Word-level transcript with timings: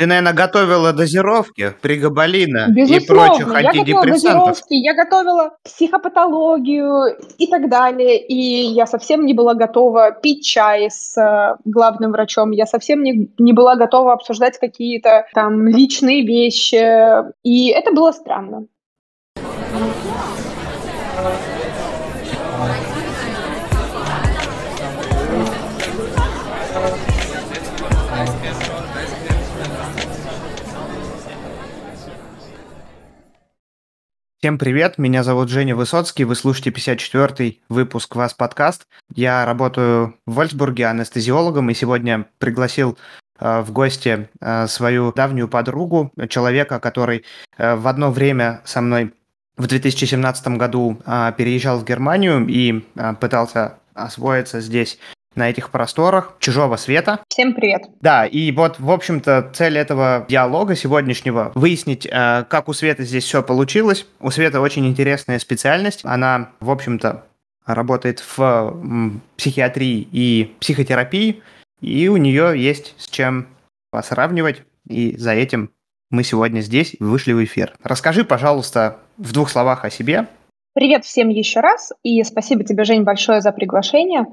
Ты, 0.00 0.06
наверное, 0.06 0.32
готовила 0.32 0.94
дозировки 0.94 1.74
пригабалина 1.82 2.68
Безусловно, 2.70 3.04
и 3.04 3.06
прочих 3.06 3.46
я 3.48 3.52
готовила 3.52 3.68
антидепрессантов. 3.68 4.46
дозировки, 4.46 4.74
я 4.74 4.94
готовила 4.94 5.50
психопатологию 5.62 7.18
и 7.36 7.46
так 7.46 7.68
далее. 7.68 8.26
И 8.26 8.34
я 8.34 8.86
совсем 8.86 9.26
не 9.26 9.34
была 9.34 9.52
готова 9.52 10.12
пить 10.12 10.42
чай 10.42 10.88
с 10.90 11.18
э, 11.18 11.56
главным 11.66 12.12
врачом. 12.12 12.52
Я 12.52 12.64
совсем 12.64 13.02
не, 13.02 13.28
не 13.38 13.52
была 13.52 13.76
готова 13.76 14.14
обсуждать 14.14 14.58
какие-то 14.58 15.26
там 15.34 15.68
личные 15.68 16.24
вещи. 16.24 16.82
И 17.42 17.68
это 17.68 17.92
было 17.92 18.12
странно. 18.12 18.64
Всем 34.42 34.56
привет, 34.56 34.96
меня 34.96 35.22
зовут 35.22 35.50
Женя 35.50 35.76
Высоцкий, 35.76 36.24
вы 36.24 36.34
слушаете 36.34 36.70
54-й 36.70 37.60
выпуск 37.68 38.16
«Вас 38.16 38.32
подкаст». 38.32 38.86
Я 39.14 39.44
работаю 39.44 40.16
в 40.24 40.32
Вольсбурге 40.32 40.86
анестезиологом 40.86 41.68
и 41.68 41.74
сегодня 41.74 42.24
пригласил 42.38 42.96
э, 43.38 43.60
в 43.60 43.70
гости 43.70 44.30
э, 44.40 44.66
свою 44.66 45.12
давнюю 45.12 45.46
подругу, 45.46 46.10
человека, 46.30 46.80
который 46.80 47.26
э, 47.58 47.74
в 47.74 47.86
одно 47.86 48.10
время 48.10 48.62
со 48.64 48.80
мной 48.80 49.12
в 49.58 49.66
2017 49.66 50.56
году 50.56 50.98
э, 51.04 51.32
переезжал 51.36 51.78
в 51.78 51.84
Германию 51.84 52.46
и 52.48 52.82
э, 52.94 53.14
пытался 53.20 53.74
освоиться 53.92 54.62
здесь 54.62 54.98
на 55.34 55.48
этих 55.48 55.70
просторах 55.70 56.34
чужого 56.40 56.76
света. 56.76 57.20
Всем 57.28 57.54
привет. 57.54 57.82
Да, 58.00 58.26
и 58.26 58.50
вот, 58.52 58.80
в 58.80 58.90
общем-то, 58.90 59.50
цель 59.54 59.78
этого 59.78 60.26
диалога 60.28 60.74
сегодняшнего 60.74 61.52
выяснить, 61.54 62.06
э, 62.06 62.44
как 62.48 62.68
у 62.68 62.72
Светы 62.72 63.04
здесь 63.04 63.24
все 63.24 63.42
получилось. 63.42 64.06
У 64.20 64.30
Светы 64.30 64.58
очень 64.58 64.86
интересная 64.86 65.38
специальность. 65.38 66.00
Она, 66.04 66.50
в 66.60 66.70
общем-то, 66.70 67.24
работает 67.64 68.24
в 68.36 69.20
психиатрии 69.36 70.08
и 70.10 70.54
психотерапии, 70.60 71.42
и 71.80 72.08
у 72.08 72.16
нее 72.16 72.52
есть 72.56 72.94
с 72.98 73.08
чем 73.08 73.46
сравнивать, 74.02 74.62
и 74.88 75.16
за 75.16 75.32
этим 75.32 75.70
мы 76.10 76.24
сегодня 76.24 76.60
здесь 76.60 76.96
вышли 76.98 77.32
в 77.32 77.44
эфир. 77.44 77.74
Расскажи, 77.82 78.24
пожалуйста, 78.24 78.98
в 79.16 79.32
двух 79.32 79.50
словах 79.50 79.84
о 79.84 79.90
себе. 79.90 80.26
Привет 80.74 81.04
всем 81.04 81.28
еще 81.28 81.60
раз, 81.60 81.92
и 82.02 82.22
спасибо 82.24 82.64
тебе, 82.64 82.84
Жень, 82.84 83.02
большое 83.02 83.40
за 83.40 83.52
приглашение. 83.52 84.26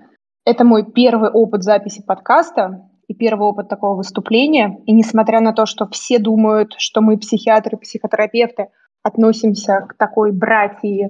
Это 0.48 0.64
мой 0.64 0.90
первый 0.90 1.30
опыт 1.30 1.62
записи 1.62 2.02
подкаста 2.02 2.90
и 3.09 3.14
первый 3.14 3.50
опыт 3.50 3.67
такого 3.67 3.98
выступления. 3.98 4.80
И 4.86 4.94
несмотря 4.94 5.42
на 5.42 5.52
то, 5.52 5.66
что 5.66 5.90
все 5.90 6.20
думают, 6.20 6.73
что 6.78 7.02
мы 7.02 7.17
психиатры, 7.17 7.76
психотерапевты, 7.76 8.70
относимся 9.03 9.86
к 9.90 9.95
такой 9.98 10.31
братьи 10.31 11.09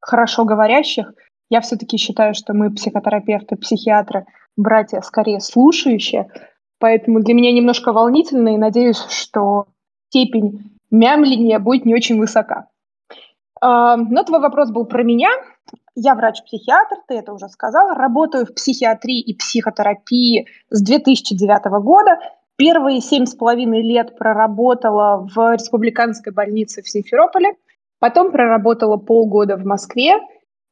хорошо 0.00 0.46
говорящих, 0.46 1.12
я 1.50 1.60
все-таки 1.60 1.98
считаю, 1.98 2.32
что 2.32 2.54
мы 2.54 2.72
психотерапевты, 2.72 3.56
психиатры, 3.56 4.24
братья 4.56 5.02
скорее 5.02 5.40
слушающие. 5.40 6.30
Поэтому 6.78 7.20
для 7.20 7.34
меня 7.34 7.52
немножко 7.52 7.92
волнительно 7.92 8.54
и 8.54 8.56
надеюсь, 8.56 9.04
что 9.10 9.66
степень 10.08 10.78
мямления 10.90 11.58
будет 11.58 11.84
не 11.84 11.94
очень 11.94 12.18
высока. 12.18 12.70
А, 13.60 13.98
но 13.98 14.22
твой 14.22 14.40
вопрос 14.40 14.70
был 14.70 14.86
про 14.86 15.02
меня. 15.02 15.28
Я 16.00 16.14
врач-психиатр, 16.14 16.98
ты 17.08 17.14
это 17.14 17.32
уже 17.32 17.48
сказала. 17.48 17.92
Работаю 17.92 18.46
в 18.46 18.54
психиатрии 18.54 19.20
и 19.20 19.34
психотерапии 19.34 20.46
с 20.70 20.80
2009 20.80 21.82
года. 21.82 22.20
Первые 22.54 23.00
семь 23.00 23.26
с 23.26 23.34
половиной 23.34 23.82
лет 23.82 24.16
проработала 24.16 25.26
в 25.26 25.54
республиканской 25.54 26.32
больнице 26.32 26.82
в 26.82 26.88
Симферополе. 26.88 27.54
Потом 27.98 28.30
проработала 28.30 28.96
полгода 28.96 29.56
в 29.56 29.64
Москве. 29.64 30.18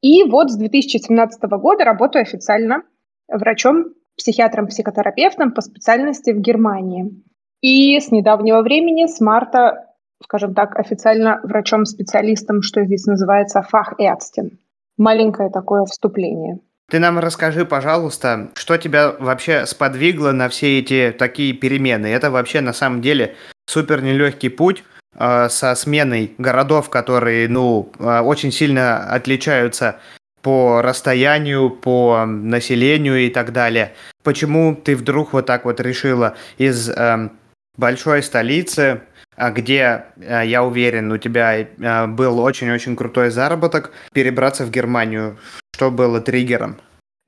И 0.01 0.23
вот 0.23 0.53
с 0.53 0.57
2017 0.57 1.43
года 1.59 1.83
работаю 1.83 2.23
официально 2.23 2.85
врачом, 3.27 3.87
психиатром-психотерапевтом 4.17 5.51
по 5.51 5.61
специальности 5.61 6.31
в 6.31 6.39
Германии. 6.39 7.21
И 7.63 7.99
с 7.99 8.13
недавнего 8.13 8.63
времени, 8.63 9.07
с 9.07 9.21
марта, 9.21 9.93
скажем 10.23 10.55
так, 10.55 10.79
официально 10.79 11.41
врачом-специалистом, 11.43 12.63
что 12.63 12.85
здесь 12.85 13.07
называется 13.07 13.67
фахärztin 13.69 14.59
маленькое 14.97 15.51
такое 15.51 15.85
вступление. 15.85 16.59
Ты 16.89 17.01
нам 17.01 17.19
расскажи, 17.19 17.65
пожалуйста, 17.65 18.51
что 18.55 18.77
тебя 18.77 19.13
вообще 19.19 19.67
сподвигло 19.67 20.31
на 20.31 20.49
все 20.49 20.79
эти 20.79 21.15
такие 21.17 21.53
перемены? 21.53 22.07
Это 22.07 22.31
вообще 22.31 22.61
на 22.61 22.73
самом 22.73 23.03
деле 23.03 23.35
супер 23.67 24.03
нелегкий 24.03 24.51
путь 24.51 24.85
э, 25.19 25.49
со 25.49 25.75
сменой 25.75 26.35
городов, 26.39 26.89
которые, 26.89 27.49
ну, 27.49 27.91
э, 27.99 28.21
очень 28.21 28.53
сильно 28.53 29.11
отличаются 29.11 29.99
по 30.43 30.81
расстоянию, 30.81 31.71
по 31.71 32.25
населению 32.25 33.19
и 33.19 33.31
так 33.31 33.53
далее. 33.53 33.95
Почему 34.23 34.77
ты 34.77 34.95
вдруг 34.95 35.33
вот 35.33 35.45
так 35.45 35.65
вот 35.65 35.81
решила 35.81 36.37
из 36.57 36.89
э, 36.89 37.31
большой 37.77 38.23
столицы 38.23 39.01
где, 39.39 40.07
э, 40.17 40.47
я 40.47 40.65
уверен, 40.65 41.13
у 41.13 41.19
тебя 41.19 41.59
э, 41.59 42.07
был 42.07 42.41
очень-очень 42.41 42.97
крутой 42.97 43.31
заработок, 43.31 43.93
перебраться 44.13 44.65
в 44.65 44.71
Германию. 44.71 45.39
Что 45.75 45.91
было 45.91 46.21
триггером? 46.21 46.77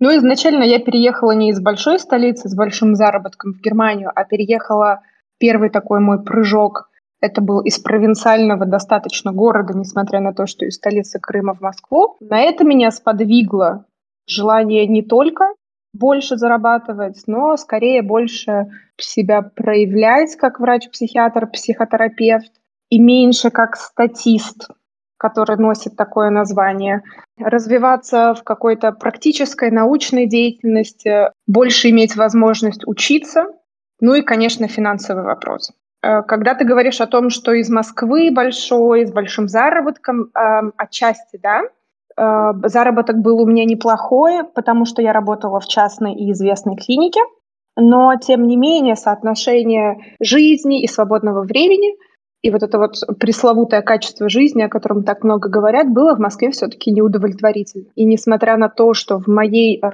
Ну, 0.00 0.16
изначально 0.16 0.62
я 0.62 0.78
переехала 0.78 1.32
не 1.32 1.50
из 1.50 1.60
большой 1.60 1.98
столицы 1.98 2.48
с 2.48 2.54
большим 2.54 2.94
заработком 2.94 3.52
в 3.52 3.60
Германию, 3.60 4.10
а 4.14 4.24
переехала 4.24 5.00
первый 5.38 5.70
такой 5.70 6.00
мой 6.00 6.22
прыжок. 6.22 6.88
Это 7.20 7.40
был 7.40 7.60
из 7.60 7.78
провинциального 7.78 8.64
достаточно 8.64 9.32
города, 9.32 9.76
несмотря 9.76 10.20
на 10.20 10.32
то, 10.32 10.46
что 10.46 10.64
из 10.64 10.76
столицы 10.76 11.18
Крыма 11.18 11.54
в 11.54 11.60
Москву. 11.60 12.16
На 12.20 12.40
это 12.40 12.64
меня 12.64 12.92
сподвигло 12.92 13.86
желание 14.26 14.86
не 14.86 15.02
только 15.02 15.46
больше 15.98 16.36
зарабатывать, 16.36 17.22
но 17.26 17.56
скорее 17.56 18.02
больше 18.02 18.66
себя 18.96 19.42
проявлять 19.42 20.36
как 20.36 20.60
врач-психиатр, 20.60 21.46
психотерапевт 21.48 22.52
и 22.90 22.98
меньше 22.98 23.50
как 23.50 23.76
статист, 23.76 24.68
который 25.18 25.56
носит 25.56 25.96
такое 25.96 26.30
название. 26.30 27.02
Развиваться 27.38 28.34
в 28.34 28.42
какой-то 28.44 28.92
практической 28.92 29.70
научной 29.70 30.26
деятельности, 30.26 31.30
больше 31.46 31.90
иметь 31.90 32.16
возможность 32.16 32.86
учиться, 32.86 33.46
ну 34.00 34.14
и, 34.14 34.22
конечно, 34.22 34.68
финансовый 34.68 35.24
вопрос. 35.24 35.72
Э, 36.02 36.22
когда 36.22 36.54
ты 36.54 36.64
говоришь 36.64 37.00
о 37.00 37.06
том, 37.06 37.30
что 37.30 37.52
из 37.52 37.68
Москвы 37.68 38.30
большой, 38.32 39.06
с 39.06 39.12
большим 39.12 39.48
заработком, 39.48 40.30
э, 40.34 40.70
отчасти, 40.76 41.38
да, 41.42 41.62
Э, 42.18 42.52
заработок 42.64 43.18
был 43.18 43.40
у 43.40 43.46
меня 43.46 43.64
неплохой, 43.64 44.44
потому 44.54 44.84
что 44.84 45.02
я 45.02 45.12
работала 45.12 45.60
в 45.60 45.66
частной 45.66 46.14
и 46.14 46.32
известной 46.32 46.76
клинике, 46.76 47.20
но 47.76 48.16
тем 48.16 48.46
не 48.46 48.56
менее 48.56 48.96
соотношение 48.96 50.16
жизни 50.20 50.82
и 50.82 50.88
свободного 50.88 51.42
времени 51.42 51.94
и 52.42 52.50
вот 52.50 52.62
это 52.62 52.78
вот 52.78 52.94
пресловутое 53.18 53.82
качество 53.82 54.28
жизни, 54.28 54.62
о 54.62 54.68
котором 54.68 55.02
так 55.02 55.24
много 55.24 55.48
говорят, 55.48 55.92
было 55.92 56.14
в 56.14 56.20
Москве 56.20 56.50
все-таки 56.50 56.92
неудовлетворительно. 56.92 57.86
И 57.96 58.04
несмотря 58.04 58.56
на 58.56 58.68
то, 58.68 58.94
что 58.94 59.18
в 59.18 59.26
моей 59.26 59.80
э, 59.80 59.90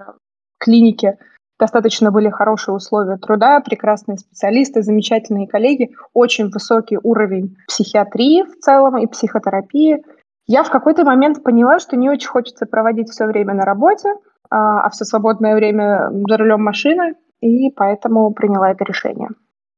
клинике 0.58 1.18
достаточно 1.58 2.10
были 2.10 2.28
хорошие 2.28 2.74
условия 2.74 3.16
труда, 3.16 3.60
прекрасные 3.60 4.18
специалисты, 4.18 4.82
замечательные 4.82 5.46
коллеги, 5.46 5.92
очень 6.12 6.50
высокий 6.50 6.98
уровень 7.02 7.56
психиатрии 7.66 8.42
в 8.42 8.58
целом 8.60 8.98
и 8.98 9.06
психотерапии, 9.06 10.02
я 10.46 10.62
в 10.62 10.70
какой-то 10.70 11.04
момент 11.04 11.42
поняла, 11.42 11.78
что 11.78 11.96
не 11.96 12.10
очень 12.10 12.28
хочется 12.28 12.66
проводить 12.66 13.10
все 13.10 13.26
время 13.26 13.54
на 13.54 13.64
работе, 13.64 14.08
а, 14.50 14.82
а 14.82 14.90
все 14.90 15.04
свободное 15.04 15.54
время 15.54 16.10
за 16.10 16.36
рулем 16.36 16.62
машины, 16.62 17.14
и 17.40 17.70
поэтому 17.70 18.32
приняла 18.32 18.70
это 18.70 18.84
решение. 18.84 19.28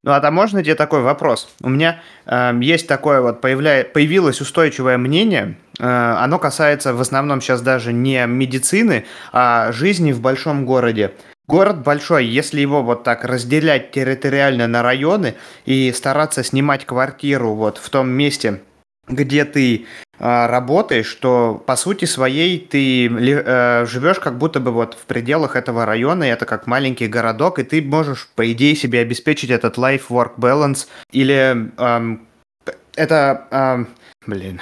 Ну, 0.02 0.12
а 0.12 0.20
там 0.20 0.34
можно 0.34 0.62
тебе 0.62 0.76
такой 0.76 1.02
вопрос? 1.02 1.48
У 1.62 1.68
меня 1.68 2.00
э, 2.26 2.52
есть 2.60 2.86
такое 2.86 3.20
вот, 3.20 3.40
появля... 3.40 3.84
появилось 3.84 4.40
устойчивое 4.40 4.98
мнение, 4.98 5.56
э, 5.80 5.84
оно 5.84 6.38
касается 6.38 6.94
в 6.94 7.00
основном 7.00 7.40
сейчас 7.40 7.60
даже 7.60 7.92
не 7.92 8.24
медицины, 8.26 9.04
а 9.32 9.72
жизни 9.72 10.12
в 10.12 10.20
большом 10.20 10.64
городе. 10.64 11.12
Город 11.48 11.82
большой, 11.82 12.26
если 12.26 12.60
его 12.60 12.82
вот 12.82 13.02
так 13.02 13.24
разделять 13.24 13.90
территориально 13.90 14.68
на 14.68 14.82
районы 14.82 15.34
и 15.64 15.90
стараться 15.92 16.44
снимать 16.44 16.84
квартиру 16.84 17.54
вот 17.54 17.78
в 17.78 17.88
том 17.90 18.08
месте, 18.08 18.60
где 19.08 19.44
ты 19.44 19.86
э, 20.18 20.46
работаешь, 20.46 21.06
что 21.06 21.62
по 21.66 21.76
сути 21.76 22.04
своей 22.04 22.58
ты 22.58 23.06
э, 23.06 23.86
живешь 23.86 24.20
как 24.20 24.38
будто 24.38 24.60
бы 24.60 24.70
вот 24.70 24.94
в 24.94 25.06
пределах 25.06 25.56
этого 25.56 25.86
района, 25.86 26.24
и 26.24 26.28
это 26.28 26.46
как 26.46 26.66
маленький 26.66 27.08
городок, 27.08 27.58
и 27.58 27.64
ты 27.64 27.82
можешь, 27.82 28.28
по 28.34 28.50
идее, 28.52 28.76
себе 28.76 29.00
обеспечить 29.00 29.50
этот 29.50 29.78
life-work 29.78 30.32
balance, 30.36 30.86
или 31.12 31.70
э, 31.78 32.16
это... 32.96 33.46
Э, 33.50 33.84
блин... 34.26 34.60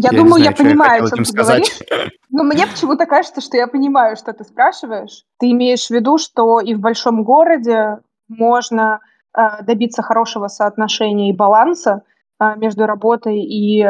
Я, 0.00 0.10
я 0.12 0.18
думаю, 0.18 0.42
знаю, 0.42 0.56
я 0.56 0.64
понимаю, 0.64 1.04
о 1.04 1.08
чем 1.08 1.18
ты 1.18 1.24
сказать. 1.24 1.72
говоришь. 1.90 2.12
Но 2.30 2.44
мне 2.44 2.68
почему-то 2.68 3.04
кажется, 3.06 3.40
что 3.40 3.56
я 3.56 3.66
понимаю, 3.66 4.16
что 4.16 4.32
ты 4.32 4.44
спрашиваешь. 4.44 5.24
Ты 5.40 5.50
имеешь 5.50 5.86
в 5.86 5.90
виду, 5.90 6.18
что 6.18 6.60
и 6.60 6.74
в 6.74 6.78
большом 6.78 7.24
городе 7.24 7.98
можно 8.28 9.00
э, 9.36 9.62
добиться 9.64 10.02
хорошего 10.02 10.46
соотношения 10.46 11.30
и 11.30 11.36
баланса 11.36 12.02
э, 12.40 12.54
между 12.56 12.86
работой 12.86 13.40
и 13.40 13.84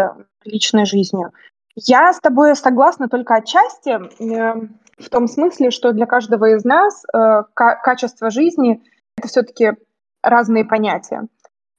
личной 0.49 0.85
жизнью. 0.85 1.33
Я 1.77 2.13
с 2.13 2.21
тобой 2.21 2.57
согласна 2.57 3.09
только 3.09 3.35
отчасти, 3.35 3.99
в 4.99 5.11
том 5.11 5.29
смысле, 5.29 5.71
что 5.71 5.93
для 5.93 6.07
каждого 6.07 6.57
из 6.57 6.65
нас 6.65 7.05
э, 7.15 7.43
качество 7.55 8.31
жизни– 8.31 8.83
это 9.17 9.29
все-таки 9.29 9.73
разные 10.23 10.65
понятия. 10.65 11.29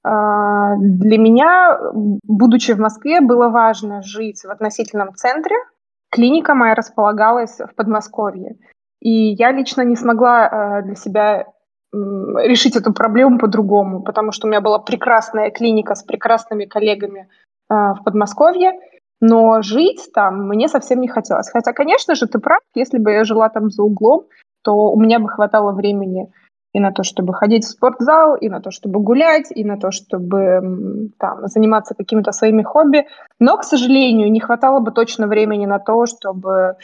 Э, 0.06 0.76
для 0.78 1.18
меня, 1.18 1.78
будучи 2.24 2.72
в 2.72 2.80
Москве, 2.80 3.20
было 3.20 3.50
важно 3.50 4.02
жить 4.02 4.44
в 4.44 4.50
относительном 4.50 5.16
центре. 5.16 5.56
Клиника 6.12 6.56
моя 6.56 6.76
располагалась 6.76 7.60
в 7.60 7.76
Подмосковье. 7.76 8.56
И 9.02 9.34
я 9.34 9.52
лично 9.52 9.82
не 9.82 9.96
смогла 9.96 10.48
э, 10.48 10.84
для 10.84 10.96
себя 10.96 11.46
решить 11.92 12.76
эту 12.76 12.94
проблему 12.94 13.40
по-другому, 13.40 14.04
потому 14.04 14.32
что 14.32 14.46
у 14.46 14.50
меня 14.50 14.62
была 14.62 14.78
прекрасная 14.78 15.50
клиника 15.50 15.96
с 15.96 16.04
прекрасными 16.04 16.66
коллегами 16.66 17.28
в 17.70 18.00
Подмосковье, 18.04 18.74
но 19.22 19.62
жить 19.62 20.10
там 20.14 20.48
мне 20.48 20.68
совсем 20.68 21.02
не 21.02 21.08
хотелось. 21.08 21.50
Хотя, 21.50 21.74
конечно 21.74 22.16
же, 22.16 22.26
ты 22.28 22.40
прав, 22.40 22.62
если 22.74 22.98
бы 22.98 23.12
я 23.12 23.24
жила 23.24 23.50
там 23.50 23.70
за 23.70 23.84
углом, 23.84 24.26
то 24.64 24.74
у 24.74 25.00
меня 25.00 25.20
бы 25.20 25.30
хватало 25.30 25.74
времени 25.74 26.32
и 26.74 26.80
на 26.80 26.92
то, 26.92 27.04
чтобы 27.04 27.34
ходить 27.34 27.66
в 27.66 27.70
спортзал, 27.70 28.36
и 28.36 28.48
на 28.48 28.62
то, 28.62 28.72
чтобы 28.72 29.00
гулять, 29.00 29.48
и 29.54 29.64
на 29.64 29.78
то, 29.78 29.92
чтобы 29.92 31.10
там, 31.18 31.48
заниматься 31.48 31.96
какими-то 31.96 32.32
своими 32.32 32.62
хобби. 32.62 33.08
Но, 33.40 33.58
к 33.58 33.64
сожалению, 33.64 34.32
не 34.32 34.40
хватало 34.40 34.80
бы 34.80 34.92
точно 34.92 35.28
времени 35.28 35.66
на 35.66 35.80
то, 35.80 36.06
чтобы 36.06 36.76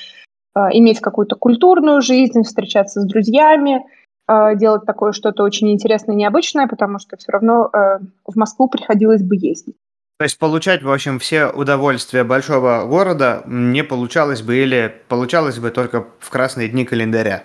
э, 0.56 0.60
иметь 0.74 1.02
какую-то 1.02 1.36
культурную 1.36 2.02
жизнь, 2.02 2.42
встречаться 2.42 3.02
с 3.02 3.06
друзьями, 3.06 3.86
э, 4.28 4.56
делать 4.56 4.86
такое 4.86 5.12
что-то 5.12 5.44
очень 5.44 5.72
интересное, 5.72 6.16
необычное, 6.16 6.68
потому 6.68 6.98
что 6.98 7.16
все 7.18 7.32
равно 7.32 7.70
э, 7.72 8.00
в 8.26 8.36
Москву 8.36 8.68
приходилось 8.68 9.22
бы 9.22 9.36
ездить. 9.36 9.76
То 10.18 10.24
есть 10.24 10.40
получать, 10.40 10.82
в 10.82 10.92
общем, 10.92 11.20
все 11.20 11.48
удовольствия 11.48 12.24
большого 12.24 12.86
города 12.86 13.44
не 13.46 13.84
получалось 13.84 14.42
бы 14.42 14.56
или 14.56 14.94
получалось 15.10 15.60
бы 15.60 15.72
только 15.72 16.08
в 16.20 16.30
красные 16.30 16.70
дни 16.70 16.86
календаря. 16.86 17.44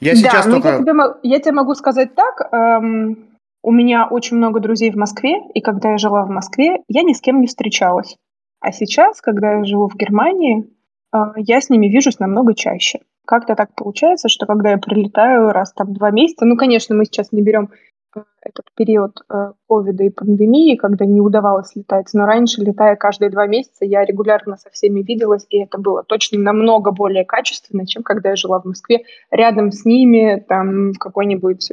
Я 0.00 0.14
сейчас 0.14 0.46
да, 0.46 0.52
только... 0.52 0.68
я, 0.68 0.78
тебе, 0.78 0.92
я 1.22 1.40
тебе 1.40 1.52
могу 1.52 1.74
сказать 1.74 2.14
так. 2.14 2.52
Эм, 2.52 3.28
у 3.62 3.72
меня 3.72 4.06
очень 4.06 4.38
много 4.38 4.60
друзей 4.60 4.90
в 4.90 4.96
Москве, 4.96 5.42
и 5.52 5.60
когда 5.60 5.90
я 5.92 5.98
жила 5.98 6.24
в 6.24 6.30
Москве, 6.30 6.78
я 6.88 7.02
ни 7.02 7.12
с 7.12 7.20
кем 7.20 7.40
не 7.40 7.46
встречалась. 7.46 8.16
А 8.60 8.72
сейчас, 8.72 9.20
когда 9.20 9.58
я 9.58 9.64
живу 9.64 9.88
в 9.88 9.96
Германии, 9.96 10.66
э, 11.12 11.18
я 11.36 11.60
с 11.60 11.68
ними 11.68 11.88
вижусь 11.88 12.20
намного 12.20 12.54
чаще. 12.54 13.00
Как-то 13.26 13.54
так 13.54 13.74
получается, 13.74 14.30
что 14.30 14.46
когда 14.46 14.70
я 14.70 14.78
прилетаю 14.78 15.50
раз 15.50 15.74
там 15.74 15.92
два 15.92 16.10
месяца, 16.10 16.46
ну, 16.46 16.56
конечно, 16.56 16.94
мы 16.94 17.04
сейчас 17.04 17.32
не 17.32 17.42
берем 17.42 17.70
этот 18.40 18.66
период 18.74 19.20
э, 19.28 19.52
ковида 19.68 20.04
и 20.04 20.10
пандемии, 20.10 20.76
когда 20.76 21.04
не 21.04 21.20
удавалось 21.20 21.74
летать. 21.76 22.08
Но 22.14 22.26
раньше, 22.26 22.62
летая 22.62 22.96
каждые 22.96 23.30
два 23.30 23.46
месяца, 23.46 23.84
я 23.84 24.04
регулярно 24.04 24.56
со 24.56 24.70
всеми 24.70 25.02
виделась, 25.02 25.46
и 25.50 25.58
это 25.58 25.78
было 25.78 26.02
точно 26.02 26.38
намного 26.38 26.90
более 26.90 27.24
качественно, 27.24 27.86
чем 27.86 28.02
когда 28.02 28.30
я 28.30 28.36
жила 28.36 28.60
в 28.60 28.64
Москве. 28.64 29.04
Рядом 29.30 29.72
с 29.72 29.84
ними, 29.84 30.44
там, 30.48 30.92
в 30.92 30.98
какой-нибудь 30.98 31.72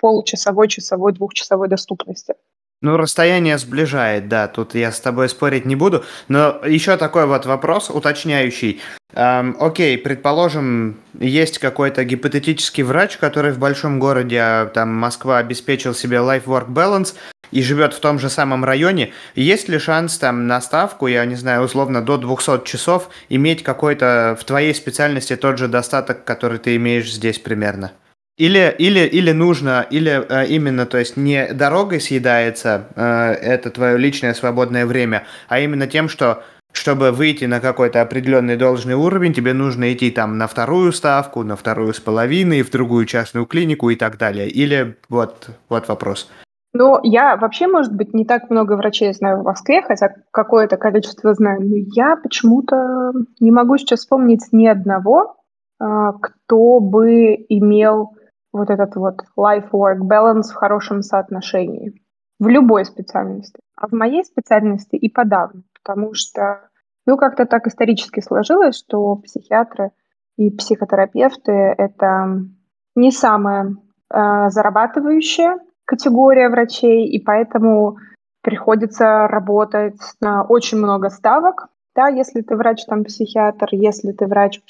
получасовой, 0.00 0.68
часовой, 0.68 1.12
двухчасовой 1.12 1.68
доступности. 1.68 2.34
Ну, 2.82 2.96
расстояние 2.96 3.58
сближает, 3.58 4.28
да, 4.28 4.48
тут 4.48 4.74
я 4.74 4.90
с 4.90 5.00
тобой 5.00 5.28
спорить 5.28 5.66
не 5.66 5.76
буду. 5.76 6.02
Но 6.28 6.62
еще 6.66 6.96
такой 6.96 7.26
вот 7.26 7.44
вопрос 7.44 7.90
уточняющий. 7.90 8.80
Эм, 9.12 9.54
окей, 9.60 9.98
предположим, 9.98 10.96
есть 11.18 11.58
какой-то 11.58 12.04
гипотетический 12.04 12.82
врач, 12.82 13.18
который 13.18 13.52
в 13.52 13.58
большом 13.58 13.98
городе, 13.98 14.38
а, 14.40 14.66
там, 14.66 14.94
Москва, 14.94 15.36
обеспечил 15.36 15.94
себе 15.94 16.18
life-work 16.18 16.68
balance 16.68 17.14
и 17.50 17.62
живет 17.62 17.92
в 17.92 18.00
том 18.00 18.18
же 18.18 18.30
самом 18.30 18.64
районе. 18.64 19.12
Есть 19.34 19.68
ли 19.68 19.78
шанс 19.78 20.16
там 20.16 20.46
на 20.46 20.58
ставку, 20.62 21.06
я 21.06 21.26
не 21.26 21.34
знаю, 21.34 21.64
условно, 21.64 22.00
до 22.00 22.16
200 22.16 22.64
часов 22.64 23.10
иметь 23.28 23.62
какой-то 23.62 24.38
в 24.40 24.44
твоей 24.44 24.74
специальности 24.74 25.36
тот 25.36 25.58
же 25.58 25.68
достаток, 25.68 26.24
который 26.24 26.58
ты 26.58 26.76
имеешь 26.76 27.12
здесь 27.12 27.38
примерно? 27.38 27.92
Или, 28.40 28.74
или, 28.78 29.00
или 29.00 29.32
нужно, 29.32 29.86
или 29.90 30.12
э, 30.26 30.46
именно, 30.46 30.86
то 30.86 30.96
есть 30.96 31.18
не 31.18 31.52
дорогой 31.52 32.00
съедается 32.00 32.86
э, 32.96 33.32
это 33.32 33.68
твое 33.68 33.98
личное 33.98 34.32
свободное 34.32 34.86
время, 34.86 35.24
а 35.48 35.60
именно 35.60 35.86
тем, 35.86 36.08
что 36.08 36.42
чтобы 36.72 37.12
выйти 37.12 37.44
на 37.44 37.60
какой-то 37.60 38.00
определенный 38.00 38.56
должный 38.56 38.94
уровень, 38.94 39.34
тебе 39.34 39.52
нужно 39.52 39.92
идти 39.92 40.10
там 40.10 40.38
на 40.38 40.46
вторую 40.46 40.92
ставку, 40.92 41.42
на 41.42 41.54
вторую 41.54 41.92
с 41.92 42.00
половиной, 42.00 42.62
в 42.62 42.70
другую 42.70 43.04
частную 43.04 43.44
клинику 43.44 43.90
и 43.90 43.96
так 43.96 44.16
далее. 44.16 44.48
Или 44.48 44.96
вот, 45.10 45.50
вот 45.68 45.88
вопрос. 45.88 46.30
Ну, 46.72 46.98
я 47.02 47.36
вообще, 47.36 47.66
может 47.66 47.94
быть, 47.94 48.14
не 48.14 48.24
так 48.24 48.48
много 48.48 48.72
врачей 48.72 49.12
знаю 49.12 49.40
в 49.42 49.44
Москве, 49.44 49.82
хотя 49.82 50.14
какое-то 50.30 50.78
количество 50.78 51.34
знаю, 51.34 51.60
но 51.60 51.76
я 51.94 52.16
почему-то 52.16 53.12
не 53.38 53.50
могу 53.50 53.76
сейчас 53.76 54.00
вспомнить 54.00 54.46
ни 54.50 54.66
одного, 54.66 55.36
э, 55.78 55.84
кто 56.22 56.80
бы 56.80 57.34
имел 57.50 58.12
вот 58.52 58.70
этот 58.70 58.96
вот 58.96 59.22
life-work 59.38 59.98
balance 60.00 60.50
в 60.50 60.54
хорошем 60.54 61.02
соотношении 61.02 61.94
в 62.38 62.48
любой 62.48 62.84
специальности. 62.84 63.60
А 63.76 63.86
в 63.86 63.92
моей 63.92 64.24
специальности 64.24 64.96
и 64.96 65.10
подавно, 65.10 65.62
потому 65.74 66.14
что, 66.14 66.68
ну, 67.06 67.16
как-то 67.16 67.46
так 67.46 67.66
исторически 67.66 68.20
сложилось, 68.20 68.78
что 68.78 69.16
психиатры 69.16 69.92
и 70.36 70.50
психотерапевты— 70.50 71.52
это 71.78 72.42
не 72.96 73.12
самая 73.12 73.76
э, 74.12 74.48
зарабатывающая 74.48 75.58
категория 75.84 76.48
врачей, 76.48 77.08
и 77.08 77.22
поэтому 77.22 77.98
приходится 78.42 79.26
работать 79.28 80.00
на 80.20 80.44
очень 80.44 80.78
много 80.78 81.10
ставок, 81.10 81.68
да, 81.94 82.08
если 82.08 82.42
ты 82.42 82.56
врач, 82.56 82.84
там, 82.86 83.04
психиатр, 83.04 83.68
если 83.72 84.12
ты 84.12 84.26
врач, 84.26 84.60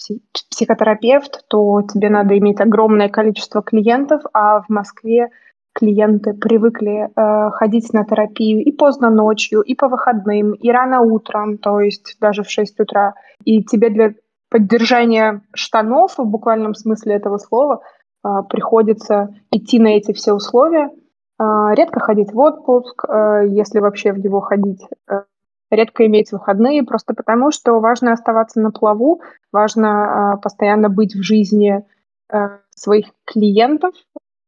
психотерапевт, 0.50 1.44
то 1.49 1.82
тебе 1.82 2.08
надо 2.08 2.37
иметь 2.38 2.61
огромное 2.61 3.08
количество 3.08 3.62
клиентов, 3.62 4.22
а 4.32 4.62
в 4.62 4.69
Москве 4.69 5.28
клиенты 5.72 6.32
привыкли 6.32 7.08
э, 7.14 7.50
ходить 7.50 7.93
на 7.93 8.05
терапию 8.05 8.64
и 8.64 8.72
поздно 8.72 9.11
ночью, 9.11 9.61
и 9.61 9.75
по 9.75 9.88
выходным, 9.88 10.52
и 10.52 10.70
рано 10.70 11.00
утром, 11.00 11.58
то 11.58 11.81
есть 11.81 12.17
даже 12.20 12.43
в 12.43 12.50
6 12.50 12.81
утра. 12.81 13.14
И 13.44 13.62
тебе 13.62 13.90
для 13.90 14.14
поддержания 14.50 15.43
штанов, 15.55 16.19
в 16.19 16.25
буквальном 16.25 16.75
смысле 16.75 17.14
этого 17.14 17.38
слова, 17.38 17.82
э, 18.25 18.28
приходится 18.49 19.34
идти 19.52 19.78
на 19.78 19.88
эти 19.88 20.12
все 20.12 20.32
условия, 20.32 20.90
э, 21.38 21.44
редко 21.75 22.00
ходить 22.00 22.32
в 22.32 22.38
отпуск, 22.38 23.05
э, 23.08 23.46
если 23.49 23.78
вообще 23.78 24.12
в 24.12 24.19
него 24.19 24.40
ходить, 24.40 24.82
э, 25.08 25.22
редко 25.70 26.06
иметь 26.06 26.32
выходные, 26.32 26.82
просто 26.82 27.15
потому 27.15 27.50
что 27.50 27.79
важно 27.81 28.12
оставаться 28.12 28.60
на 28.60 28.70
плаву, 28.70 29.20
важно 29.53 30.34
э, 30.36 30.41
постоянно 30.43 30.89
быть 30.89 31.15
в 31.15 31.22
жизни 31.22 31.84
э, 32.32 32.36
своих 32.74 33.06
клиентов, 33.24 33.94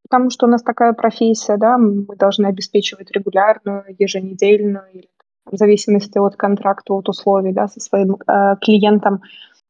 потому 0.09 0.31
что 0.31 0.47
у 0.47 0.51
нас 0.51 0.63
такая 0.63 0.93
профессия, 0.93 1.57
да, 1.57 1.79
мы 1.79 2.17
должны 2.17 2.47
обеспечивать 2.47 3.11
регулярную, 3.13 3.85
еженедельную, 3.99 5.05
в 5.47 5.57
зависимости 5.57 6.19
от 6.19 6.37
контракта, 6.37 6.95
от 6.95 7.09
условий, 7.09 7.53
да, 7.53 7.69
со 7.69 7.81
своим 7.81 8.15
э, 8.15 8.57
клиентом 8.61 9.23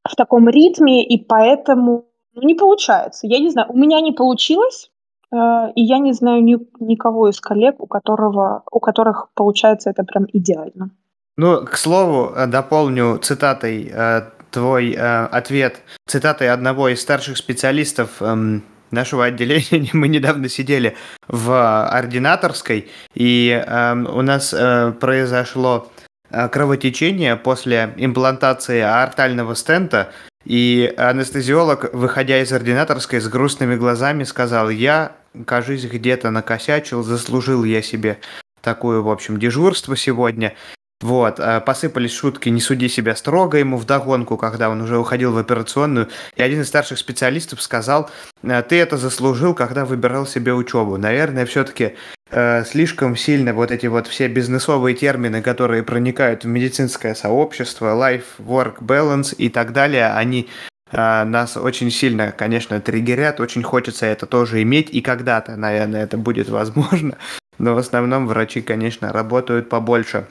в 0.08 0.16
таком 0.16 0.48
ритме, 0.48 1.04
и 1.04 1.22
поэтому 1.24 2.06
ну, 2.34 2.42
не 2.42 2.54
получается. 2.54 3.26
Я 3.26 3.38
не 3.38 3.50
знаю, 3.50 3.68
у 3.70 3.76
меня 3.76 4.00
не 4.00 4.12
получилось, 4.12 4.90
э, 5.32 5.36
и 5.74 5.82
я 5.82 5.98
не 5.98 6.12
знаю 6.12 6.42
ни, 6.42 6.58
никого 6.80 7.28
из 7.28 7.40
коллег, 7.40 7.80
у 7.80 7.86
которого, 7.86 8.64
у 8.70 8.80
которых 8.80 9.28
получается 9.34 9.90
это 9.90 10.04
прям 10.04 10.26
идеально. 10.32 10.90
Ну, 11.36 11.64
к 11.64 11.76
слову, 11.76 12.34
э, 12.34 12.46
дополню 12.46 13.18
цитатой 13.18 13.90
э, 13.90 14.22
твой 14.50 14.92
э, 14.92 15.24
ответ, 15.26 15.80
цитатой 16.06 16.50
одного 16.50 16.88
из 16.90 17.00
старших 17.00 17.38
специалистов 17.38 18.10
э, 18.20 18.60
нашего 18.90 19.24
отделения. 19.24 19.88
Мы 19.94 20.08
недавно 20.08 20.48
сидели 20.48 20.96
в 21.28 21.88
ординаторской, 21.88 22.90
и 23.14 23.64
э, 23.66 23.92
у 23.94 24.20
нас 24.20 24.52
э, 24.52 24.92
произошло 25.00 25.90
э, 26.30 26.48
кровотечение 26.48 27.36
после 27.36 27.94
имплантации 27.96 28.80
аортального 28.80 29.54
стента, 29.54 30.12
и 30.44 30.92
анестезиолог, 30.96 31.94
выходя 31.94 32.42
из 32.42 32.52
ординаторской 32.52 33.20
с 33.20 33.28
грустными 33.28 33.76
глазами, 33.76 34.24
сказал, 34.24 34.70
я, 34.70 35.12
кажись, 35.46 35.84
где-то 35.84 36.30
накосячил, 36.30 37.02
заслужил 37.02 37.64
я 37.64 37.80
себе 37.80 38.18
такое, 38.60 39.00
в 39.00 39.08
общем, 39.08 39.38
дежурство 39.38 39.96
сегодня. 39.96 40.54
Вот, 41.02 41.40
э, 41.40 41.60
посыпались 41.60 42.14
шутки 42.14 42.48
«не 42.48 42.60
суди 42.60 42.88
себя 42.88 43.16
строго» 43.16 43.58
ему 43.58 43.76
вдогонку, 43.76 44.36
когда 44.36 44.70
он 44.70 44.80
уже 44.80 44.96
уходил 44.98 45.32
в 45.32 45.38
операционную. 45.38 46.08
И 46.36 46.42
один 46.42 46.60
из 46.60 46.68
старших 46.68 46.96
специалистов 46.96 47.60
сказал, 47.60 48.08
«Э, 48.44 48.62
ты 48.62 48.76
это 48.78 48.96
заслужил, 48.96 49.52
когда 49.52 49.84
выбирал 49.84 50.26
себе 50.26 50.54
учебу. 50.54 50.96
Наверное, 50.98 51.44
все-таки 51.44 51.96
э, 52.30 52.64
слишком 52.64 53.16
сильно 53.16 53.52
вот 53.52 53.72
эти 53.72 53.86
вот 53.86 54.06
все 54.06 54.28
бизнесовые 54.28 54.94
термины, 54.94 55.42
которые 55.42 55.82
проникают 55.82 56.44
в 56.44 56.46
медицинское 56.46 57.16
сообщество, 57.16 57.96
life, 57.96 58.38
work, 58.38 58.78
balance 58.80 59.34
и 59.34 59.48
так 59.48 59.72
далее, 59.72 60.12
они 60.12 60.48
нас 60.92 61.56
очень 61.56 61.90
сильно, 61.90 62.32
конечно, 62.32 62.78
триггерят, 62.78 63.40
очень 63.40 63.62
хочется 63.62 64.04
это 64.04 64.26
тоже 64.26 64.60
иметь, 64.60 64.90
и 64.90 65.00
когда-то, 65.00 65.56
наверное, 65.56 66.04
это 66.04 66.18
будет 66.18 66.50
возможно. 66.50 67.16
но 67.58 67.74
в 67.74 67.78
основном 67.78 68.26
врачи, 68.26 68.60
конечно, 68.60 69.10
работают 69.10 69.70
побольше 69.70 70.26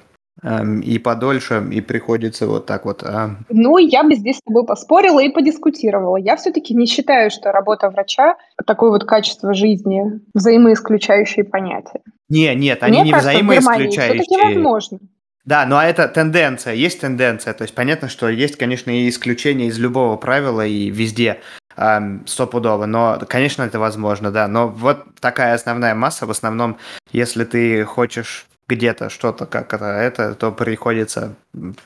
и 0.83 0.97
подольше, 0.97 1.63
и 1.71 1.81
приходится 1.81 2.47
вот 2.47 2.65
так 2.65 2.85
вот. 2.85 3.03
А... 3.03 3.35
Ну, 3.49 3.77
я 3.77 4.03
бы 4.03 4.15
здесь 4.15 4.37
с 4.37 4.41
тобой 4.41 4.65
поспорила 4.65 5.19
и 5.19 5.29
подискутировала. 5.29 6.17
Я 6.17 6.35
все-таки 6.35 6.73
не 6.73 6.87
считаю, 6.87 7.29
что 7.29 7.51
работа 7.51 7.89
врача 7.89 8.37
такое 8.65 8.89
вот 8.89 9.03
качество 9.03 9.53
жизни 9.53 10.19
взаимоисключающие 10.33 11.45
понятия. 11.45 12.01
Не, 12.29 12.55
нет, 12.55 12.81
они 12.81 12.99
Мне 12.99 13.05
не 13.05 13.11
кажется, 13.11 13.33
взаимоисключающие. 13.33 14.23
все-таки 14.23 14.37
возможно. 14.41 14.99
Да, 15.43 15.65
но 15.65 15.81
это 15.81 16.07
тенденция, 16.07 16.73
есть 16.73 17.01
тенденция. 17.01 17.53
То 17.53 17.63
есть 17.63 17.73
понятно, 17.73 18.09
что 18.09 18.29
есть, 18.29 18.57
конечно, 18.57 18.91
и 18.91 19.09
исключения 19.09 19.67
из 19.67 19.79
любого 19.79 20.15
правила 20.17 20.65
и 20.65 20.89
везде 20.89 21.39
эм, 21.77 22.25
стопудово. 22.27 22.85
Но, 22.85 23.19
конечно, 23.27 23.63
это 23.63 23.79
возможно, 23.79 24.31
да. 24.31 24.47
Но 24.47 24.67
вот 24.67 25.03
такая 25.19 25.55
основная 25.55 25.95
масса, 25.95 26.25
в 26.25 26.31
основном, 26.31 26.77
если 27.11 27.43
ты 27.43 27.83
хочешь 27.85 28.47
где-то 28.75 29.09
что-то 29.09 29.45
как 29.45 29.73
это, 29.73 29.85
это, 29.85 30.35
то 30.35 30.51
приходится 30.51 31.35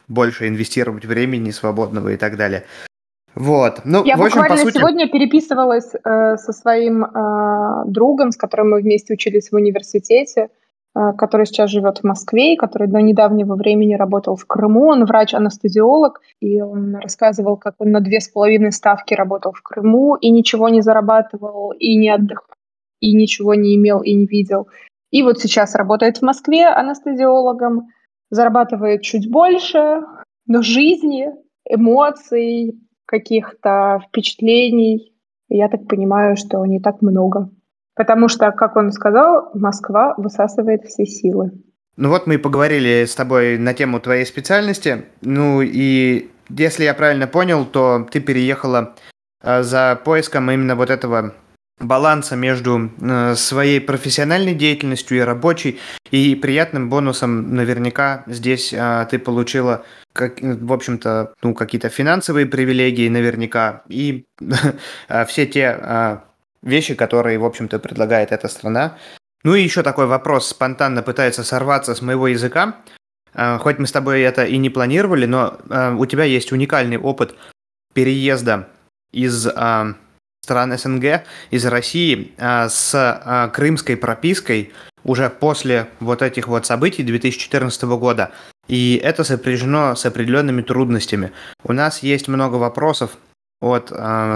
больше 0.07 0.47
инвестировать 0.47 1.05
времени 1.05 1.51
свободного 1.51 2.09
и 2.09 2.17
так 2.17 2.37
далее. 2.37 2.63
Вот. 3.35 3.81
Ну, 3.83 4.05
Я 4.05 4.15
в 4.15 4.21
общем, 4.21 4.41
буквально 4.41 4.55
по 4.55 4.61
сути... 4.61 4.77
сегодня 4.77 5.09
переписывалась 5.09 5.91
э, 5.93 6.37
со 6.37 6.53
своим 6.53 7.03
э, 7.03 7.83
другом, 7.85 8.31
с 8.31 8.37
которым 8.37 8.69
мы 8.71 8.81
вместе 8.81 9.13
учились 9.13 9.51
в 9.51 9.55
университете. 9.55 10.49
Э, 10.95 11.11
который 11.11 11.45
сейчас 11.45 11.71
живет 11.71 11.97
в 11.97 12.03
Москве, 12.03 12.53
и 12.53 12.57
который 12.57 12.87
до 12.87 13.01
недавнего 13.01 13.55
времени 13.55 13.95
работал 13.95 14.37
в 14.37 14.45
Крыму. 14.45 14.87
Он 14.87 15.03
врач-анестезиолог, 15.03 16.21
и 16.39 16.61
он 16.61 16.95
рассказывал, 16.95 17.57
как 17.57 17.75
он 17.79 17.91
на 17.91 17.99
две 17.99 18.21
с 18.21 18.29
половиной 18.29 18.71
ставки 18.71 19.13
работал 19.13 19.51
в 19.51 19.61
Крыму 19.61 20.15
и 20.15 20.31
ничего 20.31 20.69
не 20.69 20.81
зарабатывал, 20.81 21.73
и 21.73 21.97
не 21.97 22.09
отдыхал, 22.09 22.55
и 23.01 23.13
ничего 23.13 23.55
не 23.55 23.75
имел, 23.75 23.99
и 23.99 24.13
не 24.13 24.25
видел. 24.25 24.67
И 25.11 25.23
вот 25.23 25.39
сейчас 25.39 25.75
работает 25.75 26.17
в 26.17 26.21
Москве 26.21 26.67
анестезиологом, 26.67 27.87
зарабатывает 28.29 29.01
чуть 29.01 29.29
больше, 29.31 30.01
но 30.47 30.61
жизни, 30.61 31.29
эмоций, 31.69 32.79
каких-то 33.05 34.01
впечатлений, 34.07 35.13
я 35.47 35.69
так 35.69 35.87
понимаю, 35.87 36.35
что 36.35 36.65
не 36.65 36.79
так 36.79 37.01
много. 37.01 37.51
Потому 37.95 38.27
что, 38.27 38.51
как 38.51 38.75
он 38.75 38.91
сказал, 38.91 39.51
Москва 39.53 40.15
высасывает 40.17 40.83
все 40.83 41.05
силы. 41.05 41.51
Ну 41.97 42.09
вот 42.09 42.27
мы 42.27 42.35
и 42.35 42.37
поговорили 42.37 43.05
с 43.05 43.15
тобой 43.15 43.57
на 43.57 43.73
тему 43.73 44.01
твоей 44.01 44.25
специальности. 44.25 45.05
Ну 45.21 45.61
и 45.61 46.29
если 46.49 46.83
я 46.83 46.93
правильно 46.93 47.27
понял, 47.27 47.65
то 47.65 48.05
ты 48.11 48.19
переехала 48.19 48.95
э, 49.41 49.63
за 49.63 49.99
поиском 50.03 50.51
именно 50.51 50.75
вот 50.75 50.89
этого 50.89 51.33
баланса 51.79 52.35
между 52.35 52.91
э, 52.99 53.35
своей 53.35 53.81
профессиональной 53.81 54.55
деятельностью 54.55 55.17
и 55.17 55.21
рабочей. 55.21 55.79
И 56.11 56.35
приятным 56.35 56.89
бонусом 56.89 57.53
наверняка 57.55 58.23
здесь 58.27 58.73
э, 58.73 59.07
ты 59.09 59.19
получила, 59.19 59.85
как, 60.13 60.41
в 60.41 60.71
общем-то, 60.71 61.33
ну, 61.43 61.53
какие-то 61.53 61.89
финансовые 61.89 62.45
привилегии 62.45 63.09
наверняка. 63.09 63.83
И 63.89 64.25
все 65.27 65.45
те 65.45 66.21
вещи, 66.61 66.95
которые, 66.95 67.37
в 67.37 67.45
общем-то, 67.45 67.79
предлагает 67.79 68.31
эта 68.31 68.47
страна. 68.47 68.97
Ну 69.43 69.53
и 69.53 69.61
еще 69.61 69.83
такой 69.83 70.07
вопрос 70.07 70.49
спонтанно 70.49 71.03
пытается 71.03 71.43
сорваться 71.43 71.93
с 71.93 72.01
моего 72.01 72.27
языка. 72.27 72.77
А, 73.35 73.59
хоть 73.59 73.77
мы 73.77 73.85
с 73.85 73.91
тобой 73.91 74.21
это 74.21 74.43
и 74.43 74.57
не 74.57 74.69
планировали, 74.71 75.25
но 75.25 75.59
а, 75.69 75.95
у 75.95 76.05
тебя 76.07 76.23
есть 76.23 76.51
уникальный 76.51 76.97
опыт 76.97 77.35
переезда 77.93 78.67
из 79.11 79.45
а, 79.47 79.93
стран 80.45 80.77
СНГ, 80.77 81.23
из 81.51 81.65
России 81.65 82.33
с 82.37 83.51
крымской 83.53 83.97
пропиской 83.97 84.71
уже 85.03 85.29
после 85.29 85.87
вот 85.99 86.21
этих 86.21 86.47
вот 86.47 86.65
событий 86.65 87.03
2014 87.03 87.83
года. 87.83 88.31
И 88.67 88.99
это 89.03 89.23
сопряжено 89.23 89.95
с 89.95 90.05
определенными 90.05 90.61
трудностями. 90.61 91.31
У 91.63 91.73
нас 91.73 92.01
есть 92.01 92.27
много 92.27 92.55
вопросов 92.55 93.17
от 93.61 93.91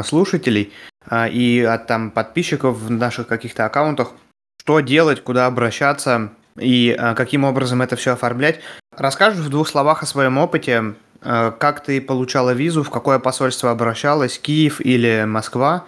слушателей, 0.05 0.71
а, 1.09 1.27
и 1.27 1.61
от 1.61 1.87
там 1.87 2.11
подписчиков 2.11 2.77
в 2.77 2.91
наших 2.91 3.27
каких-то 3.27 3.65
аккаунтах, 3.65 4.11
что 4.61 4.79
делать, 4.79 5.23
куда 5.23 5.47
обращаться 5.47 6.29
и 6.57 6.95
а, 6.97 7.15
каким 7.15 7.43
образом 7.43 7.81
это 7.81 7.95
все 7.95 8.13
оформлять. 8.13 8.59
Расскажешь 8.95 9.39
в 9.39 9.49
двух 9.49 9.67
словах 9.67 10.03
о 10.03 10.05
своем 10.05 10.37
опыте, 10.37 10.77
а, 10.77 10.93
как 11.21 11.83
ты 11.83 12.01
получала 12.01 12.53
визу, 12.53 12.83
в 12.83 12.89
какое 12.89 13.19
посольство 13.19 13.71
обращалась, 13.71 14.39
Киев 14.39 14.81
или 14.81 15.25
Москва, 15.27 15.85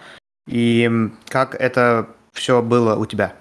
и 0.48 0.90
как 1.28 1.54
это 1.54 2.08
все 2.32 2.62
было 2.62 2.96
у 2.96 3.06
тебя? 3.06 3.32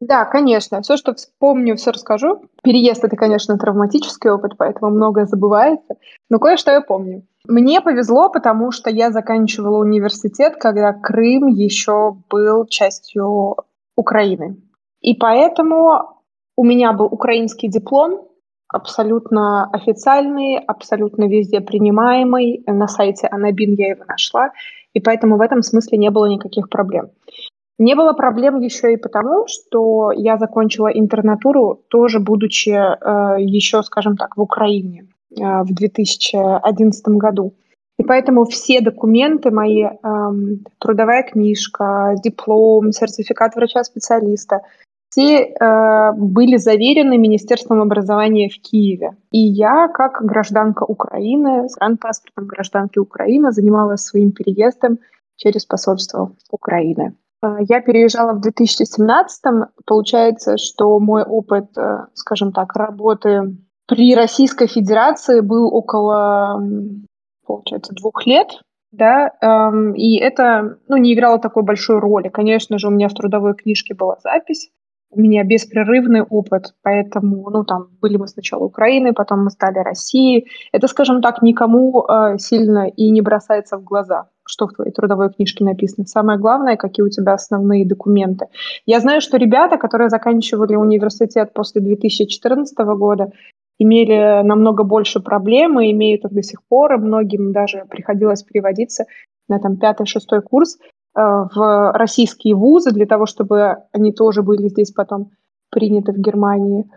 Да, 0.00 0.24
конечно. 0.24 0.80
Все, 0.80 0.96
что 0.96 1.12
вспомню, 1.14 1.76
все 1.76 1.90
расскажу. 1.90 2.42
Переезд 2.62 3.02
это, 3.02 3.16
конечно, 3.16 3.58
травматический 3.58 4.30
опыт, 4.30 4.52
поэтому 4.56 4.92
многое 4.92 5.26
забывается. 5.26 5.96
Но 6.30 6.38
кое-что 6.38 6.70
я 6.70 6.80
помню. 6.80 7.26
Мне 7.48 7.80
повезло, 7.80 8.28
потому 8.28 8.70
что 8.70 8.90
я 8.90 9.10
заканчивала 9.10 9.78
университет, 9.78 10.56
когда 10.60 10.92
Крым 10.92 11.48
еще 11.48 12.16
был 12.30 12.66
частью 12.66 13.56
Украины. 13.96 14.56
И 15.00 15.14
поэтому 15.14 16.22
у 16.56 16.64
меня 16.64 16.92
был 16.92 17.06
украинский 17.06 17.68
диплом, 17.68 18.28
абсолютно 18.68 19.70
официальный, 19.72 20.58
абсолютно 20.58 21.28
везде 21.28 21.60
принимаемый. 21.60 22.62
На 22.66 22.88
сайте 22.88 23.26
Анабин 23.28 23.74
я 23.74 23.88
его 23.88 24.04
нашла. 24.06 24.50
И 24.94 25.00
поэтому 25.00 25.36
в 25.36 25.40
этом 25.40 25.62
смысле 25.62 25.98
не 25.98 26.10
было 26.10 26.26
никаких 26.26 26.68
проблем. 26.68 27.10
Не 27.78 27.94
было 27.94 28.12
проблем 28.12 28.60
еще 28.60 28.94
и 28.94 28.96
потому, 28.96 29.46
что 29.46 30.10
я 30.12 30.36
закончила 30.36 30.88
интернатуру, 30.88 31.84
тоже 31.88 32.18
будучи 32.18 32.70
э, 32.70 33.40
еще, 33.40 33.82
скажем 33.82 34.16
так, 34.16 34.36
в 34.36 34.40
Украине. 34.40 35.06
Э, 35.36 35.62
в 35.62 35.74
2011 35.74 37.08
году. 37.08 37.54
И 37.98 38.04
поэтому 38.04 38.44
все 38.44 38.80
документы 38.80 39.50
мои, 39.50 39.82
эм, 39.82 40.64
трудовая 40.78 41.24
книжка, 41.24 42.14
диплом, 42.22 42.92
сертификат 42.92 43.56
врача-специалиста, 43.56 44.60
все 45.18 45.42
э, 45.42 46.12
были 46.12 46.56
заверены 46.58 47.18
Министерством 47.18 47.82
образования 47.82 48.48
в 48.48 48.60
Киеве. 48.60 49.16
И 49.32 49.40
я, 49.40 49.88
как 49.88 50.24
гражданка 50.24 50.84
Украины, 50.84 51.68
с 51.68 51.76
паспортом 52.00 52.46
гражданки 52.46 53.00
Украины, 53.00 53.50
занималась 53.50 54.02
своим 54.02 54.30
переездом 54.30 54.98
через 55.36 55.66
посольство 55.66 56.36
Украины. 56.52 57.16
Э, 57.42 57.56
я 57.68 57.80
переезжала 57.80 58.34
в 58.34 58.40
2017 58.40 59.42
Получается, 59.84 60.56
что 60.56 61.00
мой 61.00 61.24
опыт, 61.24 61.76
э, 61.76 62.06
скажем 62.14 62.52
так, 62.52 62.76
работы 62.76 63.56
при 63.88 64.14
Российской 64.14 64.68
Федерации 64.68 65.40
был 65.40 65.74
около, 65.74 66.62
получается, 67.44 67.92
двух 67.92 68.24
лет, 68.24 68.48
да, 68.92 69.32
эм, 69.40 69.94
и 69.94 70.16
это, 70.16 70.78
ну, 70.88 70.96
не 70.96 71.12
играло 71.12 71.38
такой 71.38 71.62
большой 71.62 71.98
роли. 71.98 72.28
Конечно 72.28 72.78
же, 72.78 72.88
у 72.88 72.90
меня 72.90 73.08
в 73.08 73.14
трудовой 73.14 73.54
книжке 73.54 73.94
была 73.94 74.16
запись, 74.22 74.70
у 75.10 75.20
меня 75.20 75.42
беспрерывный 75.44 76.22
опыт, 76.22 76.74
поэтому, 76.82 77.48
ну, 77.50 77.64
там, 77.64 77.88
были 78.00 78.16
мы 78.16 78.28
сначала 78.28 78.64
Украиной, 78.64 79.12
потом 79.12 79.44
мы 79.44 79.50
стали 79.50 79.78
Россией. 79.78 80.48
Это, 80.72 80.86
скажем 80.86 81.22
так, 81.22 81.40
никому 81.42 82.04
э, 82.06 82.38
сильно 82.38 82.88
и 82.88 83.10
не 83.10 83.22
бросается 83.22 83.78
в 83.78 83.84
глаза, 83.84 84.28
что 84.46 84.66
в 84.66 84.74
твоей 84.74 84.92
трудовой 84.92 85.32
книжке 85.32 85.64
написано. 85.64 86.06
Самое 86.06 86.38
главное, 86.38 86.76
какие 86.76 87.04
у 87.04 87.08
тебя 87.08 87.32
основные 87.32 87.86
документы. 87.86 88.46
Я 88.84 89.00
знаю, 89.00 89.20
что 89.20 89.38
ребята, 89.38 89.78
которые 89.78 90.10
заканчивали 90.10 90.76
университет 90.76 91.52
после 91.54 91.80
2014 91.80 92.76
года, 92.78 93.32
имели 93.78 94.42
намного 94.42 94.84
больше 94.84 95.20
проблем 95.20 95.80
и 95.80 95.90
имеют 95.92 96.24
их 96.24 96.32
до 96.32 96.42
сих 96.42 96.62
пор, 96.68 96.94
и 96.94 96.98
многим 96.98 97.52
даже 97.52 97.84
приходилось 97.88 98.42
переводиться 98.42 99.06
на 99.48 99.58
там 99.58 99.78
пятый-шестой 99.78 100.42
курс 100.42 100.78
в 101.20 101.92
российские 101.94 102.54
вузы 102.54 102.92
для 102.92 103.06
того, 103.06 103.26
чтобы 103.26 103.78
они 103.92 104.12
тоже 104.12 104.42
были 104.42 104.68
здесь 104.68 104.92
потом 104.92 105.30
приняты 105.70 106.12
в 106.12 106.18
Германии. 106.18 106.90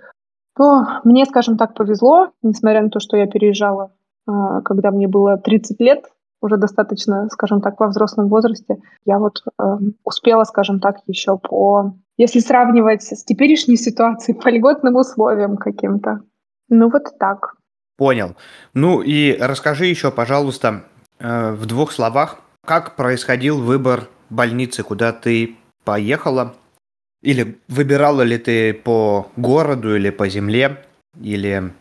То 0.56 0.86
мне, 1.04 1.26
скажем 1.26 1.58
так, 1.58 1.74
повезло, 1.74 2.32
несмотря 2.42 2.82
на 2.82 2.90
то, 2.90 3.00
что 3.00 3.18
я 3.18 3.26
переезжала, 3.26 3.94
э, 4.28 4.32
когда 4.66 4.92
мне 4.92 5.08
было 5.08 5.38
30 5.38 5.80
лет, 5.80 6.06
уже 6.42 6.58
достаточно, 6.58 7.28
скажем 7.32 7.62
так, 7.62 7.80
во 7.80 7.88
взрослом 7.88 8.28
возрасте, 8.28 8.78
я 9.06 9.20
вот 9.20 9.44
э, 9.46 9.64
успела, 10.04 10.44
скажем 10.44 10.80
так, 10.80 10.98
еще 11.08 11.38
по, 11.38 11.94
если 12.18 12.40
сравнивать 12.40 13.04
с 13.04 13.24
теперешней 13.24 13.78
ситуацией, 13.78 14.38
по 14.38 14.50
льготным 14.50 14.96
условиям 14.96 15.56
каким-то. 15.56 16.22
Ну 16.70 16.90
вот 16.90 17.04
так. 17.20 17.56
Понял. 17.98 18.36
Ну 18.74 19.02
и 19.02 19.38
расскажи 19.40 19.86
еще, 19.86 20.12
пожалуйста, 20.12 20.84
э, 21.20 21.52
в 21.52 21.66
двух 21.66 21.92
словах, 21.92 22.40
как 22.66 22.96
происходил 22.96 23.62
выбор 23.62 24.08
больницы, 24.30 24.84
куда 24.84 25.12
ты 25.12 25.56
поехала? 25.84 26.56
Или 27.22 27.60
выбирала 27.68 28.22
ли 28.22 28.38
ты 28.38 28.74
по 28.74 29.28
городу 29.36 29.96
или 29.96 30.10
по 30.10 30.28
земле? 30.28 30.86
Или 31.22 31.74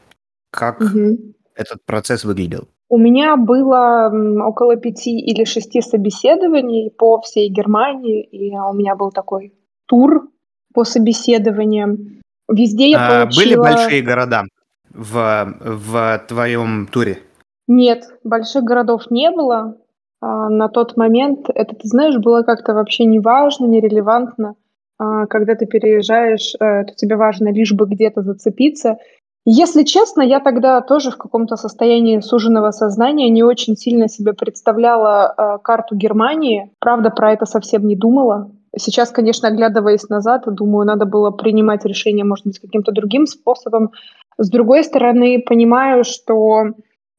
как 0.50 0.80
угу. 0.80 1.34
этот 1.54 1.84
процесс 1.86 2.24
выглядел? 2.24 2.68
У 2.88 2.98
меня 2.98 3.36
было 3.36 4.10
около 4.44 4.76
пяти 4.76 5.20
или 5.20 5.44
шести 5.44 5.80
собеседований 5.80 6.90
по 6.90 7.20
всей 7.20 7.48
Германии, 7.48 8.22
и 8.22 8.50
у 8.50 8.72
меня 8.72 8.96
был 8.96 9.12
такой 9.12 9.54
тур 9.86 10.28
по 10.74 10.84
собеседованиям. 10.84 12.20
Везде 12.48 12.90
я 12.90 13.06
а, 13.06 13.22
получила... 13.22 13.42
Были 13.42 13.54
большие 13.54 14.02
города 14.02 14.42
в, 14.90 15.54
в 15.60 16.24
твоем 16.26 16.88
туре? 16.88 17.20
Нет, 17.68 18.02
больших 18.24 18.64
городов 18.64 19.10
не 19.10 19.30
было. 19.30 19.76
А, 20.20 20.48
на 20.48 20.68
тот 20.68 20.96
момент 20.96 21.48
это, 21.54 21.74
ты 21.74 21.88
знаешь, 21.88 22.16
было 22.18 22.42
как-то 22.42 22.74
вообще 22.74 23.04
не 23.04 23.20
важно, 23.20 23.66
нерелевантно. 23.66 24.54
А, 24.98 25.26
когда 25.26 25.54
ты 25.54 25.66
переезжаешь, 25.66 26.54
э, 26.60 26.84
то 26.84 26.94
тебе 26.94 27.16
важно 27.16 27.52
лишь 27.52 27.72
бы 27.72 27.86
где-то 27.86 28.22
зацепиться. 28.22 28.98
Если 29.46 29.84
честно, 29.84 30.20
я 30.20 30.38
тогда 30.38 30.82
тоже 30.82 31.10
в 31.10 31.16
каком-то 31.16 31.56
состоянии 31.56 32.20
суженного 32.20 32.72
сознания 32.72 33.30
не 33.30 33.42
очень 33.42 33.74
сильно 33.76 34.08
себе 34.08 34.34
представляла 34.34 35.34
э, 35.36 35.58
карту 35.62 35.96
Германии. 35.96 36.70
Правда, 36.78 37.08
про 37.10 37.32
это 37.32 37.46
совсем 37.46 37.86
не 37.86 37.96
думала. 37.96 38.50
Сейчас, 38.76 39.10
конечно, 39.10 39.48
оглядываясь 39.48 40.08
назад, 40.10 40.44
думаю, 40.46 40.86
надо 40.86 41.06
было 41.06 41.30
принимать 41.30 41.84
решение, 41.86 42.24
может 42.24 42.46
быть, 42.46 42.58
каким-то 42.58 42.92
другим 42.92 43.26
способом. 43.26 43.92
С 44.36 44.50
другой 44.50 44.84
стороны, 44.84 45.42
понимаю, 45.44 46.04
что, 46.04 46.66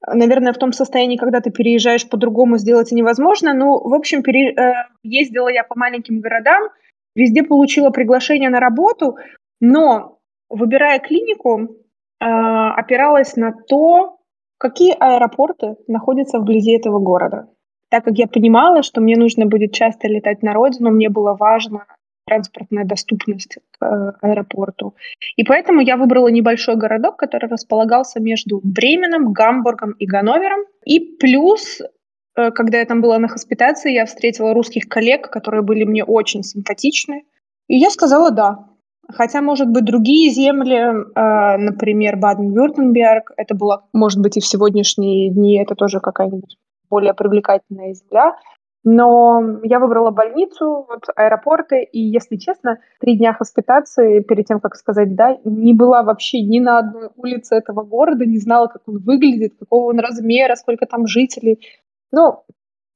наверное, 0.08 0.54
в 0.54 0.58
том 0.58 0.72
состоянии, 0.74 1.18
когда 1.18 1.42
ты 1.42 1.52
переезжаешь 1.52 2.08
по-другому, 2.08 2.58
сделать 2.58 2.92
невозможно. 2.92 3.54
Ну, 3.54 3.80
в 3.80 3.94
общем, 3.94 4.24
пере... 4.24 4.54
Э, 4.54 4.74
ездила 5.04 5.50
я 5.50 5.64
по 5.64 5.78
маленьким 5.78 6.20
городам, 6.20 6.70
везде 7.16 7.44
получила 7.44 7.90
приглашение 7.90 8.50
на 8.50 8.60
работу, 8.60 9.18
но, 9.60 10.18
выбирая 10.50 11.00
клинику, 11.00 11.78
а, 12.20 12.74
опиралась 12.76 13.36
на 13.36 13.52
то, 13.52 14.18
какие 14.58 14.96
аэропорты 14.98 15.76
находятся 15.88 16.40
вблизи 16.40 16.74
этого 16.74 17.00
города. 17.00 17.48
Так 17.90 18.06
как 18.06 18.18
я 18.18 18.28
понимала, 18.28 18.84
что 18.84 19.02
мне 19.02 19.18
нужно 19.18 19.46
будет 19.46 19.74
часто 19.74 20.08
летать 20.08 20.44
на 20.44 20.54
родину, 20.54 20.92
мне 20.92 21.10
было 21.10 21.36
важно 21.36 21.86
транспортная 22.32 22.86
доступность 22.86 23.58
к 23.72 23.86
э, 23.86 24.14
аэропорту. 24.22 24.94
И 25.36 25.44
поэтому 25.44 25.82
я 25.82 25.98
выбрала 25.98 26.30
небольшой 26.30 26.78
городок, 26.78 27.18
который 27.18 27.50
располагался 27.50 28.22
между 28.22 28.62
Бременом, 28.64 29.34
Гамбургом 29.34 29.92
и 30.00 30.06
Ганновером. 30.06 30.62
И 30.86 31.00
плюс, 31.00 31.82
э, 32.38 32.52
когда 32.52 32.80
я 32.80 32.86
там 32.86 33.02
была 33.02 33.20
на 33.20 33.28
хоспитации, 33.28 33.92
я 33.92 34.06
встретила 34.06 34.54
русских 34.54 34.88
коллег, 34.88 35.30
которые 35.30 35.62
были 35.62 35.84
мне 35.84 36.06
очень 36.06 36.44
симпатичны. 36.44 37.24
И 37.68 37.78
я 37.78 37.90
сказала 37.90 38.32
«да». 38.32 38.68
Хотя, 39.10 39.42
может 39.42 39.68
быть, 39.68 39.84
другие 39.84 40.32
земли, 40.32 40.78
э, 40.78 41.58
например, 41.58 42.16
Баден-Вюртемберг, 42.16 43.34
это 43.36 43.56
было, 43.56 43.84
может 43.92 44.22
быть, 44.22 44.38
и 44.38 44.40
в 44.40 44.46
сегодняшние 44.46 45.32
дни 45.32 45.62
это 45.62 45.76
тоже 45.76 46.00
какая-нибудь 46.00 46.58
более 46.90 47.14
привлекательная 47.14 47.94
земля. 47.94 48.36
Но 48.84 49.60
я 49.64 49.80
выбрала 49.80 50.10
больницу, 50.10 50.88
вот 50.90 51.04
аэропорты, 51.16 51.84
и, 51.84 52.00
если 52.00 52.38
честно, 52.38 52.80
три 53.00 53.16
дня 53.16 53.34
хоспитации 53.34 54.22
перед 54.22 54.48
тем, 54.48 54.60
как 54.60 54.76
сказать 54.76 55.16
«да», 55.16 55.38
не 55.46 55.74
была 55.74 56.02
вообще 56.02 56.42
ни 56.42 56.60
на 56.60 56.80
одной 56.80 57.10
улице 57.16 57.56
этого 57.56 57.84
города, 57.84 58.26
не 58.26 58.40
знала, 58.40 58.68
как 58.68 58.82
он 58.88 58.98
выглядит, 58.98 59.54
какого 59.60 59.92
он 59.92 60.00
размера, 60.00 60.56
сколько 60.56 60.88
там 60.88 61.06
жителей. 61.06 61.60
Но, 62.12 62.44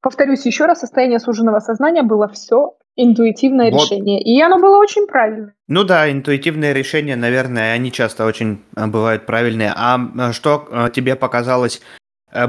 повторюсь 0.02 0.46
еще 0.48 0.66
раз, 0.66 0.80
состояние 0.80 1.20
суженного 1.20 1.60
сознания 1.60 2.02
было 2.02 2.28
все 2.30 2.74
интуитивное 2.96 3.72
вот. 3.72 3.84
решение. 3.84 4.22
И 4.22 4.42
оно 4.42 4.58
было 4.58 4.78
очень 4.78 5.06
правильное. 5.06 5.54
Ну 5.68 5.84
да, 5.84 6.12
интуитивные 6.12 6.74
решения, 6.74 7.16
наверное, 7.16 7.74
они 7.74 7.92
часто 7.92 8.26
очень 8.26 8.64
э, 8.76 8.88
бывают 8.88 9.26
правильные. 9.26 9.74
А 9.76 10.00
э, 10.00 10.32
что 10.32 10.68
э, 10.70 10.90
тебе 10.94 11.16
показалось? 11.16 11.82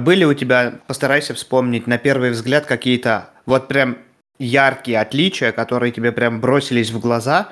Были 0.01 0.25
у 0.25 0.35
тебя, 0.35 0.81
постарайся 0.87 1.35
вспомнить, 1.35 1.87
на 1.87 1.99
первый 1.99 2.31
взгляд 2.31 2.67
какие-то 2.67 3.31
вот 3.47 3.69
прям 3.69 3.99
яркие 4.39 5.01
отличия, 5.01 5.53
которые 5.53 5.93
тебе 5.93 6.13
прям 6.13 6.41
бросились 6.41 6.91
в 6.91 7.01
глаза, 7.01 7.49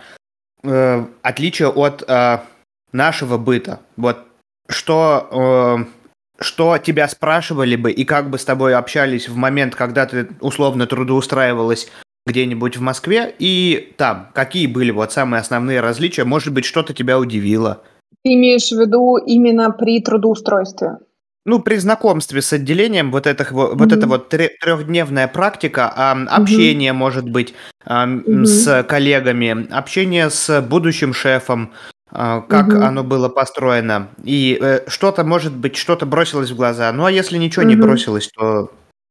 э, 0.62 1.07
отличия 1.23 1.69
от 1.69 2.02
э, 2.07 2.38
нашего 2.93 3.38
быта. 3.38 3.81
Вот 3.97 4.19
что, 4.69 5.28
э, 5.31 6.43
что 6.43 6.78
тебя 6.78 7.09
спрашивали 7.09 7.76
бы 7.76 7.91
и 7.91 8.04
как 8.04 8.30
бы 8.30 8.39
с 8.39 8.45
тобой 8.45 8.75
общались 8.75 9.28
в 9.28 9.37
момент, 9.37 9.75
когда 9.75 10.06
ты 10.06 10.28
условно 10.41 10.87
трудоустраивалась 10.87 11.91
где-нибудь 12.26 12.78
в 12.78 12.80
Москве, 12.80 13.34
и 13.39 13.93
там, 13.99 14.28
какие 14.32 14.67
были 14.67 14.91
вот 14.91 15.13
самые 15.13 15.41
основные 15.41 15.80
различия? 15.80 16.25
Может 16.25 16.54
быть, 16.54 16.65
что-то 16.65 16.95
тебя 16.95 17.19
удивило? 17.19 17.82
Ты 18.23 18.34
имеешь 18.34 18.69
в 18.69 18.80
виду 18.80 19.19
именно 19.19 19.71
при 19.71 20.00
трудоустройстве? 20.00 20.99
Ну, 21.47 21.61
при 21.61 21.76
знакомстве 21.76 22.41
с 22.41 22.52
отделением 22.52 23.11
вот, 23.11 23.26
это, 23.26 23.47
вот 23.50 23.75
mm-hmm. 23.75 23.97
эта 23.97 24.07
вот 24.07 24.28
трехдневная 24.30 25.28
практика, 25.28 25.93
э, 25.95 26.26
общение, 26.26 26.93
mm-hmm. 26.93 26.95
может 26.95 27.28
быть, 27.28 27.54
mm-hmm. 27.87 28.45
с 28.45 28.83
коллегами, 28.85 29.71
общение 29.71 30.30
с 30.30 30.63
будущим 30.63 31.13
шефом, 31.13 31.73
э, 32.11 32.43
как 32.49 32.69
mm-hmm. 32.69 32.83
оно 32.83 33.04
было 33.04 33.28
построено, 33.28 34.09
и 34.23 34.59
э, 34.59 34.89
что-то, 34.89 35.23
может 35.25 35.54
быть, 35.54 35.76
что-то 35.76 36.07
бросилось 36.07 36.50
в 36.50 36.57
глаза. 36.57 36.91
Ну, 36.93 37.04
а 37.04 37.11
если 37.11 37.37
ничего 37.37 37.65
mm-hmm. 37.65 37.69
не 37.69 37.76
бросилось, 37.76 38.28
то 38.28 38.71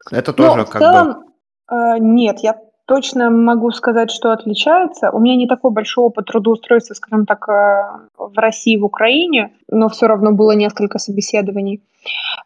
это 0.10 0.32
ну, 0.32 0.38
тоже 0.38 0.58
ну, 0.58 0.66
как 0.66 0.82
целом, 0.82 1.08
бы... 1.08 1.76
Э, 1.76 2.00
нет, 2.00 2.38
я 2.42 2.56
точно 2.86 3.30
могу 3.30 3.72
сказать, 3.72 4.12
что 4.12 4.32
отличается. 4.32 5.12
У 5.12 5.20
меня 5.20 5.36
не 5.36 5.48
такой 5.48 5.72
большой 5.72 6.06
опыт 6.06 6.26
трудоустройства, 6.26 6.94
скажем 6.94 7.26
так, 7.26 7.48
э, 7.48 8.10
в 8.18 8.38
России, 8.38 8.78
в 8.78 8.86
Украине, 8.86 9.54
но 9.70 9.90
все 9.90 10.08
равно 10.08 10.32
было 10.32 10.52
несколько 10.52 11.00
собеседований. 11.00 11.82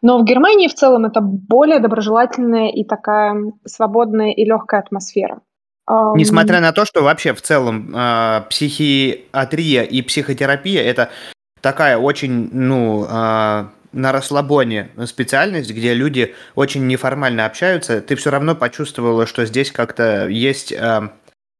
Но 0.02 0.18
в 0.18 0.24
Германии 0.24 0.68
в 0.68 0.74
целом 0.74 1.04
это 1.04 1.20
более 1.20 1.80
доброжелательная 1.80 2.68
и 2.68 2.84
такая 2.84 3.36
свободная 3.64 4.32
и 4.32 4.44
легкая 4.44 4.80
атмосфера. 4.80 5.40
Несмотря 6.14 6.60
на 6.60 6.72
то, 6.72 6.84
что 6.84 7.02
вообще 7.02 7.32
в 7.32 7.40
целом 7.40 7.94
э, 7.96 8.42
психиатрия 8.50 9.82
и 9.82 10.02
психотерапия 10.02 10.82
это 10.82 11.08
такая 11.62 11.96
очень, 11.96 12.50
ну, 12.52 13.06
э, 13.08 13.64
на 13.92 14.12
расслабоне 14.12 14.90
специальность, 15.06 15.70
где 15.70 15.94
люди 15.94 16.34
очень 16.54 16.86
неформально 16.86 17.46
общаются, 17.46 18.00
ты 18.00 18.16
все 18.16 18.30
равно 18.30 18.54
почувствовала, 18.54 19.26
что 19.26 19.46
здесь 19.46 19.72
как-то 19.72 20.28
есть, 20.28 20.72
э, 20.72 21.10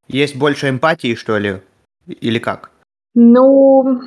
есть 0.09 0.37
больше 0.37 0.69
эмпатии, 0.69 1.15
что 1.15 1.39
ли? 1.39 1.63
Или 2.07 2.39
как? 2.39 2.71
Ну, 3.15 4.01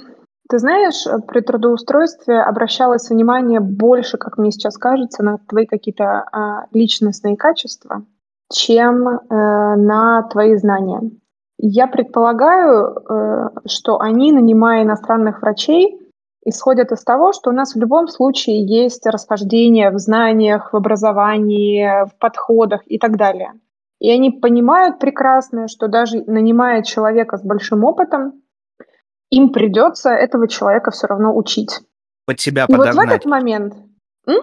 ты 0.49 0.59
знаешь, 0.59 1.05
при 1.27 1.41
трудоустройстве 1.41 2.41
обращалось 2.41 3.09
внимание 3.09 3.59
больше, 3.59 4.17
как 4.17 4.37
мне 4.37 4.51
сейчас 4.51 4.77
кажется, 4.77 5.23
на 5.23 5.37
твои 5.47 5.65
какие-то 5.65 6.03
э, 6.03 6.37
личностные 6.73 7.37
качества, 7.37 8.03
чем 8.51 9.07
э, 9.07 9.19
на 9.29 10.23
твои 10.23 10.55
знания. 10.57 11.11
Я 11.57 11.87
предполагаю, 11.87 12.95
э, 12.97 13.49
что 13.67 13.99
они, 13.99 14.31
нанимая 14.31 14.83
иностранных 14.83 15.41
врачей, 15.41 16.00
исходят 16.43 16.91
из 16.91 17.03
того, 17.03 17.33
что 17.33 17.49
у 17.49 17.53
нас 17.53 17.75
в 17.75 17.79
любом 17.79 18.07
случае 18.07 18.65
есть 18.65 19.05
расхождение 19.05 19.91
в 19.91 19.97
знаниях, 19.97 20.73
в 20.73 20.75
образовании, 20.75 22.05
в 22.07 22.17
подходах 22.17 22.81
и 22.85 22.97
так 22.97 23.17
далее. 23.17 23.53
И 23.99 24.09
они 24.09 24.31
понимают 24.31 24.99
прекрасно, 24.99 25.67
что 25.67 25.87
даже 25.87 26.23
нанимая 26.25 26.81
человека 26.81 27.37
с 27.37 27.43
большим 27.43 27.83
опытом, 27.83 28.41
им 29.29 29.51
придется 29.51 30.09
этого 30.09 30.47
человека 30.47 30.91
все 30.91 31.07
равно 31.07 31.35
учить. 31.35 31.79
Под 32.25 32.39
себя 32.39 32.65
и 32.67 32.71
подогнать. 32.71 32.95
вот 32.95 33.05
в 33.05 33.07
этот 33.07 33.25
момент... 33.25 33.75
М? 34.27 34.41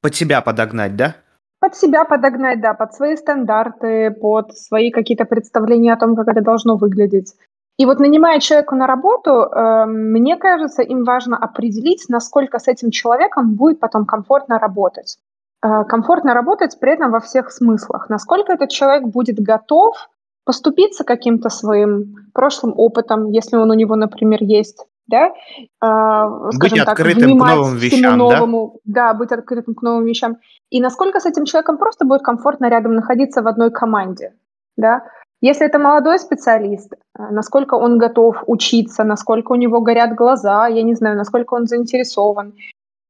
Под 0.00 0.14
себя 0.14 0.40
подогнать, 0.40 0.96
да? 0.96 1.16
Под 1.60 1.76
себя 1.76 2.04
подогнать, 2.04 2.60
да, 2.60 2.74
под 2.74 2.92
свои 2.94 3.16
стандарты, 3.16 4.10
под 4.10 4.56
свои 4.56 4.90
какие-то 4.90 5.24
представления 5.24 5.92
о 5.92 5.98
том, 5.98 6.16
как 6.16 6.28
это 6.28 6.42
должно 6.42 6.76
выглядеть. 6.76 7.34
И 7.76 7.86
вот 7.86 7.98
нанимая 7.98 8.38
человека 8.40 8.76
на 8.76 8.86
работу, 8.86 9.30
э, 9.30 9.86
мне 9.86 10.36
кажется, 10.36 10.82
им 10.82 11.04
важно 11.04 11.36
определить, 11.36 12.04
насколько 12.08 12.58
с 12.58 12.68
этим 12.68 12.90
человеком 12.90 13.54
будет 13.54 13.80
потом 13.80 14.06
комфортно 14.06 14.58
работать. 14.58 15.18
Э, 15.64 15.84
комфортно 15.84 16.34
работать 16.34 16.78
при 16.78 16.92
этом 16.92 17.10
во 17.10 17.20
всех 17.20 17.50
смыслах. 17.50 18.08
Насколько 18.08 18.52
этот 18.52 18.70
человек 18.70 19.08
будет 19.08 19.40
готов 19.40 19.96
поступиться 20.44 21.04
каким-то 21.04 21.48
своим 21.48 22.14
прошлым 22.32 22.74
опытом, 22.76 23.30
если 23.30 23.56
он 23.56 23.70
у 23.70 23.74
него, 23.74 23.96
например, 23.96 24.38
есть, 24.42 24.86
да, 25.08 25.28
э, 25.28 26.50
быть 26.60 26.74
так, 26.76 26.90
открытым 26.90 27.38
к 27.38 27.46
новым 27.46 27.76
вещам, 27.76 28.18
новому, 28.18 28.80
да? 28.84 29.12
да, 29.12 29.14
быть 29.14 29.32
открытым 29.32 29.74
к 29.74 29.82
новым 29.82 30.04
вещам, 30.04 30.36
и 30.70 30.80
насколько 30.80 31.18
с 31.18 31.26
этим 31.26 31.44
человеком 31.44 31.78
просто 31.78 32.04
будет 32.04 32.22
комфортно 32.22 32.68
рядом 32.68 32.94
находиться 32.94 33.42
в 33.42 33.48
одной 33.48 33.70
команде, 33.70 34.34
да, 34.76 35.02
если 35.44 35.66
это 35.66 35.78
молодой 35.78 36.18
специалист, 36.18 36.92
э, 36.94 36.96
насколько 37.30 37.74
он 37.74 37.98
готов 37.98 38.42
учиться, 38.46 39.04
насколько 39.04 39.52
у 39.52 39.56
него 39.56 39.82
горят 39.82 40.14
глаза, 40.14 40.68
я 40.68 40.82
не 40.82 40.94
знаю, 40.94 41.16
насколько 41.16 41.52
он 41.52 41.66
заинтересован. 41.66 42.54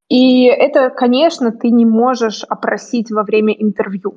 И 0.09 0.47
это, 0.47 0.91
конечно, 0.91 1.53
ты 1.53 1.71
не 1.71 1.87
можешь 1.87 2.45
опросить 2.49 3.13
во 3.13 3.23
время 3.23 3.55
интервью. 3.55 4.17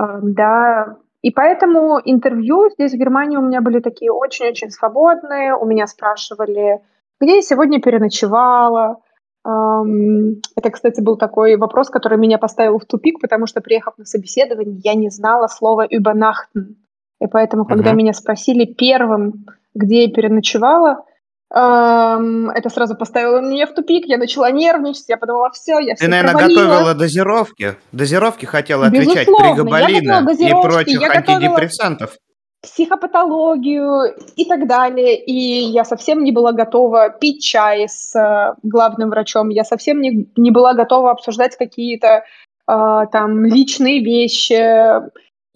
Э, 0.00 0.20
да, 0.22 0.96
и 1.20 1.30
поэтому 1.30 2.00
интервью 2.02 2.70
здесь 2.70 2.92
в 2.92 2.96
Германии 2.96 3.36
у 3.36 3.42
меня 3.42 3.60
были 3.60 3.80
такие 3.80 4.12
очень-очень 4.12 4.70
свободные. 4.70 5.54
У 5.54 5.66
меня 5.66 5.86
спрашивали, 5.86 6.80
где 7.20 7.36
я 7.36 7.42
сегодня 7.42 7.82
переночевала. 7.82 9.02
Эм, 9.44 10.40
это, 10.56 10.70
кстати, 10.70 11.02
был 11.02 11.16
такой 11.16 11.56
вопрос, 11.56 11.90
который 11.90 12.16
меня 12.16 12.38
поставил 12.38 12.78
в 12.78 12.86
тупик, 12.86 13.20
потому 13.20 13.46
что, 13.46 13.60
приехав 13.60 13.98
на 13.98 14.06
собеседование, 14.06 14.80
я 14.82 14.94
не 14.94 15.10
знала 15.10 15.48
слова 15.48 15.86
«übernachten». 15.86 16.76
И 17.20 17.26
поэтому, 17.26 17.64
когда 17.64 17.90
uh-huh. 17.90 17.96
меня 17.96 18.12
спросили 18.12 18.64
первым, 18.64 19.46
где 19.74 20.04
я 20.04 20.08
переночевала, 20.08 21.04
Это 21.50 22.68
сразу 22.68 22.94
поставило 22.94 23.40
меня 23.40 23.66
в 23.66 23.74
тупик, 23.74 24.04
я 24.06 24.18
начала 24.18 24.50
нервничать, 24.50 25.08
я 25.08 25.16
подумала, 25.16 25.50
все, 25.50 25.78
я 25.78 25.94
Ты, 25.94 26.06
наверное, 26.06 26.34
провалила. 26.34 26.62
готовила 26.62 26.94
дозировки? 26.94 27.76
Дозировки 27.92 28.44
хотела 28.44 28.86
отвечать 28.86 29.26
пригабалина 29.26 30.26
и 30.30 30.50
прочих 30.62 31.02
антидепрессантов 31.02 32.18
психопатологию 32.62 34.14
и 34.36 34.44
так 34.44 34.66
далее. 34.66 35.16
И 35.24 35.32
я 35.32 35.84
совсем 35.84 36.24
не 36.24 36.32
была 36.32 36.52
готова 36.52 37.10
пить 37.10 37.42
чай 37.42 37.88
с 37.88 38.14
э, 38.16 38.54
главным 38.62 39.10
врачом, 39.10 39.48
я 39.48 39.64
совсем 39.64 40.00
не, 40.00 40.28
не 40.36 40.50
была 40.50 40.74
готова 40.74 41.12
обсуждать 41.12 41.56
какие-то 41.56 42.24
э, 42.66 43.06
там 43.12 43.44
личные 43.44 44.02
вещи. 44.02 44.54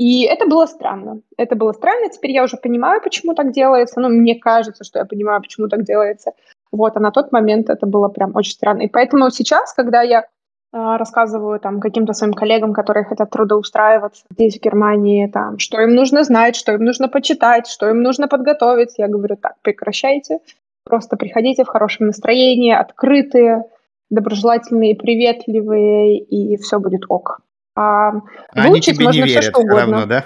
И 0.02 0.24
это 0.24 0.46
было 0.48 0.66
странно. 0.66 1.20
Это 1.36 1.54
было 1.54 1.72
странно. 1.72 2.08
Теперь 2.08 2.32
я 2.32 2.42
уже 2.42 2.56
понимаю, 2.56 3.00
почему 3.00 3.34
так 3.34 3.52
делается. 3.52 4.00
Ну, 4.00 4.08
мне 4.08 4.34
кажется, 4.34 4.82
что 4.82 4.98
я 4.98 5.04
понимаю, 5.04 5.40
почему 5.40 5.68
так 5.68 5.84
делается. 5.84 6.32
Вот, 6.72 6.96
а 6.96 7.00
на 7.00 7.12
тот 7.12 7.30
момент 7.30 7.70
это 7.70 7.86
было 7.86 8.08
прям 8.08 8.34
очень 8.34 8.50
странно. 8.50 8.82
И 8.82 8.88
поэтому 8.88 9.30
сейчас, 9.30 9.72
когда 9.72 10.02
я 10.02 10.24
а, 10.72 10.98
рассказываю 10.98 11.60
там 11.60 11.78
каким-то 11.78 12.14
своим 12.14 12.32
коллегам, 12.32 12.72
которые 12.72 13.04
хотят 13.04 13.30
трудоустраиваться 13.30 14.24
здесь, 14.32 14.58
в 14.58 14.60
Германии, 14.60 15.28
там, 15.28 15.60
что 15.60 15.80
им 15.80 15.94
нужно 15.94 16.24
знать, 16.24 16.56
что 16.56 16.72
им 16.72 16.82
нужно 16.82 17.08
почитать, 17.08 17.68
что 17.68 17.88
им 17.88 18.02
нужно 18.02 18.26
подготовить. 18.26 18.98
Я 18.98 19.06
говорю, 19.06 19.36
так, 19.36 19.54
прекращайте, 19.62 20.40
просто 20.84 21.16
приходите 21.16 21.62
в 21.62 21.68
хорошем 21.68 22.06
настроении, 22.08 22.72
открытые, 22.74 23.66
доброжелательные, 24.10 24.96
приветливые, 24.96 26.18
и 26.18 26.56
все 26.56 26.80
будет 26.80 27.02
ок. 27.08 27.40
А 27.74 28.12
Они 28.52 28.80
тебе 28.80 29.04
можно 29.04 29.20
не 29.20 29.26
верят, 29.26 29.42
все, 29.42 29.50
что 29.50 29.60
угодно. 29.60 29.80
Равно, 29.80 30.06
да? 30.06 30.24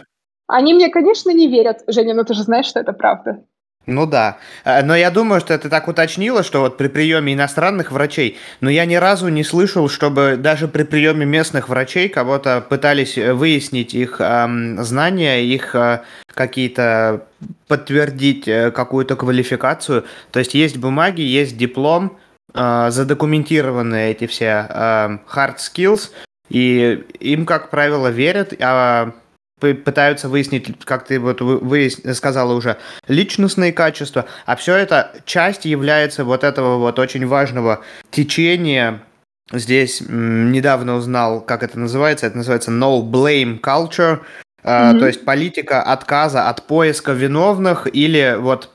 Они 0.48 0.74
мне, 0.74 0.88
конечно, 0.88 1.30
не 1.30 1.48
верят, 1.48 1.82
Женя, 1.86 2.14
но 2.14 2.24
ты 2.24 2.34
же 2.34 2.42
знаешь, 2.42 2.66
что 2.66 2.80
это 2.80 2.92
правда. 2.92 3.42
Ну 3.86 4.04
да. 4.04 4.38
Э, 4.64 4.82
но 4.82 4.96
я 4.96 5.10
думаю, 5.10 5.40
что 5.40 5.56
ты 5.56 5.68
так 5.68 5.86
уточнила, 5.86 6.42
что 6.42 6.60
вот 6.60 6.76
при 6.76 6.88
приеме 6.88 7.34
иностранных 7.34 7.92
врачей, 7.92 8.36
но 8.60 8.68
я 8.68 8.84
ни 8.84 8.96
разу 8.96 9.28
не 9.28 9.44
слышал, 9.44 9.88
чтобы 9.88 10.36
даже 10.36 10.66
при 10.66 10.82
приеме 10.82 11.24
местных 11.24 11.68
врачей 11.68 12.08
кого-то 12.08 12.64
пытались 12.68 13.16
э, 13.16 13.32
выяснить 13.32 13.94
их 13.94 14.20
эм, 14.20 14.82
знания, 14.82 15.44
их 15.44 15.74
э, 15.76 16.02
какие-то 16.34 17.26
подтвердить 17.68 18.48
э, 18.48 18.72
какую-то 18.72 19.14
квалификацию. 19.14 20.04
То 20.32 20.40
есть 20.40 20.54
есть 20.54 20.78
бумаги, 20.78 21.20
есть 21.20 21.56
диплом, 21.56 22.18
э, 22.54 22.90
задокументированы 22.90 24.10
эти 24.10 24.26
все 24.26 24.66
э, 24.68 25.18
hard 25.32 25.58
skills, 25.58 26.10
и 26.48 27.04
им, 27.20 27.46
как 27.46 27.70
правило, 27.70 28.08
верят, 28.08 28.54
а 28.60 29.12
пытаются 29.58 30.28
выяснить, 30.28 30.84
как 30.84 31.06
ты 31.06 31.18
вот 31.18 31.40
вы 31.40 31.90
сказала 31.90 32.52
уже, 32.52 32.76
личностные 33.08 33.72
качества, 33.72 34.26
а 34.44 34.54
все 34.56 34.74
это 34.74 35.12
часть 35.24 35.64
является 35.64 36.24
вот 36.24 36.44
этого 36.44 36.76
вот 36.76 36.98
очень 36.98 37.26
важного 37.26 37.80
течения. 38.10 39.02
Здесь 39.50 40.02
недавно 40.06 40.96
узнал, 40.96 41.40
как 41.40 41.62
это 41.62 41.78
называется. 41.78 42.26
Это 42.26 42.36
называется 42.36 42.70
no 42.70 43.02
blame 43.02 43.60
culture, 43.60 44.20
mm-hmm. 44.62 44.98
то 44.98 45.06
есть 45.06 45.24
политика 45.24 45.82
отказа 45.82 46.48
от 46.48 46.66
поиска 46.66 47.12
виновных 47.12 47.86
или 47.90 48.36
вот 48.38 48.70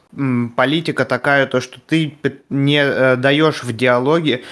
политика 0.55 1.05
такая, 1.05 1.45
то, 1.45 1.61
что 1.61 1.79
ты 1.79 2.17
не 2.49 2.81
э, 2.83 3.15
даешь 3.17 3.63
в 3.63 3.75
диалоге 3.75 4.43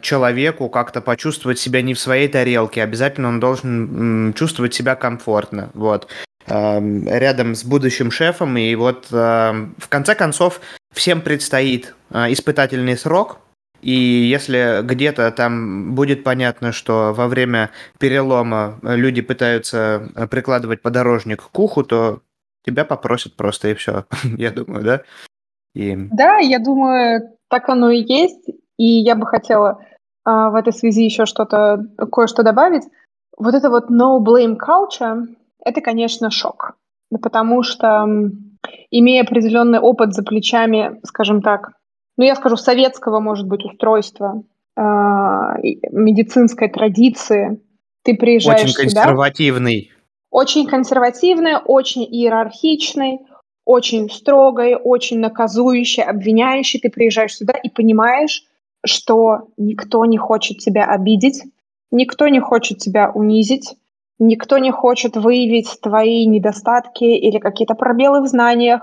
человеку 0.00 0.68
как-то 0.68 1.00
почувствовать 1.00 1.58
себя 1.58 1.82
не 1.82 1.94
в 1.94 1.98
своей 1.98 2.28
тарелке, 2.28 2.82
обязательно 2.82 3.28
он 3.28 3.40
должен 3.40 4.32
чувствовать 4.34 4.74
себя 4.74 4.94
комфортно, 4.94 5.70
вот, 5.74 6.08
рядом 6.46 7.54
с 7.54 7.64
будущим 7.64 8.10
шефом, 8.10 8.56
и 8.56 8.74
вот 8.74 9.10
в 9.10 9.88
конце 9.88 10.14
концов 10.14 10.60
всем 10.94 11.20
предстоит 11.20 11.94
а, 12.10 12.32
испытательный 12.32 12.96
срок, 12.96 13.40
и 13.80 13.92
если 13.92 14.80
где-то 14.82 15.30
там 15.30 15.94
будет 15.94 16.24
понятно, 16.24 16.72
что 16.72 17.12
во 17.14 17.28
время 17.28 17.70
перелома 17.98 18.78
люди 18.82 19.20
пытаются 19.20 20.08
прикладывать 20.30 20.82
подорожник 20.82 21.42
к 21.42 21.58
уху, 21.58 21.84
то 21.84 22.20
тебя 22.64 22.84
попросят 22.84 23.36
просто 23.36 23.68
и 23.68 23.74
все, 23.74 24.04
я 24.36 24.50
думаю, 24.50 24.84
да? 24.84 25.02
И... 25.74 25.94
Да, 25.96 26.38
я 26.38 26.58
думаю, 26.58 27.36
так 27.48 27.68
оно 27.68 27.90
и 27.90 28.02
есть. 28.02 28.48
И 28.78 28.86
я 28.86 29.14
бы 29.16 29.26
хотела 29.26 29.80
а, 30.24 30.50
в 30.50 30.54
этой 30.54 30.72
связи 30.72 31.04
еще 31.04 31.26
что-то, 31.26 31.84
кое-что 32.10 32.42
добавить. 32.42 32.84
Вот 33.36 33.54
это 33.54 33.70
вот 33.70 33.90
no 33.90 34.18
blame 34.24 34.56
culture, 34.56 35.26
это, 35.64 35.80
конечно, 35.80 36.30
шок. 36.30 36.76
Потому 37.22 37.62
что, 37.62 38.06
имея 38.90 39.22
определенный 39.22 39.78
опыт 39.78 40.12
за 40.12 40.22
плечами, 40.22 41.00
скажем 41.04 41.42
так, 41.42 41.72
ну, 42.16 42.24
я 42.24 42.34
скажу, 42.34 42.56
советского, 42.56 43.20
может 43.20 43.46
быть, 43.46 43.64
устройства, 43.64 44.42
э, 44.76 44.80
медицинской 44.80 46.68
традиции, 46.68 47.60
ты 48.04 48.14
приезжаешь 48.14 48.64
Очень 48.64 48.74
консервативный. 48.74 49.82
Сюда, 49.82 49.94
очень 50.30 50.66
консервативный, 50.66 51.56
очень 51.56 52.04
иерархичный, 52.04 53.20
очень 53.64 54.10
строгой, 54.10 54.76
очень 54.76 55.20
наказующий, 55.20 56.02
обвиняющий. 56.02 56.80
Ты 56.80 56.90
приезжаешь 56.90 57.36
сюда 57.36 57.54
и 57.54 57.70
понимаешь, 57.70 58.44
что 58.84 59.48
никто 59.56 60.04
не 60.04 60.18
хочет 60.18 60.58
тебя 60.58 60.86
обидеть, 60.86 61.42
никто 61.90 62.28
не 62.28 62.40
хочет 62.40 62.78
тебя 62.78 63.10
унизить, 63.10 63.76
никто 64.18 64.58
не 64.58 64.70
хочет 64.70 65.16
выявить 65.16 65.80
твои 65.80 66.26
недостатки 66.26 67.04
или 67.04 67.38
какие-то 67.38 67.74
пробелы 67.74 68.22
в 68.22 68.26
знаниях. 68.26 68.82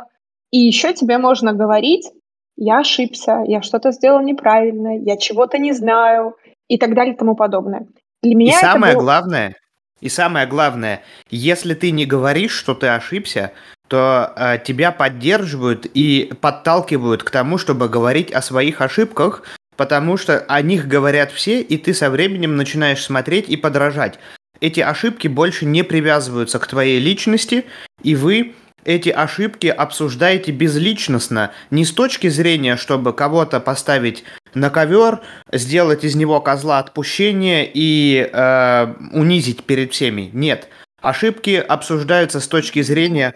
И 0.52 0.60
еще 0.60 0.94
тебе 0.94 1.18
можно 1.18 1.54
говорить, 1.54 2.10
я 2.58 2.80
ошибся, 2.80 3.44
я 3.46 3.62
что-то 3.62 3.92
сделал 3.92 4.22
неправильно, 4.22 4.98
я 4.98 5.18
чего-то 5.18 5.58
не 5.58 5.74
знаю 5.74 6.36
и 6.68 6.78
так 6.78 6.94
далее 6.94 7.14
и 7.14 7.18
тому 7.18 7.36
подобное. 7.36 7.88
Для 8.24 8.36
меня 8.36 8.58
и 8.58 8.62
самое 8.62 8.94
было... 8.94 9.04
главное, 9.04 9.56
и 10.02 10.10
самое 10.10 10.48
главное, 10.48 11.02
если 11.30 11.74
ты 11.74 11.92
не 11.92 12.06
говоришь, 12.06 12.54
что 12.54 12.74
ты 12.74 12.88
ошибся, 12.88 13.52
то 13.88 14.34
э, 14.36 14.58
тебя 14.64 14.92
поддерживают 14.92 15.86
и 15.94 16.32
подталкивают 16.42 17.24
к 17.24 17.30
тому, 17.30 17.58
чтобы 17.58 17.88
говорить 17.88 18.32
о 18.32 18.42
своих 18.42 18.82
ошибках, 18.82 19.44
потому 19.78 20.18
что 20.18 20.40
о 20.40 20.62
них 20.62 20.88
говорят 20.88 21.32
все, 21.32 21.62
и 21.62 21.78
ты 21.78 21.94
со 21.94 22.10
временем 22.10 22.56
начинаешь 22.56 23.04
смотреть 23.04 23.50
и 23.50 23.58
подражать. 23.58 24.20
Эти 24.62 24.80
ошибки 24.80 25.28
больше 25.28 25.66
не 25.66 25.84
привязываются 25.84 26.60
к 26.60 26.68
твоей 26.68 27.00
личности, 27.00 27.66
и 28.02 28.16
вы 28.16 28.56
эти 28.86 29.10
ошибки 29.10 29.68
обсуждаете 29.68 30.52
безличностно, 30.52 31.52
не 31.72 31.86
с 31.86 31.92
точки 31.92 32.30
зрения, 32.30 32.78
чтобы 32.78 33.14
кого-то 33.14 33.60
поставить 33.60 34.24
на 34.54 34.70
ковер, 34.70 35.22
сделать 35.52 36.04
из 36.04 36.16
него 36.16 36.40
козла 36.40 36.80
отпущения 36.80 37.68
и 37.72 38.30
э, 38.32 38.94
унизить 39.12 39.64
перед 39.64 39.92
всеми. 39.92 40.30
Нет. 40.34 40.70
Ошибки 41.02 41.56
обсуждаются 41.56 42.40
с 42.40 42.48
точки 42.48 42.84
зрения, 42.84 43.34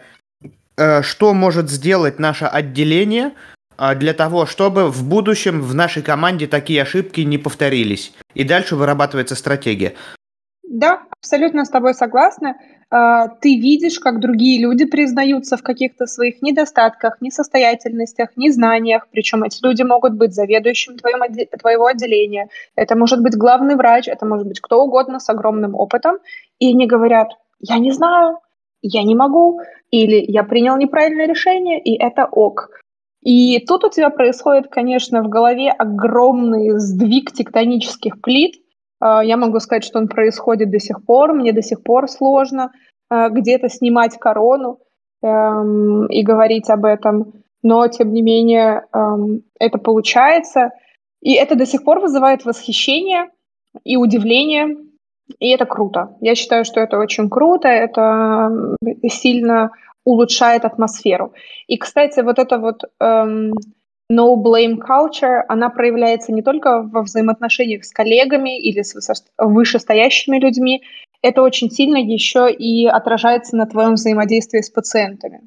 э, 0.77 1.01
что 1.01 1.33
может 1.33 1.69
сделать 1.69 2.19
наше 2.19 2.45
отделение, 2.45 3.31
для 3.95 4.13
того, 4.13 4.45
чтобы 4.45 4.89
в 4.89 5.07
будущем 5.07 5.61
в 5.61 5.73
нашей 5.73 6.03
команде 6.03 6.47
такие 6.47 6.81
ошибки 6.81 7.21
не 7.21 7.37
повторились. 7.37 8.13
И 8.33 8.43
дальше 8.43 8.75
вырабатывается 8.75 9.35
стратегия. 9.35 9.93
Да, 10.63 11.01
абсолютно 11.19 11.65
с 11.65 11.69
тобой 11.69 11.93
согласна. 11.93 12.55
А, 12.91 13.27
ты 13.27 13.59
видишь, 13.59 13.99
как 13.99 14.19
другие 14.19 14.61
люди 14.61 14.85
признаются 14.85 15.57
в 15.57 15.63
каких-то 15.63 16.05
своих 16.05 16.41
недостатках, 16.41 17.21
несостоятельностях, 17.21 18.29
незнаниях. 18.35 19.07
Причем 19.11 19.43
эти 19.43 19.63
люди 19.63 19.83
могут 19.83 20.13
быть 20.13 20.33
заведующим 20.33 20.97
твоим, 20.97 21.21
твоего 21.59 21.87
отделения. 21.87 22.49
Это 22.75 22.95
может 22.95 23.21
быть 23.21 23.35
главный 23.35 23.75
врач, 23.75 24.07
это 24.07 24.25
может 24.25 24.47
быть 24.47 24.59
кто 24.59 24.83
угодно 24.83 25.19
с 25.19 25.29
огромным 25.29 25.75
опытом. 25.75 26.17
И 26.59 26.71
они 26.71 26.87
говорят, 26.87 27.29
я 27.59 27.77
не 27.79 27.91
знаю, 27.91 28.39
я 28.81 29.03
не 29.03 29.15
могу, 29.15 29.59
или 29.91 30.23
я 30.27 30.43
принял 30.43 30.77
неправильное 30.77 31.27
решение, 31.27 31.81
и 31.81 31.99
это 31.99 32.25
ок. 32.25 32.69
И 33.21 33.59
тут 33.65 33.83
у 33.83 33.89
тебя 33.89 34.09
происходит, 34.09 34.67
конечно, 34.69 35.21
в 35.23 35.29
голове 35.29 35.71
огромный 35.71 36.79
сдвиг 36.79 37.31
тектонических 37.31 38.21
плит. 38.21 38.55
А, 38.99 39.23
я 39.23 39.37
могу 39.37 39.59
сказать, 39.59 39.83
что 39.83 39.99
он 39.99 40.07
происходит 40.07 40.71
до 40.71 40.79
сих 40.79 41.03
пор. 41.05 41.33
Мне 41.33 41.51
до 41.51 41.61
сих 41.61 41.83
пор 41.83 42.07
сложно 42.07 42.71
а, 43.09 43.29
где-то 43.29 43.67
снимать 43.69 44.17
корону 44.17 44.79
эм, 45.21 46.05
и 46.07 46.23
говорить 46.23 46.69
об 46.69 46.85
этом. 46.85 47.33
Но, 47.61 47.85
тем 47.87 48.13
не 48.13 48.21
менее, 48.21 48.85
эм, 48.93 49.41
это 49.59 49.77
получается. 49.77 50.71
И 51.21 51.33
это 51.33 51.55
до 51.55 51.65
сих 51.65 51.83
пор 51.83 51.99
вызывает 51.99 52.45
восхищение 52.45 53.29
и 53.83 53.97
удивление. 53.97 54.77
И 55.39 55.49
это 55.49 55.65
круто. 55.65 56.15
Я 56.21 56.35
считаю, 56.35 56.63
что 56.63 56.79
это 56.79 56.97
очень 56.97 57.29
круто. 57.29 57.67
Это 57.67 58.49
сильно 59.09 59.71
улучшает 60.03 60.65
атмосферу. 60.65 61.33
И, 61.67 61.77
кстати, 61.77 62.21
вот 62.21 62.39
это 62.39 62.57
вот 62.57 62.83
эм, 62.99 63.53
no 64.11 64.35
blame 64.35 64.77
culture, 64.77 65.43
она 65.47 65.69
проявляется 65.69 66.31
не 66.33 66.41
только 66.41 66.81
во 66.81 67.03
взаимоотношениях 67.03 67.85
с 67.85 67.91
коллегами 67.91 68.59
или 68.59 68.81
с 68.81 68.95
вышестоящими 69.37 70.39
людьми, 70.39 70.83
это 71.21 71.41
очень 71.41 71.69
сильно 71.69 71.97
еще 71.97 72.51
и 72.51 72.87
отражается 72.87 73.55
на 73.55 73.65
твоем 73.65 73.93
взаимодействии 73.93 74.61
с 74.61 74.69
пациентами. 74.69 75.41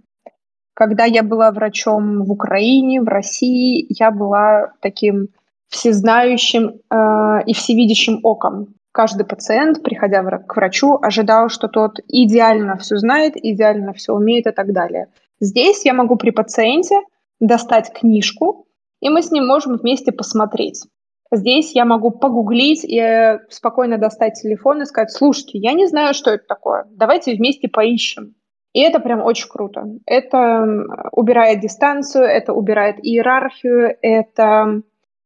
Когда 0.75 1.05
я 1.05 1.23
была 1.23 1.51
врачом 1.51 2.25
в 2.25 2.31
Украине, 2.31 3.01
в 3.01 3.09
России, 3.09 3.87
я 3.89 4.11
была 4.11 4.73
таким 4.81 5.29
всезнающим 5.69 6.81
э, 6.91 7.45
и 7.47 7.55
всевидящим 7.55 8.21
оком. 8.23 8.75
Каждый 8.93 9.25
пациент, 9.25 9.83
приходя 9.83 10.23
к 10.23 10.55
врачу, 10.55 10.99
ожидал, 11.01 11.49
что 11.49 11.69
тот 11.69 11.99
идеально 12.09 12.77
все 12.77 12.99
знает, 12.99 13.35
идеально 13.37 13.95
все 13.95 14.13
умеет 14.13 14.47
и 14.47 14.51
так 14.51 14.73
далее. 14.73 15.09
Здесь 15.41 15.85
я 15.87 15.95
могу 15.95 16.17
при 16.17 16.31
пациенте 16.31 17.01
достать 17.41 17.93
книжку, 17.93 18.67
и 19.01 19.09
мы 19.09 19.23
с 19.23 19.31
ним 19.31 19.47
можем 19.47 19.77
вместе 19.77 20.13
посмотреть. 20.13 20.85
Здесь 21.33 21.75
я 21.75 21.87
могу 21.87 22.11
погуглить 22.11 22.85
и 22.85 22.99
э, 22.99 23.39
спокойно 23.49 23.97
достать 23.97 24.35
телефон 24.35 24.83
и 24.83 24.85
сказать, 24.85 25.11
слушайте, 25.11 25.59
я 25.59 25.73
не 25.73 25.87
знаю, 25.87 26.13
что 26.13 26.31
это 26.31 26.45
такое, 26.47 26.85
давайте 26.91 27.35
вместе 27.35 27.69
поищем. 27.69 28.35
И 28.75 28.81
это 28.81 29.01
прям 29.01 29.23
очень 29.23 29.49
круто. 29.49 29.87
Это 30.07 30.67
убирает 31.13 31.61
дистанцию, 31.61 32.25
это 32.25 32.53
убирает 32.53 32.97
иерархию, 33.03 33.97
это 34.03 34.83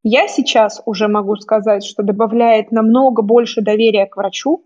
я 0.08 0.28
сейчас 0.28 0.80
уже 0.86 1.08
могу 1.08 1.34
сказать, 1.34 1.84
что 1.84 2.04
добавляет 2.04 2.70
намного 2.70 3.22
больше 3.22 3.60
доверия 3.60 4.06
к 4.06 4.16
врачу, 4.16 4.62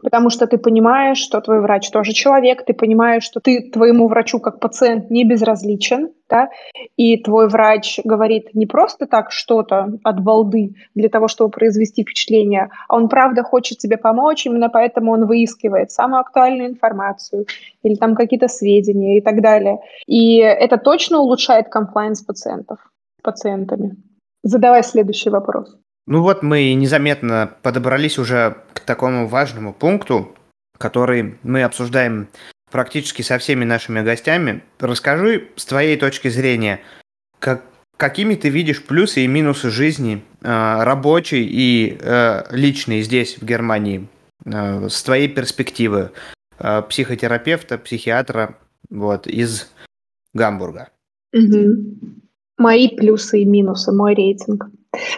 потому 0.00 0.30
что 0.30 0.46
ты 0.46 0.56
понимаешь, 0.56 1.18
что 1.18 1.40
твой 1.40 1.60
врач 1.60 1.90
тоже 1.90 2.12
человек, 2.12 2.64
ты 2.64 2.74
понимаешь, 2.74 3.24
что 3.24 3.40
ты 3.40 3.70
твоему 3.72 4.06
врачу 4.06 4.38
как 4.38 4.60
пациент 4.60 5.10
не 5.10 5.24
безразличен, 5.24 6.10
да, 6.30 6.48
и 6.96 7.16
твой 7.16 7.48
врач 7.48 7.98
говорит 8.04 8.54
не 8.54 8.66
просто 8.66 9.06
так 9.06 9.32
что-то 9.32 9.98
от 10.04 10.22
балды 10.22 10.76
для 10.94 11.08
того, 11.08 11.26
чтобы 11.26 11.50
произвести 11.50 12.02
впечатление, 12.02 12.70
а 12.88 12.94
он 12.94 13.08
правда 13.08 13.42
хочет 13.42 13.78
тебе 13.78 13.96
помочь, 13.96 14.46
именно 14.46 14.68
поэтому 14.68 15.10
он 15.10 15.26
выискивает 15.26 15.90
самую 15.90 16.20
актуальную 16.20 16.70
информацию 16.70 17.46
или 17.82 17.96
там 17.96 18.14
какие-то 18.14 18.46
сведения 18.46 19.18
и 19.18 19.20
так 19.20 19.42
далее. 19.42 19.80
И 20.06 20.36
это 20.36 20.76
точно 20.76 21.18
улучшает 21.18 21.68
комплайнс 21.68 22.22
пациентов, 22.22 22.78
пациентами. 23.24 23.96
Задавай 24.44 24.84
следующий 24.84 25.30
вопрос. 25.30 25.74
Ну 26.06 26.20
вот 26.20 26.42
мы 26.42 26.74
незаметно 26.74 27.56
подобрались 27.62 28.18
уже 28.18 28.58
к 28.74 28.80
такому 28.80 29.26
важному 29.26 29.72
пункту, 29.72 30.36
который 30.78 31.38
мы 31.42 31.62
обсуждаем 31.62 32.28
практически 32.70 33.22
со 33.22 33.38
всеми 33.38 33.64
нашими 33.64 34.02
гостями. 34.02 34.62
Расскажи 34.78 35.48
с 35.56 35.64
твоей 35.64 35.96
точки 35.96 36.28
зрения, 36.28 36.80
как, 37.38 37.62
какими 37.96 38.34
ты 38.34 38.50
видишь 38.50 38.84
плюсы 38.84 39.24
и 39.24 39.26
минусы 39.26 39.70
жизни 39.70 40.22
э, 40.42 40.82
рабочей 40.82 41.46
и 41.50 41.96
э, 41.98 42.42
личной 42.50 43.00
здесь, 43.00 43.38
в 43.38 43.46
Германии, 43.46 44.08
э, 44.44 44.88
с 44.90 45.02
твоей 45.02 45.28
перспективы 45.28 46.10
э, 46.58 46.82
психотерапевта, 46.82 47.78
психиатра 47.78 48.58
вот, 48.90 49.26
из 49.26 49.72
Гамбурга. 50.34 50.90
Угу 51.32 52.23
мои 52.58 52.88
плюсы 52.88 53.40
и 53.40 53.44
минусы, 53.44 53.92
мой 53.92 54.14
рейтинг. 54.14 54.66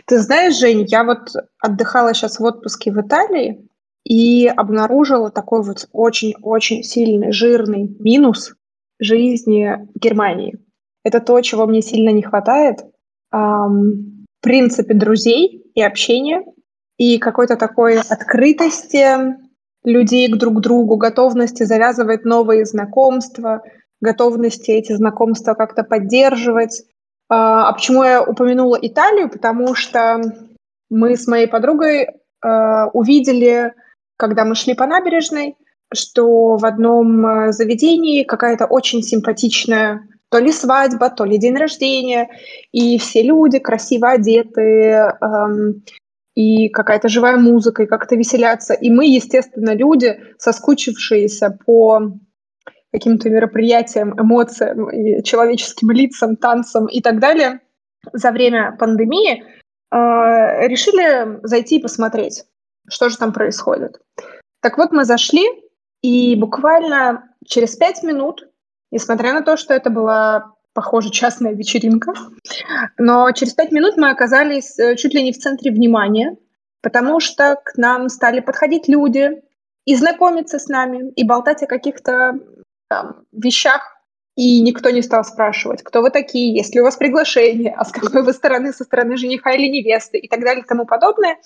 Ты 0.07 0.19
знаешь, 0.21 0.59
Жень, 0.59 0.87
я 0.89 1.05
вот 1.05 1.31
отдыхала 1.61 2.15
сейчас 2.15 2.39
в 2.39 2.45
отпуске 2.45 2.91
в 2.91 3.01
Италии 3.01 3.69
и 4.05 4.47
обнаружила 4.47 5.31
такой 5.31 5.63
вот 5.63 5.89
очень-очень 5.93 6.83
сильный, 6.83 7.33
жирный 7.33 7.95
минус 7.99 8.55
жизни 8.99 9.89
Германии. 9.95 10.59
Это 11.05 11.21
то, 11.21 11.41
чего 11.41 11.67
мне 11.67 11.83
сильно 11.83 12.11
не 12.11 12.23
хватает. 12.23 12.79
Эм, 13.33 14.25
в 14.41 14.43
принципе, 14.43 14.95
друзей 14.95 15.71
и 15.75 15.83
общения, 15.83 16.43
и 16.99 17.19
какой-то 17.19 17.57
такой 17.57 17.99
открытости 17.99 19.37
людей 19.85 20.29
к 20.29 20.37
друг 20.37 20.61
другу, 20.61 20.97
готовности 20.97 21.65
завязывать 21.65 22.25
новые 22.25 22.65
знакомства, 22.65 23.63
готовности 24.01 24.71
эти 24.71 24.93
знакомства 24.93 25.55
как-то 25.55 25.85
поддерживать, 25.85 26.85
а, 27.29 27.69
а 27.69 27.73
почему 27.73 28.05
я 28.05 28.23
упомянула 28.23 28.79
Италию? 28.81 29.29
Потому 29.29 29.75
что 29.75 30.21
мы 30.91 31.17
с 31.17 31.27
моей 31.27 31.47
подругой 31.47 32.09
а, 32.41 32.89
увидели, 32.89 33.75
когда 34.17 34.45
мы 34.45 34.55
шли 34.55 34.75
по 34.75 34.87
набережной, 34.87 35.57
что 35.93 36.57
в 36.57 36.65
одном 36.65 37.27
а, 37.27 37.53
заведении 37.53 38.25
какая-то 38.25 38.67
очень 38.67 39.03
симпатичная 39.03 40.09
то 40.29 40.39
ли 40.39 40.51
свадьба, 40.53 41.11
то 41.11 41.25
ли 41.25 41.39
день 41.39 41.57
рождения, 41.57 42.29
и 42.73 42.99
все 42.99 43.23
люди 43.23 43.61
красиво 43.61 44.11
одеты, 44.11 45.13
эм, 45.21 45.85
и 46.35 46.69
какая-то 46.69 47.09
живая 47.09 47.37
музыка, 47.37 47.85
и 47.85 47.87
как-то 47.87 48.17
веселятся. 48.17 48.75
И 48.75 48.91
мы, 48.91 49.07
естественно, 49.07 49.75
люди, 49.75 50.21
соскучившиеся 50.39 51.57
по 51.65 52.11
каким-то 52.93 53.29
мероприятиям, 53.31 54.19
эмоциям, 54.19 55.23
человеческим 55.23 55.91
лицам, 55.91 56.37
танцам 56.37 56.87
и 56.87 57.01
так 57.01 57.19
далее 57.19 57.61
за 58.13 58.31
время 58.31 58.77
пандемии, 58.79 59.43
э, 59.43 60.69
решили 60.69 61.41
зайти 61.47 61.77
и 61.77 61.83
посмотреть, 61.83 62.45
что 62.89 63.09
же 63.09 63.19
там 63.19 63.33
происходит. 63.33 64.01
Так 64.61 64.79
вот, 64.79 64.93
мы 64.93 65.05
зашли, 65.05 65.45
и 66.03 66.37
буквально 66.37 67.31
через 67.45 67.77
пять 67.77 68.03
минут, 68.03 68.49
несмотря 68.91 69.33
на 69.33 69.43
то, 69.43 69.57
что 69.57 69.75
это 69.75 69.91
была, 69.91 70.53
похоже, 70.73 71.11
частная 71.11 71.53
вечеринка, 71.53 72.13
но 72.99 73.31
через 73.33 73.55
пять 73.55 73.73
минут 73.73 73.97
мы 73.97 74.11
оказались 74.11 74.79
э, 74.79 74.97
чуть 74.97 75.15
ли 75.15 75.23
не 75.23 75.33
в 75.33 75.39
центре 75.39 75.71
внимания, 75.71 76.37
потому 76.83 77.19
что 77.21 77.61
к 77.65 77.77
нам 77.77 78.09
стали 78.09 78.41
подходить 78.41 78.87
люди, 78.89 79.43
и 79.87 79.95
знакомиться 79.95 80.59
с 80.59 80.67
нами, 80.67 81.13
и 81.13 81.25
болтать 81.25 81.63
о 81.63 81.67
каких-то 81.67 82.35
там, 82.89 83.25
вещах, 83.33 83.83
и 84.37 84.61
никто 84.61 84.91
не 84.91 85.01
стал 85.01 85.25
спрашивать, 85.25 85.83
кто 85.83 86.03
вы 86.03 86.11
такие, 86.11 86.55
есть 86.55 86.75
ли 86.75 86.81
у 86.81 86.85
вас 86.85 86.97
приглашение, 86.97 87.75
а 87.77 87.85
с 87.85 87.91
какой 87.91 88.23
вы 88.23 88.33
стороны, 88.35 88.73
со 88.73 88.85
стороны 88.85 89.17
жениха 89.17 89.53
или 89.53 89.67
невесты 89.67 90.19
и 90.19 90.29
так 90.29 90.41
далее 90.41 90.63
и 90.63 90.67
тому 90.67 90.85
подобное. 90.85 91.39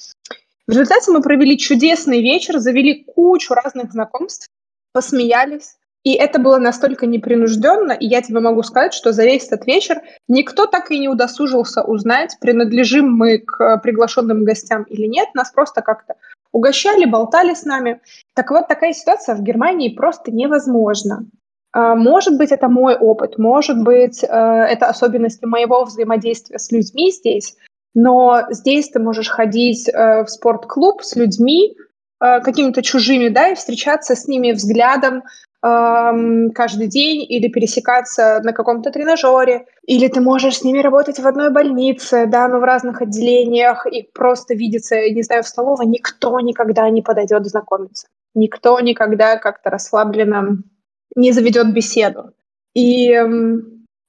В 0.66 0.72
результате 0.72 1.10
мы 1.12 1.22
провели 1.22 1.56
чудесный 1.56 2.20
вечер, 2.20 2.58
завели 2.58 3.04
кучу 3.04 3.54
разных 3.54 3.92
знакомств, 3.92 4.48
посмеялись. 4.92 5.76
И 6.02 6.14
это 6.14 6.38
было 6.38 6.56
настолько 6.56 7.06
непринужденно, 7.06 7.92
и 7.92 8.06
я 8.06 8.22
тебе 8.22 8.40
могу 8.40 8.62
сказать, 8.62 8.94
что 8.94 9.12
за 9.12 9.24
весь 9.24 9.46
этот 9.46 9.66
вечер 9.66 10.00
никто 10.28 10.66
так 10.66 10.90
и 10.90 10.98
не 10.98 11.08
удосужился 11.08 11.82
узнать, 11.82 12.38
принадлежим 12.40 13.12
мы 13.12 13.38
к 13.38 13.78
приглашенным 13.78 14.44
гостям 14.44 14.84
или 14.84 15.06
нет. 15.06 15.28
Нас 15.34 15.50
просто 15.50 15.82
как-то 15.82 16.14
угощали, 16.52 17.04
болтали 17.04 17.54
с 17.54 17.64
нами. 17.64 18.00
Так 18.34 18.50
вот, 18.50 18.68
такая 18.68 18.92
ситуация 18.92 19.34
в 19.34 19.42
Германии 19.42 19.94
просто 19.94 20.32
невозможна. 20.32 21.26
А, 21.72 21.94
может 21.94 22.36
быть, 22.36 22.52
это 22.52 22.68
мой 22.68 22.96
опыт, 22.96 23.38
может 23.38 23.82
быть, 23.82 24.24
э, 24.24 24.26
это 24.26 24.86
особенности 24.86 25.44
моего 25.44 25.84
взаимодействия 25.84 26.58
с 26.58 26.72
людьми 26.72 27.12
здесь, 27.12 27.56
но 27.94 28.42
здесь 28.50 28.90
ты 28.90 28.98
можешь 28.98 29.28
ходить 29.28 29.88
э, 29.88 30.24
в 30.24 30.28
спортклуб 30.28 31.02
с 31.02 31.14
людьми, 31.14 31.76
э, 32.20 32.40
какими-то 32.40 32.82
чужими, 32.82 33.28
да, 33.28 33.48
и 33.48 33.54
встречаться 33.54 34.16
с 34.16 34.26
ними 34.26 34.52
взглядом, 34.52 35.22
каждый 35.62 36.86
день 36.86 37.22
или 37.28 37.48
пересекаться 37.48 38.40
на 38.42 38.52
каком-то 38.52 38.90
тренажере, 38.90 39.66
или 39.86 40.08
ты 40.08 40.20
можешь 40.20 40.58
с 40.58 40.64
ними 40.64 40.78
работать 40.78 41.18
в 41.18 41.26
одной 41.26 41.50
больнице, 41.50 42.26
да, 42.26 42.48
но 42.48 42.60
в 42.60 42.64
разных 42.64 43.02
отделениях, 43.02 43.86
и 43.86 44.02
просто 44.02 44.54
видеться, 44.54 44.96
не 45.10 45.22
знаю, 45.22 45.42
в 45.42 45.48
столовой, 45.48 45.86
никто 45.86 46.40
никогда 46.40 46.88
не 46.88 47.02
подойдет 47.02 47.46
знакомиться. 47.46 48.08
Никто 48.34 48.80
никогда 48.80 49.36
как-то 49.36 49.70
расслабленно 49.70 50.62
не 51.14 51.32
заведет 51.32 51.74
беседу. 51.74 52.32
И 52.74 53.08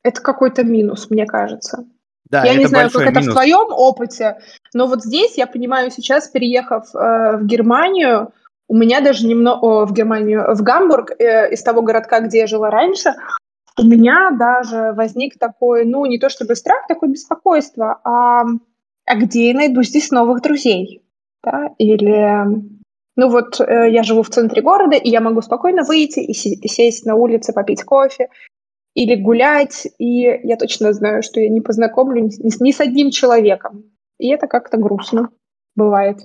это 0.04 0.22
какой-то 0.22 0.64
минус, 0.64 1.10
мне 1.10 1.26
кажется. 1.26 1.86
Да, 2.30 2.46
я 2.46 2.56
не 2.56 2.66
знаю, 2.66 2.90
как 2.90 3.02
минус. 3.02 3.18
это 3.18 3.30
в 3.30 3.34
твоем 3.34 3.68
опыте, 3.72 4.38
но 4.74 4.88
вот 4.88 5.04
здесь 5.04 5.38
я 5.38 5.48
понимаю 5.48 5.92
сейчас, 5.92 6.30
переехав 6.30 6.86
э, 6.96 7.38
в 7.38 7.46
Германию, 7.46 8.32
у 8.72 8.74
меня 8.74 9.02
даже 9.02 9.28
немного 9.28 9.86
в 9.86 9.92
Германию, 9.92 10.56
в 10.56 10.62
Гамбург, 10.62 11.12
э, 11.20 11.52
из 11.52 11.62
того 11.62 11.82
городка, 11.82 12.22
где 12.22 12.38
я 12.40 12.48
жила 12.48 12.70
раньше, 12.70 13.16
у 13.78 13.84
меня 13.84 14.32
даже 14.32 14.94
возник 14.94 15.38
такой, 15.38 15.84
ну, 15.84 16.06
не 16.06 16.18
то 16.18 16.30
чтобы 16.30 16.56
страх, 16.56 16.88
такое 16.88 17.10
беспокойство, 17.10 18.00
а, 18.06 18.44
а 19.06 19.16
где 19.18 19.50
я 19.50 19.56
найду 19.56 19.84
здесь 19.84 20.10
новых 20.12 20.42
друзей? 20.42 21.04
Да? 21.44 21.72
Или, 21.80 22.46
ну 23.18 23.30
вот, 23.30 23.60
э, 23.60 23.92
я 23.92 24.04
живу 24.04 24.24
в 24.24 24.30
центре 24.30 24.62
города, 24.62 24.96
и 24.96 25.10
я 25.10 25.20
могу 25.20 25.42
спокойно 25.42 25.84
выйти 25.84 26.22
и, 26.22 26.34
сесть 26.34 27.06
на 27.06 27.16
улице, 27.16 27.52
попить 27.52 27.84
кофе, 27.84 28.30
или 28.94 29.16
гулять, 29.16 29.86
и 29.98 30.22
я 30.22 30.56
точно 30.56 30.94
знаю, 30.94 31.24
что 31.24 31.42
я 31.42 31.50
не 31.50 31.60
познакомлю 31.60 32.24
ни, 32.24 32.64
ни 32.64 32.72
с 32.72 32.80
одним 32.80 33.12
человеком. 33.12 33.84
И 34.18 34.30
это 34.30 34.48
как-то 34.48 34.78
грустно 34.78 35.30
бывает. 35.76 36.20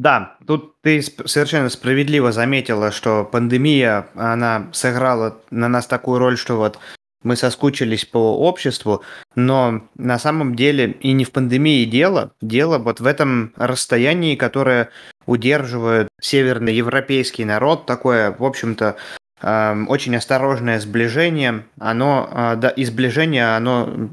Да, 0.00 0.38
тут 0.46 0.80
ты 0.80 1.02
совершенно 1.02 1.68
справедливо 1.68 2.32
заметила, 2.32 2.90
что 2.90 3.22
пандемия, 3.22 4.06
она 4.14 4.70
сыграла 4.72 5.36
на 5.50 5.68
нас 5.68 5.86
такую 5.86 6.18
роль, 6.18 6.38
что 6.38 6.56
вот 6.56 6.78
мы 7.22 7.36
соскучились 7.36 8.06
по 8.06 8.38
обществу, 8.38 9.02
но 9.34 9.82
на 9.96 10.18
самом 10.18 10.56
деле 10.56 10.92
и 10.92 11.12
не 11.12 11.26
в 11.26 11.32
пандемии 11.32 11.84
дело, 11.84 12.32
дело 12.40 12.78
вот 12.78 13.00
в 13.00 13.06
этом 13.06 13.52
расстоянии, 13.56 14.36
которое 14.36 14.88
удерживает 15.26 16.08
северноевропейский 16.18 17.44
народ, 17.44 17.84
такое, 17.84 18.34
в 18.38 18.42
общем-то, 18.42 18.96
э, 19.42 19.84
очень 19.86 20.16
осторожное 20.16 20.80
сближение, 20.80 21.66
оно, 21.78 22.26
э, 22.32 22.56
да, 22.56 22.70
и 22.70 22.86
сближение, 22.86 23.54
оно 23.54 24.08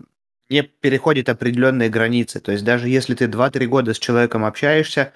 не 0.50 0.64
переходит 0.64 1.30
определенные 1.30 1.88
границы. 1.88 2.42
То 2.42 2.52
есть 2.52 2.66
даже 2.66 2.90
если 2.90 3.16
ты 3.16 3.28
2-3 3.28 3.68
года 3.68 3.94
с 3.94 4.00
человеком 4.00 4.44
общаешься, 4.44 5.14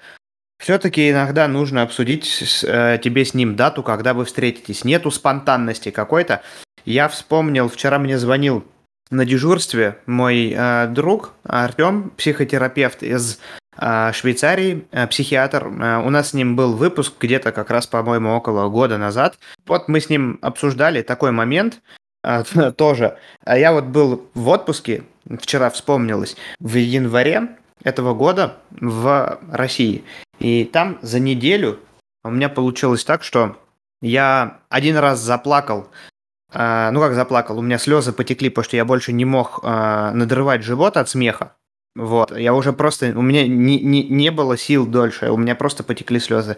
все-таки 0.62 1.10
иногда 1.10 1.48
нужно 1.48 1.82
обсудить 1.82 2.62
э, 2.62 2.98
тебе 3.02 3.24
с 3.24 3.34
ним 3.34 3.56
дату, 3.56 3.82
когда 3.82 4.14
вы 4.14 4.24
встретитесь. 4.24 4.84
Нету 4.84 5.10
спонтанности 5.10 5.90
какой-то. 5.90 6.42
Я 6.84 7.08
вспомнил, 7.08 7.68
вчера 7.68 7.98
мне 7.98 8.16
звонил 8.16 8.64
на 9.10 9.24
дежурстве 9.24 9.98
мой 10.06 10.54
э, 10.56 10.86
друг 10.86 11.32
Артем, 11.42 12.12
психотерапевт 12.16 13.02
из 13.02 13.40
э, 13.76 14.12
Швейцарии, 14.12 14.86
э, 14.92 15.08
психиатр. 15.08 15.66
Э, 15.66 15.98
у 15.98 16.10
нас 16.10 16.30
с 16.30 16.32
ним 16.32 16.54
был 16.54 16.76
выпуск 16.76 17.14
где-то 17.18 17.50
как 17.50 17.70
раз, 17.70 17.88
по-моему, 17.88 18.30
около 18.32 18.68
года 18.68 18.98
назад. 18.98 19.40
Вот 19.66 19.88
мы 19.88 20.00
с 20.00 20.10
ним 20.10 20.38
обсуждали 20.42 21.02
такой 21.02 21.32
момент 21.32 21.80
э, 22.22 22.44
тоже. 22.76 23.18
А 23.44 23.58
я 23.58 23.72
вот 23.72 23.86
был 23.86 24.30
в 24.34 24.48
отпуске, 24.48 25.02
вчера 25.40 25.70
вспомнилось, 25.70 26.36
в 26.60 26.76
январе 26.76 27.48
этого 27.82 28.14
года 28.14 28.58
в 28.70 29.40
России. 29.50 30.04
И 30.42 30.64
там 30.64 30.98
за 31.02 31.20
неделю 31.20 31.78
у 32.24 32.30
меня 32.30 32.48
получилось 32.48 33.04
так, 33.04 33.22
что 33.22 33.56
я 34.00 34.58
один 34.70 34.96
раз 34.96 35.20
заплакал. 35.20 35.88
Э, 36.52 36.90
ну 36.90 36.98
как 36.98 37.14
заплакал, 37.14 37.60
у 37.60 37.62
меня 37.62 37.78
слезы 37.78 38.12
потекли, 38.12 38.48
потому 38.50 38.64
что 38.64 38.76
я 38.76 38.84
больше 38.84 39.12
не 39.12 39.24
мог 39.24 39.60
э, 39.62 40.10
надрывать 40.12 40.64
живот 40.64 40.96
от 40.96 41.08
смеха. 41.08 41.54
Вот, 41.94 42.36
я 42.36 42.54
уже 42.54 42.72
просто, 42.72 43.12
у 43.14 43.22
меня 43.22 43.46
не, 43.46 43.78
не, 43.78 44.02
не 44.02 44.30
было 44.30 44.56
сил 44.56 44.84
дольше, 44.84 45.30
у 45.30 45.36
меня 45.36 45.54
просто 45.54 45.84
потекли 45.84 46.18
слезы. 46.18 46.56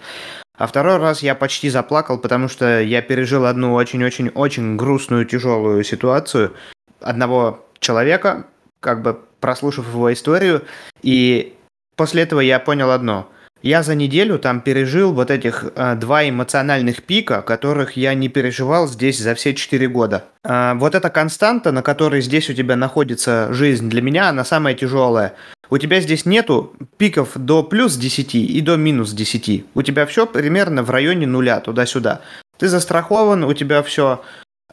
А 0.56 0.66
второй 0.66 0.96
раз 0.96 1.22
я 1.22 1.34
почти 1.34 1.68
заплакал, 1.68 2.16
потому 2.18 2.48
что 2.48 2.80
я 2.80 3.02
пережил 3.02 3.44
одну 3.44 3.74
очень-очень-очень 3.74 4.76
грустную, 4.76 5.26
тяжелую 5.26 5.84
ситуацию 5.84 6.54
одного 7.00 7.66
человека, 7.80 8.46
как 8.80 9.02
бы 9.02 9.20
прослушав 9.40 9.88
его 9.88 10.10
историю, 10.10 10.62
и 11.02 11.54
после 11.96 12.22
этого 12.22 12.40
я 12.40 12.58
понял 12.60 12.90
одно. 12.90 13.28
Я 13.64 13.82
за 13.82 13.94
неделю 13.94 14.38
там 14.38 14.60
пережил 14.60 15.14
вот 15.14 15.30
этих 15.30 15.64
э, 15.74 15.94
два 15.94 16.28
эмоциональных 16.28 17.02
пика, 17.02 17.40
которых 17.40 17.96
я 17.96 18.12
не 18.12 18.28
переживал 18.28 18.86
здесь 18.86 19.18
за 19.18 19.34
все 19.34 19.54
четыре 19.54 19.88
года. 19.88 20.26
Э, 20.44 20.74
вот 20.74 20.94
эта 20.94 21.08
константа, 21.08 21.72
на 21.72 21.80
которой 21.80 22.20
здесь 22.20 22.50
у 22.50 22.52
тебя 22.52 22.76
находится 22.76 23.48
жизнь, 23.54 23.88
для 23.88 24.02
меня 24.02 24.28
она 24.28 24.44
самая 24.44 24.74
тяжелая. 24.74 25.32
У 25.70 25.78
тебя 25.78 26.02
здесь 26.02 26.26
нету 26.26 26.76
пиков 26.98 27.30
до 27.36 27.62
плюс 27.62 27.96
10 27.96 28.34
и 28.34 28.60
до 28.60 28.76
минус 28.76 29.14
10. 29.14 29.64
У 29.74 29.80
тебя 29.80 30.04
все 30.04 30.26
примерно 30.26 30.82
в 30.82 30.90
районе 30.90 31.26
нуля, 31.26 31.58
туда-сюда. 31.60 32.20
Ты 32.58 32.68
застрахован, 32.68 33.44
у 33.44 33.54
тебя 33.54 33.82
все, 33.82 34.22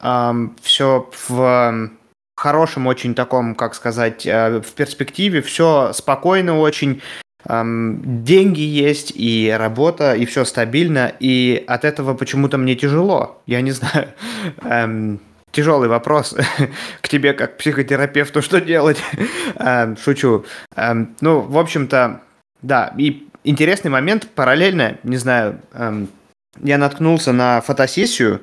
э, 0.01 0.33
все 0.61 1.09
в 1.29 1.91
хорошем 2.35 2.87
очень 2.87 3.15
таком, 3.15 3.55
как 3.55 3.73
сказать, 3.73 4.25
э, 4.25 4.59
в 4.59 4.73
перспективе, 4.73 5.41
все 5.41 5.93
спокойно 5.93 6.59
очень, 6.59 7.01
деньги 7.47 8.61
есть, 8.61 9.11
и 9.15 9.53
работа, 9.57 10.13
и 10.13 10.25
все 10.25 10.45
стабильно, 10.45 11.11
и 11.19 11.63
от 11.67 11.85
этого 11.85 12.13
почему-то 12.13 12.57
мне 12.57 12.75
тяжело. 12.75 13.41
Я 13.45 13.61
не 13.61 13.71
знаю. 13.71 14.09
Эм, 14.63 15.19
тяжелый 15.51 15.89
вопрос 15.89 16.35
к 17.01 17.09
тебе 17.09 17.33
как 17.33 17.57
психотерапевту, 17.57 18.41
что 18.41 18.61
делать. 18.61 18.97
эм, 19.55 19.97
шучу. 19.97 20.45
Эм, 20.75 21.15
ну, 21.21 21.41
в 21.41 21.57
общем-то, 21.57 22.21
да. 22.61 22.93
И 22.97 23.27
интересный 23.43 23.91
момент, 23.91 24.27
параллельно, 24.35 24.97
не 25.03 25.17
знаю, 25.17 25.61
эм, 25.73 26.09
я 26.59 26.77
наткнулся 26.77 27.31
на 27.31 27.61
фотосессию, 27.61 28.41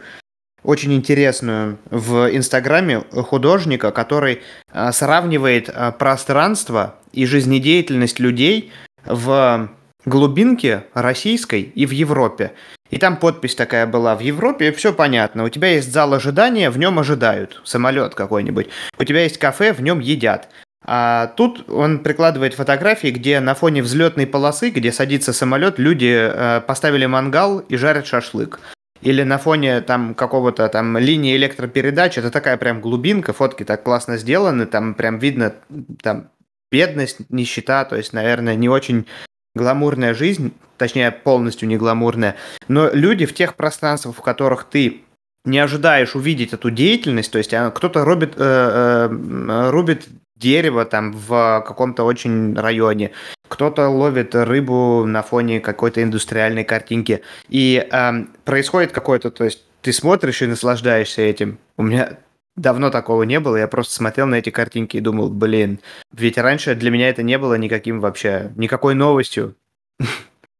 очень 0.64 0.92
интересную 0.92 1.78
в 1.90 2.34
Инстаграме 2.34 3.00
художника, 3.12 3.92
который 3.92 4.42
э, 4.72 4.92
сравнивает 4.92 5.68
э, 5.68 5.92
пространство 5.92 6.96
и 7.12 7.26
жизнедеятельность 7.26 8.18
людей 8.18 8.72
в 9.04 9.70
глубинке 10.04 10.84
российской 10.94 11.62
и 11.62 11.86
в 11.86 11.90
Европе. 11.90 12.52
И 12.90 12.98
там 12.98 13.16
подпись 13.16 13.54
такая 13.54 13.86
была 13.86 14.16
в 14.16 14.20
Европе, 14.20 14.72
все 14.72 14.92
понятно. 14.92 15.44
У 15.44 15.48
тебя 15.48 15.68
есть 15.68 15.92
зал 15.92 16.14
ожидания, 16.14 16.70
в 16.70 16.78
нем 16.78 16.98
ожидают, 16.98 17.60
самолет 17.64 18.14
какой-нибудь. 18.14 18.68
У 18.98 19.04
тебя 19.04 19.22
есть 19.22 19.38
кафе, 19.38 19.72
в 19.72 19.82
нем 19.82 20.00
едят. 20.00 20.48
А 20.84 21.26
тут 21.36 21.68
он 21.68 21.98
прикладывает 21.98 22.54
фотографии, 22.54 23.08
где 23.08 23.40
на 23.40 23.54
фоне 23.54 23.82
взлетной 23.82 24.26
полосы, 24.26 24.70
где 24.70 24.90
садится 24.90 25.32
самолет, 25.32 25.78
люди 25.78 26.14
э, 26.16 26.60
поставили 26.62 27.04
мангал 27.04 27.58
и 27.58 27.76
жарят 27.76 28.06
шашлык. 28.06 28.60
Или 29.02 29.22
на 29.22 29.38
фоне 29.38 29.80
там 29.80 30.14
какого-то 30.14 30.68
там 30.68 30.96
линии 30.96 31.36
электропередач, 31.36 32.16
это 32.18 32.30
такая 32.30 32.56
прям 32.56 32.80
глубинка, 32.80 33.32
фотки 33.32 33.64
так 33.64 33.82
классно 33.82 34.16
сделаны, 34.16 34.66
там 34.66 34.94
прям 34.94 35.18
видно 35.18 35.54
там 36.02 36.30
бедность, 36.70 37.18
нищета, 37.28 37.84
то 37.84 37.96
есть, 37.96 38.12
наверное, 38.12 38.54
не 38.54 38.68
очень 38.68 39.06
гламурная 39.54 40.14
жизнь, 40.14 40.52
точнее, 40.76 41.10
полностью 41.10 41.68
не 41.68 41.76
гламурная, 41.76 42.36
но 42.68 42.90
люди 42.92 43.26
в 43.26 43.34
тех 43.34 43.54
пространствах, 43.56 44.16
в 44.16 44.20
которых 44.20 44.64
ты 44.64 45.02
не 45.44 45.58
ожидаешь 45.58 46.14
увидеть 46.14 46.52
эту 46.52 46.70
деятельность, 46.70 47.32
то 47.32 47.38
есть 47.38 47.52
а, 47.54 47.70
кто-то 47.70 48.04
рубит, 48.04 48.34
э, 48.36 49.08
э, 49.10 49.70
рубит 49.70 50.06
дерево 50.36 50.84
там 50.84 51.12
в 51.12 51.64
каком-то 51.66 52.04
очень 52.04 52.54
районе, 52.54 53.12
кто-то 53.48 53.88
ловит 53.88 54.34
рыбу 54.34 55.04
на 55.04 55.22
фоне 55.22 55.60
какой-то 55.60 56.02
индустриальной 56.02 56.64
картинки, 56.64 57.22
и 57.48 57.86
э, 57.90 58.12
происходит 58.44 58.92
какое-то, 58.92 59.30
то 59.30 59.44
есть 59.44 59.64
ты 59.82 59.92
смотришь 59.92 60.42
и 60.42 60.46
наслаждаешься 60.46 61.22
этим. 61.22 61.58
У 61.76 61.82
меня 61.82 62.18
Давно 62.58 62.90
такого 62.90 63.22
не 63.22 63.38
было, 63.38 63.56
я 63.56 63.68
просто 63.68 63.94
смотрел 63.94 64.26
на 64.26 64.34
эти 64.34 64.50
картинки 64.50 64.96
и 64.96 65.00
думал, 65.00 65.30
блин, 65.30 65.78
ведь 66.12 66.38
раньше 66.38 66.74
для 66.74 66.90
меня 66.90 67.08
это 67.08 67.22
не 67.22 67.38
было 67.38 67.54
никаким 67.54 68.00
вообще, 68.00 68.52
никакой 68.56 68.94
новостью. 68.94 69.54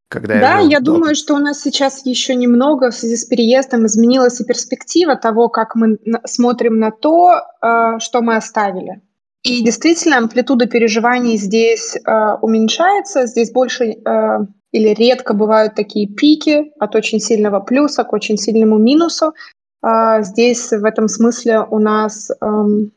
Когда 0.09 0.41
да, 0.41 0.59
я, 0.61 0.69
я 0.69 0.81
думаю, 0.81 1.15
что 1.15 1.35
у 1.35 1.39
нас 1.39 1.61
сейчас 1.61 2.07
еще 2.07 2.35
немного 2.35 2.91
в 2.91 2.95
связи 2.95 3.17
с 3.17 3.25
переездом 3.27 3.85
изменилась 3.85 4.41
и 4.41 4.45
перспектива 4.45 5.17
того, 5.17 5.49
как 5.49 5.75
мы 5.75 5.99
смотрим 6.25 6.79
на 6.79 6.93
то, 6.93 7.43
э, 7.61 7.99
что 7.99 8.23
мы 8.23 8.37
оставили. 8.37 9.03
И 9.43 9.63
действительно, 9.63 10.19
амплитуда 10.19 10.67
переживаний 10.67 11.37
здесь 11.37 11.97
э, 11.97 12.35
уменьшается, 12.41 13.27
здесь 13.27 13.51
больше 13.51 13.85
э, 13.85 14.39
или 14.73 14.89
редко 14.89 15.35
бывают 15.35 15.75
такие 15.75 16.07
пики 16.07 16.73
от 16.79 16.95
очень 16.95 17.21
сильного 17.21 17.61
плюса 17.61 18.05
к 18.05 18.13
очень 18.13 18.37
сильному 18.37 18.79
минусу. 18.79 19.35
А, 19.83 20.23
здесь 20.23 20.71
в 20.71 20.85
этом 20.85 21.09
смысле 21.09 21.61
у 21.61 21.79
нас 21.79 22.31
эм, 22.41 22.93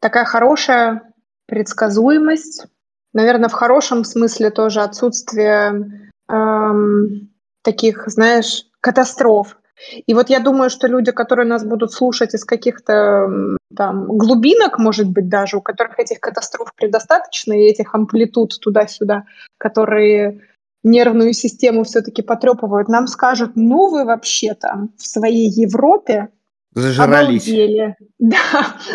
такая 0.00 0.24
хорошая 0.24 1.12
предсказуемость, 1.46 2.66
наверное, 3.12 3.48
в 3.48 3.52
хорошем 3.52 4.04
смысле 4.04 4.50
тоже 4.50 4.82
отсутствие 4.82 6.10
эм, 6.28 7.30
таких, 7.62 8.04
знаешь, 8.08 8.66
катастроф. 8.80 9.58
И 10.06 10.14
вот 10.14 10.30
я 10.30 10.40
думаю, 10.40 10.70
что 10.70 10.86
люди, 10.86 11.12
которые 11.12 11.46
нас 11.46 11.64
будут 11.64 11.92
слушать 11.92 12.34
из 12.34 12.44
каких-то 12.44 13.28
там 13.76 14.06
глубинок, 14.06 14.78
может 14.78 15.08
быть, 15.08 15.28
даже, 15.28 15.58
у 15.58 15.60
которых 15.60 15.98
этих 15.98 16.20
катастроф 16.20 16.72
предостаточно, 16.74 17.52
и 17.52 17.66
этих 17.70 17.94
амплитуд 17.94 18.58
туда-сюда, 18.60 19.24
которые 19.58 20.40
нервную 20.86 21.32
систему 21.32 21.84
все-таки 21.84 22.22
потрепывают, 22.22 22.88
нам 22.88 23.06
скажут, 23.06 23.52
ну 23.54 23.90
вы 23.90 24.04
вообще 24.04 24.54
там 24.54 24.90
в 24.96 25.06
своей 25.06 25.50
Европе 25.50 26.30
Зажрались. 26.76 27.48
Обалдели. 27.48 27.96
Да, 28.18 28.36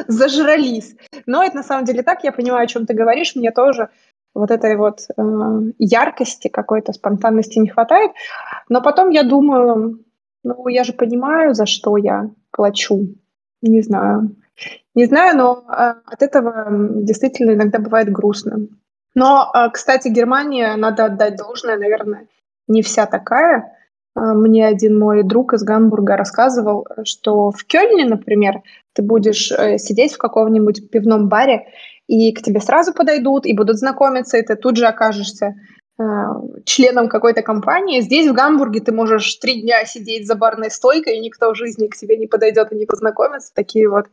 зажрались. 0.07 0.95
Но 1.25 1.43
это 1.43 1.57
на 1.57 1.63
самом 1.63 1.85
деле 1.85 2.03
так, 2.03 2.23
я 2.23 2.31
понимаю, 2.31 2.63
о 2.63 2.67
чем 2.67 2.85
ты 2.85 2.93
говоришь, 2.93 3.35
мне 3.35 3.51
тоже 3.51 3.89
вот 4.35 4.51
этой 4.51 4.77
вот 4.77 4.99
э, 5.17 5.21
яркости, 5.79 6.47
какой-то 6.47 6.93
спонтанности 6.93 7.57
не 7.57 7.69
хватает. 7.69 8.11
Но 8.69 8.81
потом 8.81 9.09
я 9.09 9.23
думаю, 9.23 9.99
ну 10.43 10.67
я 10.67 10.83
же 10.83 10.93
понимаю, 10.93 11.55
за 11.55 11.65
что 11.65 11.97
я 11.97 12.29
плачу. 12.51 13.15
Не 13.63 13.81
знаю. 13.81 14.35
Не 14.93 15.05
знаю, 15.05 15.37
но 15.37 15.63
э, 15.67 15.93
от 16.05 16.21
этого 16.21 16.67
действительно 16.69 17.53
иногда 17.53 17.79
бывает 17.79 18.11
грустно. 18.11 18.67
Но, 19.15 19.51
э, 19.53 19.69
кстати, 19.71 20.07
Германия, 20.07 20.75
надо 20.75 21.05
отдать 21.05 21.35
должное, 21.35 21.77
наверное, 21.77 22.27
не 22.67 22.81
вся 22.81 23.05
такая. 23.05 23.77
Э, 24.15 24.33
мне 24.33 24.67
один 24.67 24.97
мой 24.97 25.23
друг 25.23 25.53
из 25.53 25.63
Гамбурга 25.63 26.17
рассказывал, 26.17 26.87
что 27.03 27.51
в 27.51 27.65
Кёльне, 27.65 28.05
например, 28.05 28.61
ты 28.93 29.01
будешь 29.01 29.51
э, 29.51 29.77
сидеть 29.77 30.13
в 30.13 30.17
каком-нибудь 30.17 30.89
пивном 30.89 31.27
баре, 31.29 31.67
и 32.07 32.33
к 32.33 32.41
тебе 32.41 32.59
сразу 32.59 32.93
подойдут 32.93 33.45
и 33.45 33.53
будут 33.53 33.77
знакомиться, 33.77 34.37
и 34.37 34.41
ты 34.41 34.55
тут 34.55 34.77
же 34.77 34.85
окажешься 34.85 35.55
э, 35.97 36.03
членом 36.65 37.07
какой-то 37.07 37.41
компании. 37.41 38.01
Здесь, 38.01 38.29
в 38.29 38.33
Гамбурге, 38.33 38.81
ты 38.81 38.91
можешь 38.91 39.35
три 39.35 39.61
дня 39.61 39.85
сидеть 39.85 40.27
за 40.27 40.35
барной 40.35 40.71
стойкой, 40.71 41.17
и 41.17 41.21
никто 41.21 41.51
в 41.51 41.55
жизни 41.55 41.87
к 41.87 41.95
тебе 41.95 42.17
не 42.17 42.27
подойдет 42.27 42.71
и 42.71 42.75
не 42.75 42.85
познакомится. 42.85 43.53
Такие 43.53 43.89
вот 43.89 44.07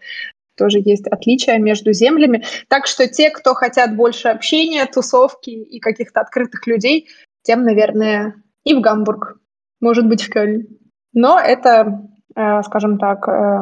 тоже 0.58 0.78
есть 0.84 1.06
отличия 1.06 1.58
между 1.58 1.92
землями. 1.92 2.44
Так 2.68 2.86
что 2.86 3.08
те, 3.08 3.30
кто 3.30 3.54
хотят 3.54 3.96
больше 3.96 4.28
общения, 4.28 4.84
тусовки 4.86 5.50
и 5.50 5.80
каких-то 5.80 6.20
открытых 6.20 6.66
людей, 6.66 7.08
тем, 7.42 7.62
наверное, 7.62 8.34
и 8.64 8.74
в 8.74 8.80
Гамбург, 8.80 9.38
может 9.80 10.06
быть, 10.06 10.22
в 10.22 10.30
Кёльн. 10.30 10.66
Но 11.14 11.38
это 11.40 12.02
э, 12.38 12.62
скажем 12.62 12.98
так, 12.98 13.28
э, 13.28 13.60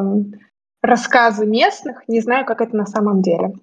рассказы 0.81 1.45
местных, 1.45 2.07
не 2.07 2.21
знаю, 2.21 2.45
как 2.45 2.61
это 2.61 2.75
на 2.75 2.85
самом 2.85 3.21
деле. 3.21 3.53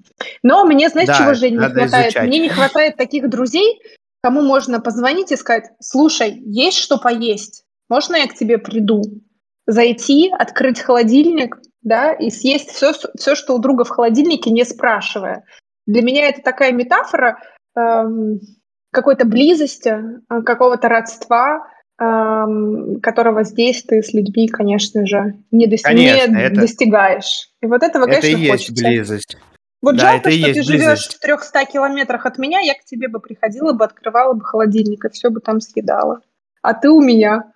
Но 0.42 0.64
мне, 0.64 0.88
знаешь, 0.88 1.08
да, 1.08 1.18
чего, 1.18 1.34
Жень, 1.34 1.54
не 1.54 1.58
хватает? 1.58 2.08
Изучать. 2.08 2.28
Мне 2.28 2.38
не 2.40 2.48
хватает 2.48 2.96
таких 2.96 3.30
друзей, 3.30 3.80
кому 4.22 4.42
можно 4.42 4.80
позвонить 4.80 5.32
и 5.32 5.36
сказать, 5.36 5.70
слушай, 5.80 6.32
есть 6.44 6.78
что 6.78 6.98
поесть? 6.98 7.64
Можно 7.88 8.16
я 8.16 8.26
к 8.26 8.34
тебе 8.34 8.58
приду? 8.58 9.02
Зайти, 9.66 10.30
открыть 10.30 10.80
холодильник, 10.80 11.58
да, 11.84 12.12
и 12.12 12.30
съесть 12.30 12.70
все, 12.70 12.92
все, 13.16 13.34
что 13.34 13.54
у 13.54 13.58
друга 13.58 13.84
в 13.84 13.90
холодильнике, 13.90 14.50
не 14.50 14.64
спрашивая. 14.64 15.44
Для 15.86 16.02
меня 16.02 16.28
это 16.28 16.42
такая 16.42 16.72
метафора 16.72 17.38
эм, 17.76 18.40
какой-то 18.90 19.26
близости, 19.26 19.88
э, 19.88 20.42
какого-то 20.42 20.88
родства, 20.88 21.68
эм, 22.00 23.00
которого 23.02 23.44
здесь 23.44 23.82
ты 23.84 24.02
с 24.02 24.14
людьми, 24.14 24.48
конечно 24.48 25.06
же, 25.06 25.34
не, 25.50 25.66
дости- 25.66 25.82
конечно, 25.82 26.34
не 26.34 26.42
это, 26.42 26.60
достигаешь. 26.60 27.50
И 27.62 27.66
вот 27.66 27.82
этого, 27.82 28.04
это 28.04 28.22
конечно, 28.22 28.38
и 28.38 28.40
есть 28.40 28.50
хочется. 28.50 28.84
близость. 28.84 29.36
Вот 29.82 29.96
да, 29.96 30.12
жалко, 30.12 30.30
что 30.30 30.52
ты 30.54 30.62
живешь 30.62 31.08
в 31.08 31.20
300 31.20 31.66
километрах 31.66 32.24
от 32.24 32.38
меня, 32.38 32.60
я 32.60 32.72
к 32.72 32.84
тебе 32.86 33.08
бы 33.08 33.20
приходила 33.20 33.74
бы, 33.74 33.84
открывала 33.84 34.32
бы 34.32 34.42
холодильник 34.42 35.04
и 35.04 35.10
все 35.10 35.28
бы 35.28 35.40
там 35.40 35.60
съедала. 35.60 36.22
А 36.62 36.72
ты 36.72 36.88
у 36.88 37.02
меня. 37.02 37.52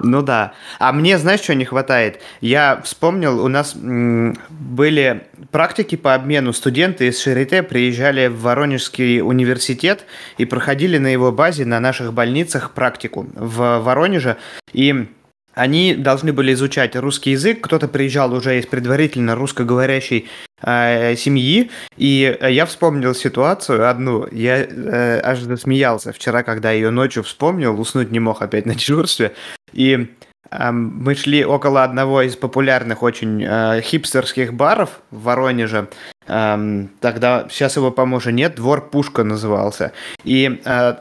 Ну 0.00 0.22
да. 0.22 0.52
А 0.78 0.92
мне, 0.92 1.18
знаешь, 1.18 1.40
что 1.40 1.54
не 1.54 1.64
хватает? 1.64 2.20
Я 2.40 2.80
вспомнил, 2.84 3.42
у 3.42 3.48
нас 3.48 3.74
были 3.74 5.26
практики 5.50 5.96
по 5.96 6.14
обмену. 6.14 6.52
Студенты 6.52 7.08
из 7.08 7.20
Шарите 7.20 7.62
приезжали 7.62 8.26
в 8.26 8.40
Воронежский 8.42 9.22
университет 9.22 10.04
и 10.38 10.44
проходили 10.44 10.98
на 10.98 11.08
его 11.08 11.32
базе, 11.32 11.64
на 11.64 11.80
наших 11.80 12.12
больницах 12.12 12.72
практику 12.72 13.26
в 13.34 13.80
Воронеже. 13.80 14.36
И 14.72 15.06
они 15.54 15.94
должны 15.94 16.34
были 16.34 16.52
изучать 16.52 16.94
русский 16.96 17.30
язык. 17.30 17.62
Кто-то 17.62 17.88
приезжал 17.88 18.34
уже 18.34 18.58
из 18.58 18.66
предварительно 18.66 19.34
русскоговорящей 19.34 20.28
э, 20.60 21.16
семьи. 21.16 21.70
И 21.96 22.38
я 22.42 22.66
вспомнил 22.66 23.14
ситуацию 23.14 23.88
одну. 23.88 24.28
Я 24.30 24.58
э, 24.58 25.20
аж 25.24 25.40
засмеялся 25.40 26.12
вчера, 26.12 26.42
когда 26.42 26.72
ее 26.72 26.90
ночью 26.90 27.22
вспомнил. 27.22 27.80
Уснуть 27.80 28.10
не 28.10 28.20
мог 28.20 28.42
опять 28.42 28.66
на 28.66 28.74
дежурстве. 28.74 29.32
И 29.72 30.08
э, 30.50 30.70
мы 30.70 31.14
шли 31.14 31.44
около 31.44 31.84
одного 31.84 32.22
из 32.22 32.36
популярных 32.36 33.02
очень 33.02 33.44
э, 33.44 33.80
хипстерских 33.82 34.54
баров 34.54 35.00
в 35.10 35.22
Воронеже. 35.22 35.88
Эм, 36.28 36.90
тогда, 37.00 37.46
сейчас 37.50 37.76
его, 37.76 37.90
по-моему, 37.90 38.30
нет, 38.30 38.56
двор 38.56 38.88
Пушка 38.88 39.22
назывался. 39.24 39.92
И 40.24 40.60
э, 40.64 40.96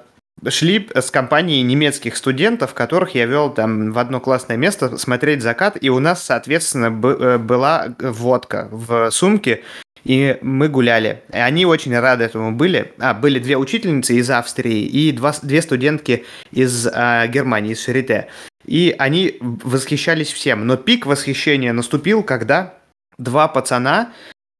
шли 0.50 0.90
с 0.94 1.10
компанией 1.12 1.64
немецких 1.64 2.16
студентов, 2.16 2.74
которых 2.74 3.16
я 3.16 3.26
вел 3.26 3.50
там 3.50 3.92
в 3.92 4.00
одно 4.00 4.20
классное 4.20 4.58
место 4.58 4.98
смотреть 4.98 5.42
закат, 5.42 5.78
и 5.80 5.90
у 5.90 6.00
нас, 6.00 6.24
соответственно, 6.24 6.88
э, 6.88 7.38
была 7.38 7.88
водка 8.00 8.68
в 8.72 9.10
сумке, 9.12 9.64
и 10.04 10.38
мы 10.42 10.70
гуляли. 10.70 11.24
И 11.34 11.38
они 11.38 11.66
очень 11.66 11.98
рады 11.98 12.26
этому 12.26 12.52
были. 12.52 12.94
А, 13.00 13.14
были 13.14 13.40
две 13.40 13.58
учительницы 13.58 14.16
из 14.16 14.30
Австрии 14.30 14.86
и 14.86 15.12
два, 15.12 15.34
две 15.42 15.62
студентки 15.62 16.26
из 16.52 16.88
а, 16.88 17.26
Германии, 17.28 17.72
из 17.72 17.84
Шарите. 17.84 18.28
И 18.66 18.96
они 18.98 19.38
восхищались 19.40 20.32
всем. 20.32 20.68
Но 20.68 20.78
пик 20.78 21.06
восхищения 21.06 21.74
наступил, 21.74 22.24
когда 22.24 22.74
два 23.18 23.48
пацана 23.48 24.12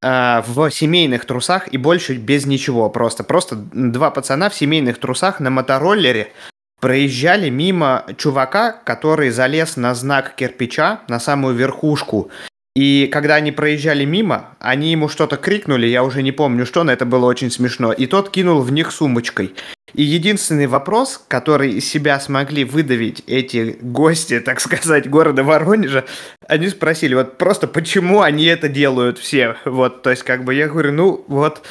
э, 0.02 0.42
в 0.46 0.70
семейных 0.72 1.26
трусах 1.26 1.68
и 1.74 1.78
больше 1.78 2.16
без 2.16 2.46
ничего 2.46 2.90
просто. 2.90 3.24
Просто 3.24 3.56
два 3.56 4.12
пацана 4.12 4.50
в 4.50 4.56
семейных 4.56 5.00
трусах 5.00 5.40
на 5.40 5.50
мотороллере 5.50 6.32
проезжали 6.80 7.50
мимо 7.50 8.06
чувака, 8.18 8.72
который 8.72 9.30
залез 9.30 9.78
на 9.78 9.96
знак 9.96 10.36
кирпича, 10.36 11.02
на 11.08 11.20
самую 11.20 11.56
верхушку. 11.56 12.30
И 12.76 13.08
когда 13.08 13.36
они 13.36 13.54
проезжали 13.54 14.04
мимо, 14.04 14.58
они 14.60 14.92
ему 14.92 15.08
что-то 15.08 15.38
крикнули, 15.38 15.88
я 15.88 16.04
уже 16.04 16.22
не 16.22 16.34
помню 16.34 16.66
что, 16.66 16.84
но 16.84 16.92
это 16.92 17.06
было 17.06 17.26
очень 17.26 17.50
смешно. 17.50 17.94
И 17.94 18.06
тот 18.06 18.30
кинул 18.30 18.62
в 18.62 18.72
них 18.72 18.92
сумочкой. 18.92 19.56
И 19.94 20.04
единственный 20.04 20.68
вопрос, 20.68 21.24
который 21.30 21.72
из 21.72 21.88
себя 21.88 22.20
смогли 22.20 22.66
выдавить 22.66 23.24
эти 23.28 23.78
гости, 23.80 24.42
так 24.42 24.60
сказать, 24.60 25.10
города 25.10 25.46
Воронежа, 25.46 26.04
они 26.50 26.68
спросили, 26.68 27.14
вот 27.16 27.38
просто 27.38 27.68
почему 27.68 28.22
они 28.22 28.44
это 28.44 28.68
делают 28.68 29.20
все. 29.20 29.56
Вот, 29.64 30.02
то 30.02 30.10
есть, 30.10 30.24
как 30.24 30.44
бы 30.44 30.54
я 30.54 30.68
говорю, 30.68 30.92
ну 30.92 31.24
вот, 31.30 31.66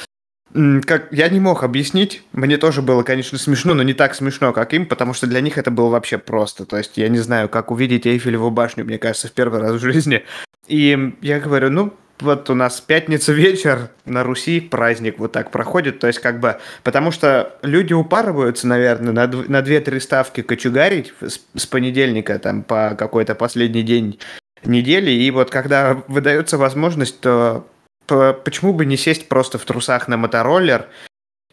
как 0.87 1.09
я 1.11 1.29
не 1.29 1.41
мог 1.41 1.65
объяснить, 1.65 2.23
мне 2.33 2.57
тоже 2.59 2.81
было, 2.81 3.03
конечно, 3.03 3.39
смешно, 3.39 3.75
но 3.75 3.83
не 3.83 3.93
так 3.93 4.15
смешно, 4.15 4.53
как 4.53 4.73
им, 4.73 4.87
потому 4.87 5.13
что 5.13 5.27
для 5.27 5.41
них 5.41 5.59
это 5.59 5.73
было 5.73 5.89
вообще 5.89 6.17
просто. 6.17 6.65
То 6.65 6.79
есть 6.79 6.97
я 6.97 7.09
не 7.09 7.19
знаю, 7.19 7.49
как 7.49 7.73
увидеть 7.73 8.07
Эйфелеву 8.07 8.51
башню, 8.51 8.85
мне 8.85 8.99
кажется, 8.99 9.29
в 9.29 9.33
первый 9.33 9.61
раз 9.61 9.73
в 9.73 9.81
жизни. 9.81 10.25
И 10.69 11.15
я 11.21 11.41
говорю, 11.41 11.71
ну, 11.71 11.93
вот 12.21 12.49
у 12.51 12.55
нас 12.55 12.81
пятница 12.81 13.33
вечер 13.33 13.91
на 14.05 14.23
Руси 14.23 14.61
праздник 14.61 15.19
вот 15.19 15.33
так 15.33 15.51
проходит, 15.51 15.99
то 15.99 16.07
есть 16.07 16.21
как 16.21 16.39
бы, 16.39 16.59
потому 16.85 17.11
что 17.11 17.59
люди 17.63 17.93
упарываются, 17.93 18.69
наверное, 18.69 19.13
на, 19.13 19.27
на 19.27 19.61
2-3 19.61 19.99
ставки 19.99 20.43
кочугарить 20.43 21.13
с, 21.21 21.41
с 21.57 21.67
понедельника 21.67 22.39
там 22.39 22.63
по 22.63 22.95
какой-то 22.97 23.35
последний 23.35 23.83
день 23.83 24.21
недели, 24.65 25.11
и 25.11 25.31
вот 25.33 25.51
когда 25.51 26.03
выдается 26.07 26.57
возможность, 26.57 27.21
то 27.21 27.67
почему 28.07 28.73
бы 28.73 28.87
не 28.87 28.97
сесть 28.97 29.29
просто 29.29 29.59
в 29.59 29.65
трусах 29.65 30.09
на 30.09 30.17
мотороллер, 30.17 30.89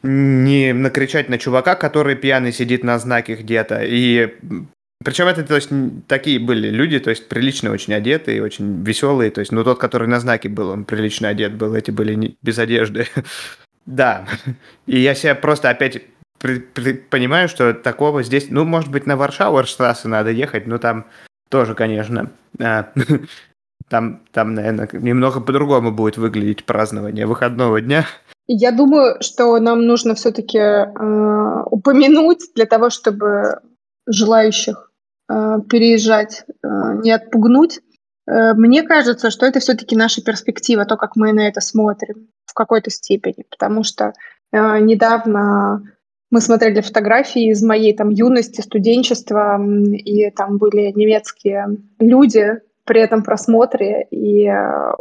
не 0.04 0.74
накричать 0.74 1.30
на 1.30 1.38
чувака, 1.38 1.76
который 1.76 2.16
пьяный 2.16 2.52
сидит 2.52 2.84
на 2.84 2.98
знаке 3.00 3.36
где-то, 3.36 3.82
и 3.84 4.36
причем 5.04 5.28
это, 5.28 5.44
то 5.44 5.56
есть, 5.56 5.70
такие 6.08 6.40
были 6.40 6.70
люди, 6.70 7.00
то 7.00 7.10
есть, 7.10 7.28
прилично 7.28 7.72
очень 7.72 7.94
одетые, 7.94 8.44
очень 8.44 8.84
веселые. 8.84 9.32
То 9.32 9.40
есть, 9.40 9.52
ну, 9.52 9.64
тот, 9.64 9.80
который 9.80 10.08
на 10.08 10.20
знаке 10.20 10.48
был, 10.48 10.70
он 10.70 10.86
прилично 10.86 11.30
одет 11.30 11.54
был, 11.54 11.74
эти 11.74 11.90
были 11.90 12.14
не, 12.14 12.38
без 12.42 12.60
одежды. 12.60 13.08
да. 13.86 14.28
И 14.86 15.00
я 15.00 15.16
себя 15.16 15.34
просто 15.34 15.72
опять 15.72 16.04
при, 16.38 16.60
при, 16.60 16.94
понимаю, 16.94 17.50
что 17.50 17.74
такого 17.74 18.22
здесь, 18.22 18.48
ну, 18.50 18.64
может 18.64 18.92
быть, 18.92 19.08
на 19.08 19.16
Варшауэрштрассе 19.16 20.08
надо 20.08 20.30
ехать, 20.30 20.68
но 20.68 20.78
там 20.78 21.08
тоже, 21.50 21.74
конечно, 21.74 22.32
а, 22.60 22.92
там, 23.92 24.22
там, 24.32 24.56
наверное, 24.56 24.90
немного 24.94 25.40
по-другому 25.40 25.92
будет 25.92 26.18
выглядеть 26.18 26.66
празднование 26.66 27.28
выходного 27.28 27.80
дня. 27.80 28.06
Я 28.48 28.72
думаю, 28.72 29.18
что 29.22 29.60
нам 29.60 29.86
нужно 29.86 30.16
все-таки 30.16 30.58
э, 30.58 31.64
упомянуть 31.70 32.40
для 32.56 32.66
того, 32.66 32.90
чтобы 32.90 33.60
желающих 34.08 34.92
Э, 35.32 35.60
переезжать, 35.70 36.44
э, 36.64 36.68
не 37.04 37.12
отпугнуть. 37.12 37.80
Э, 38.28 38.54
мне 38.54 38.84
кажется, 38.84 39.32
что 39.32 39.46
это 39.46 39.60
все-таки 39.60 39.96
наша 39.96 40.22
перспектива, 40.22 40.86
то, 40.86 40.98
как 40.98 41.16
мы 41.16 41.32
на 41.32 41.48
это 41.48 41.62
смотрим 41.62 42.28
в 42.46 42.54
какой-то 42.54 42.90
степени, 42.90 43.46
потому 43.50 43.84
что 43.84 44.14
недавно 44.52 45.82
мы 46.30 46.42
смотрели 46.42 46.82
фотографии 46.82 47.52
из 47.52 47.64
моей 47.64 47.96
там 47.96 48.10
юности, 48.10 48.60
студенчества, 48.60 49.58
и 49.94 50.30
там 50.32 50.58
были 50.58 50.92
немецкие 50.94 51.78
люди 52.00 52.60
при 52.86 53.02
этом 53.02 53.24
просмотре, 53.24 54.08
и 54.12 54.50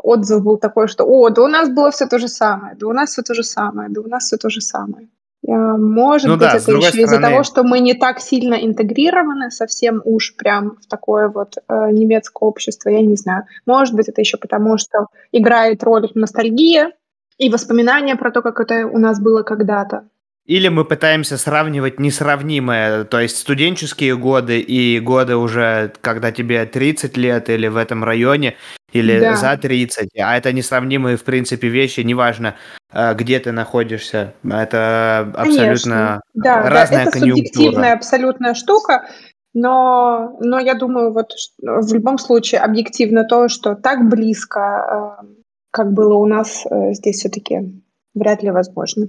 отзыв 0.02 0.42
был 0.42 0.58
такой, 0.58 0.88
что 0.88 1.04
«О, 1.04 1.30
да 1.30 1.42
у 1.42 1.48
нас 1.48 1.68
было 1.68 1.90
все 1.90 2.06
то 2.06 2.18
же 2.18 2.28
самое, 2.28 2.76
да 2.76 2.86
у 2.86 2.92
нас 2.92 3.10
все 3.10 3.22
то 3.22 3.34
же 3.34 3.42
самое, 3.42 3.88
да 3.88 4.00
у 4.00 4.06
нас 4.06 4.24
все 4.24 4.36
то 4.36 4.50
же 4.50 4.60
самое». 4.60 5.08
Э, 5.46 5.52
может 5.76 6.28
ну, 6.28 6.34
быть, 6.34 6.42
да, 6.42 6.56
это 6.56 6.72
еще 6.72 7.02
из-за 7.02 7.18
того, 7.18 7.42
что 7.42 7.62
мы 7.62 7.80
не 7.80 7.94
так 7.94 8.20
сильно 8.20 8.54
интегрированы 8.54 9.50
совсем 9.50 10.02
уж 10.04 10.36
прям 10.36 10.76
в 10.76 10.86
такое 10.86 11.28
вот 11.28 11.56
э, 11.56 11.90
немецкое 11.90 12.46
общество, 12.46 12.90
я 12.90 13.00
не 13.00 13.16
знаю. 13.16 13.44
Может 13.66 13.94
быть, 13.94 14.08
это 14.08 14.20
еще 14.20 14.36
потому, 14.36 14.76
что 14.78 15.06
играет 15.32 15.82
роль 15.82 16.10
ностальгия 16.14 16.92
и 17.38 17.48
воспоминания 17.48 18.16
про 18.16 18.30
то, 18.30 18.42
как 18.42 18.60
это 18.60 18.86
у 18.86 18.98
нас 18.98 19.20
было 19.20 19.42
когда-то. 19.42 20.08
Или 20.50 20.66
мы 20.66 20.84
пытаемся 20.84 21.38
сравнивать 21.38 22.00
несравнимое, 22.00 23.04
то 23.04 23.20
есть 23.20 23.36
студенческие 23.36 24.16
годы 24.16 24.58
и 24.58 24.98
годы 24.98 25.36
уже, 25.36 25.92
когда 26.00 26.32
тебе 26.32 26.66
30 26.66 27.16
лет 27.16 27.48
или 27.48 27.68
в 27.68 27.76
этом 27.76 28.02
районе, 28.02 28.56
или 28.92 29.20
да. 29.20 29.36
за 29.36 29.56
30, 29.56 30.08
а 30.18 30.36
это 30.36 30.52
несравнимые, 30.52 31.16
в 31.16 31.22
принципе, 31.22 31.68
вещи, 31.68 32.00
неважно, 32.00 32.56
э, 32.92 33.14
где 33.14 33.38
ты 33.38 33.52
находишься, 33.52 34.34
это 34.42 35.32
абсолютно 35.36 36.20
да, 36.34 36.68
разная 36.68 37.04
да, 37.04 37.10
это 37.10 37.18
конъюнктура. 37.20 37.46
субъективная 37.46 37.92
абсолютная 37.92 38.54
штука, 38.54 39.08
но, 39.54 40.36
но 40.40 40.58
я 40.58 40.74
думаю, 40.74 41.12
вот 41.12 41.30
в 41.62 41.94
любом 41.94 42.18
случае 42.18 42.62
объективно 42.62 43.22
то, 43.22 43.46
что 43.46 43.76
так 43.76 44.08
близко, 44.08 45.20
э, 45.22 45.26
как 45.70 45.92
было 45.92 46.14
у 46.14 46.26
нас 46.26 46.66
э, 46.68 46.92
здесь 46.94 47.18
все-таки 47.18 47.80
вряд 48.14 48.42
ли 48.42 48.50
возможно. 48.50 49.06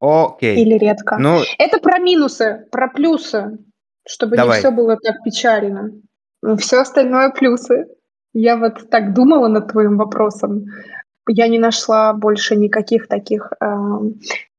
Окей. 0.00 0.56
Или 0.62 0.78
редко. 0.78 1.16
Ну, 1.18 1.40
Это 1.58 1.78
про 1.78 1.98
минусы, 1.98 2.66
про 2.70 2.88
плюсы, 2.88 3.58
чтобы 4.06 4.36
давай. 4.36 4.56
не 4.56 4.60
все 4.60 4.70
было 4.70 4.96
так 4.96 5.16
печально. 5.24 5.90
Все 6.58 6.80
остальное 6.80 7.30
плюсы. 7.30 7.86
Я 8.32 8.56
вот 8.56 8.90
так 8.90 9.14
думала 9.14 9.48
над 9.48 9.72
твоим 9.72 9.96
вопросом. 9.96 10.66
Я 11.28 11.48
не 11.48 11.58
нашла 11.58 12.12
больше 12.12 12.56
никаких 12.56 13.08
таких 13.08 13.52
э, 13.60 13.66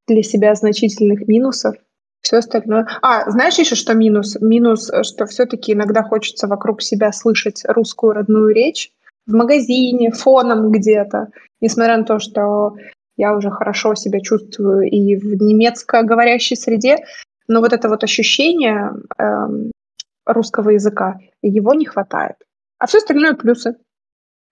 для 0.08 0.24
себя 0.24 0.54
значительных 0.56 1.28
минусов. 1.28 1.76
Все 2.22 2.38
остальное. 2.38 2.86
А, 3.02 3.30
знаешь 3.32 3.58
еще, 3.58 3.76
что 3.76 3.94
минус? 3.94 4.38
Минус, 4.42 4.92
что 5.04 5.26
все-таки 5.26 5.74
иногда 5.74 6.04
хочется 6.04 6.48
вокруг 6.48 6.82
себя 6.82 7.14
слышать 7.14 7.64
русскую 7.66 8.14
родную 8.14 8.54
речь 8.54 8.92
в 9.26 9.34
магазине, 9.34 10.12
фоном 10.12 10.72
где-то, 10.72 11.30
несмотря 11.62 11.98
на 11.98 12.04
то, 12.04 12.20
что 12.20 12.76
я 13.20 13.36
уже 13.36 13.52
хорошо 13.52 13.96
себя 13.96 14.22
чувствую 14.22 14.90
и 14.90 15.16
в 15.18 15.26
немецкоговорящей 15.42 16.56
среде, 16.56 16.98
но 17.50 17.60
вот 17.60 17.74
это 17.74 17.90
вот 17.90 18.04
ощущение 18.04 18.94
эм, 19.18 19.72
русского 20.26 20.70
языка, 20.70 21.20
его 21.42 21.74
не 21.74 21.86
хватает. 21.86 22.36
А 22.80 22.88
все 22.88 23.00
остальное 23.00 23.34
плюсы. 23.34 23.76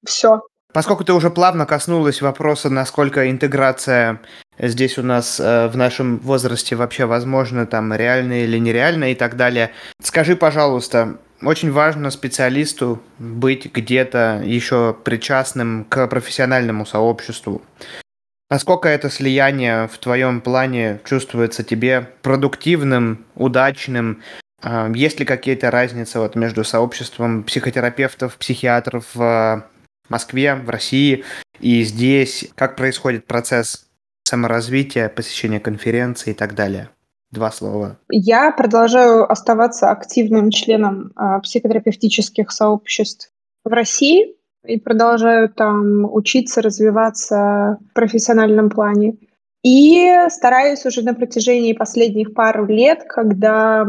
Все. 0.06 0.42
Поскольку 0.74 1.06
ты 1.06 1.14
уже 1.14 1.30
плавно 1.30 1.66
коснулась 1.66 2.22
вопроса, 2.22 2.70
насколько 2.70 3.32
интеграция 3.32 4.20
здесь 4.60 4.98
у 4.98 5.04
нас 5.04 5.40
э, 5.40 5.70
в 5.70 5.78
нашем 5.78 6.18
возрасте 6.20 6.76
вообще 6.76 7.06
возможна, 7.06 7.66
там, 7.66 7.94
реальная 7.94 8.44
или 8.44 8.58
нереальная 8.58 9.12
и 9.12 9.16
так 9.16 9.38
далее, 9.38 9.72
скажи, 10.02 10.36
пожалуйста, 10.36 11.20
очень 11.42 11.72
важно 11.72 12.12
специалисту 12.12 13.02
быть 13.18 13.74
где-то 13.74 14.42
еще 14.44 14.94
причастным 15.06 15.86
к 15.86 16.06
профессиональному 16.08 16.86
сообществу. 16.86 17.62
Насколько 18.50 18.88
это 18.88 19.10
слияние 19.10 19.88
в 19.90 19.98
твоем 19.98 20.40
плане 20.40 21.02
чувствуется 21.04 21.64
тебе 21.64 22.08
продуктивным, 22.22 23.26
удачным? 23.36 24.24
А, 24.64 24.90
есть 24.94 25.20
ли 25.20 25.26
какие-то 25.26 25.70
разницы 25.70 26.20
вот 26.20 26.36
между 26.36 26.64
сообществом 26.64 27.44
психотерапевтов, 27.44 28.38
психиатров 28.38 29.06
в 29.14 29.66
Москве, 30.08 30.56
в 30.56 30.70
России 30.70 31.26
и 31.60 31.84
здесь? 31.84 32.50
Как 32.56 32.78
происходит 32.78 33.26
процесс 33.26 33.86
саморазвития, 34.24 35.10
посещения 35.10 35.60
конференций 35.60 36.32
и 36.32 36.36
так 36.36 36.56
далее? 36.56 36.90
Два 37.32 37.52
слова. 37.52 37.98
Я 38.10 38.52
продолжаю 38.52 39.30
оставаться 39.30 39.92
активным 39.92 40.50
членом 40.52 41.12
э, 41.18 41.42
психотерапевтических 41.42 42.50
сообществ 42.52 43.30
в 43.66 43.70
России 43.70 44.37
и 44.68 44.80
продолжаю 44.80 45.50
там 45.50 46.06
учиться, 46.14 46.62
развиваться 46.62 47.78
в 47.90 47.94
профессиональном 47.94 48.70
плане. 48.70 49.18
И 49.64 50.12
стараюсь 50.30 50.86
уже 50.86 51.02
на 51.02 51.14
протяжении 51.14 51.74
последних 51.74 52.34
пару 52.34 52.66
лет, 52.66 53.04
когда 53.08 53.86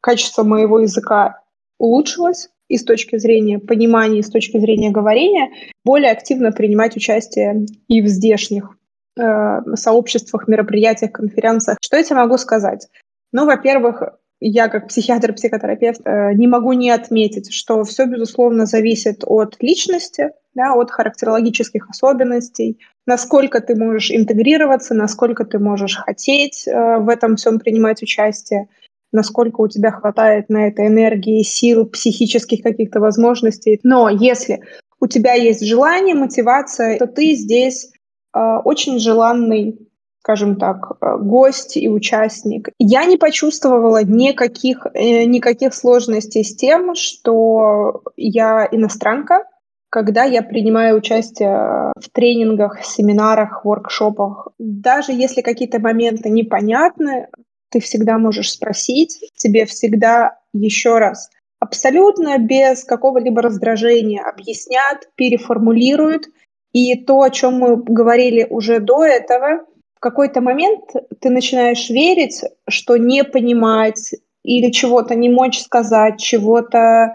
качество 0.00 0.42
моего 0.42 0.80
языка 0.80 1.40
улучшилось 1.78 2.50
и 2.68 2.76
с 2.76 2.84
точки 2.84 3.18
зрения 3.18 3.58
понимания, 3.58 4.20
и 4.20 4.22
с 4.22 4.30
точки 4.30 4.58
зрения 4.58 4.90
говорения, 4.90 5.50
более 5.84 6.12
активно 6.12 6.52
принимать 6.52 6.96
участие 6.96 7.66
и 7.88 8.00
в 8.00 8.06
здешних 8.06 8.76
э, 9.18 9.74
сообществах, 9.74 10.46
мероприятиях, 10.46 11.12
конференциях. 11.12 11.78
Что 11.82 11.96
я 11.96 12.04
тебе 12.04 12.16
могу 12.16 12.38
сказать? 12.38 12.88
Ну, 13.32 13.46
во-первых, 13.46 14.02
я 14.40 14.68
как 14.68 14.88
психиатр-психотерапевт 14.88 16.00
э, 16.04 16.32
не 16.32 16.46
могу 16.46 16.72
не 16.72 16.90
отметить, 16.90 17.52
что 17.52 17.84
все, 17.84 18.06
безусловно, 18.06 18.66
зависит 18.66 19.22
от 19.26 19.56
личности, 19.60 20.30
да, 20.54 20.74
от 20.74 20.90
характерологических 20.90 21.88
особенностей, 21.88 22.80
насколько 23.06 23.60
ты 23.60 23.76
можешь 23.76 24.10
интегрироваться, 24.10 24.94
насколько 24.94 25.44
ты 25.44 25.58
можешь 25.58 25.96
хотеть 25.96 26.66
э, 26.66 26.98
в 26.98 27.08
этом 27.08 27.36
всем 27.36 27.58
принимать 27.58 28.02
участие, 28.02 28.68
насколько 29.12 29.60
у 29.60 29.68
тебя 29.68 29.90
хватает 29.90 30.48
на 30.48 30.68
это 30.68 30.86
энергии, 30.86 31.42
сил, 31.42 31.86
психических 31.86 32.62
каких-то 32.62 33.00
возможностей. 33.00 33.78
Но 33.82 34.08
если 34.08 34.60
у 35.00 35.06
тебя 35.06 35.34
есть 35.34 35.66
желание, 35.66 36.14
мотивация, 36.14 36.98
то 36.98 37.06
ты 37.06 37.34
здесь 37.34 37.92
э, 38.34 38.38
очень 38.64 38.98
желанный 38.98 39.89
скажем 40.22 40.56
так, 40.56 40.92
э, 41.00 41.16
гость 41.18 41.76
и 41.76 41.88
участник. 41.88 42.68
Я 42.78 43.04
не 43.06 43.16
почувствовала 43.16 44.04
никаких, 44.04 44.86
э, 44.94 45.24
никаких 45.24 45.74
сложностей 45.74 46.44
с 46.44 46.54
тем, 46.54 46.94
что 46.94 48.02
я 48.16 48.68
иностранка, 48.70 49.44
когда 49.88 50.24
я 50.24 50.42
принимаю 50.42 50.98
участие 50.98 51.92
в 51.96 52.10
тренингах, 52.12 52.84
семинарах, 52.84 53.64
воркшопах. 53.64 54.48
Даже 54.58 55.12
если 55.12 55.40
какие-то 55.40 55.80
моменты 55.80 56.28
непонятны, 56.28 57.28
ты 57.70 57.80
всегда 57.80 58.18
можешь 58.18 58.52
спросить, 58.52 59.32
тебе 59.36 59.64
всегда 59.64 60.38
еще 60.52 60.98
раз 60.98 61.30
абсолютно 61.60 62.38
без 62.38 62.84
какого-либо 62.84 63.42
раздражения 63.42 64.22
объяснят, 64.22 65.08
переформулируют. 65.14 66.26
И 66.72 66.94
то, 67.04 67.22
о 67.22 67.30
чем 67.30 67.54
мы 67.54 67.76
говорили 67.76 68.46
уже 68.48 68.78
до 68.78 69.04
этого, 69.04 69.64
в 70.00 70.02
какой-то 70.02 70.40
момент 70.40 70.80
ты 71.20 71.28
начинаешь 71.28 71.90
верить, 71.90 72.42
что 72.66 72.96
не 72.96 73.22
понимать 73.22 74.14
или 74.42 74.70
чего-то 74.70 75.14
не 75.14 75.28
мочь 75.28 75.60
сказать, 75.60 76.18
чего-то 76.18 77.12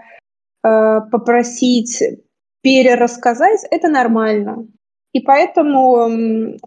э, 0.62 1.00
попросить 1.10 2.00
перерассказать, 2.62 3.66
это 3.72 3.88
нормально. 3.88 4.68
И 5.12 5.18
поэтому 5.18 6.58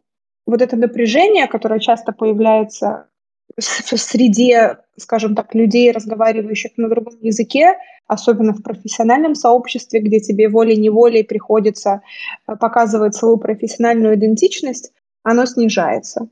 вот 0.45 0.61
это 0.61 0.75
напряжение, 0.75 1.47
которое 1.47 1.79
часто 1.79 2.11
появляется 2.11 3.07
в 3.55 3.97
среде, 3.97 4.79
скажем 4.97 5.35
так, 5.35 5.55
людей, 5.55 5.89
разговаривающих 5.91 6.71
на 6.75 6.89
другом 6.89 7.13
языке, 7.21 7.77
особенно 8.07 8.51
в 8.51 8.61
профессиональном 8.61 9.35
сообществе, 9.35 10.01
где 10.01 10.19
тебе 10.19 10.49
волей-неволей 10.49 11.23
приходится 11.23 12.01
э, 12.45 12.57
показывать 12.57 13.15
свою 13.15 13.37
профессиональную 13.37 14.15
идентичность, 14.15 14.91
оно 15.23 15.45
снижается. 15.45 16.29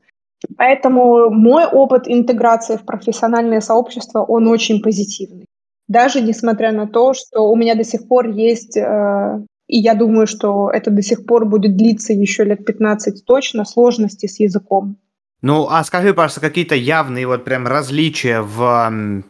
Поэтому 0.56 1.30
мой 1.30 1.66
опыт 1.66 2.04
интеграции 2.06 2.76
в 2.76 2.84
профессиональное 2.84 3.60
сообщество, 3.60 4.22
он 4.22 4.46
очень 4.46 4.80
позитивный. 4.80 5.46
Даже 5.88 6.20
несмотря 6.20 6.70
на 6.72 6.86
то, 6.86 7.14
что 7.14 7.50
у 7.50 7.56
меня 7.56 7.74
до 7.74 7.82
сих 7.82 8.06
пор 8.06 8.28
есть, 8.28 8.76
э, 8.76 9.40
и 9.66 9.78
я 9.78 9.94
думаю, 9.94 10.26
что 10.26 10.70
это 10.70 10.90
до 10.90 11.02
сих 11.02 11.26
пор 11.26 11.46
будет 11.46 11.76
длиться 11.76 12.12
еще 12.12 12.44
лет 12.44 12.64
15 12.64 13.24
точно, 13.24 13.64
сложности 13.64 14.26
с 14.26 14.38
языком. 14.38 14.96
Ну, 15.40 15.66
а 15.70 15.82
скажи, 15.84 16.12
пожалуйста, 16.12 16.40
какие-то 16.40 16.74
явные 16.74 17.26
вот 17.26 17.44
прям 17.44 17.66
различия 17.66 18.40
в 18.40 19.24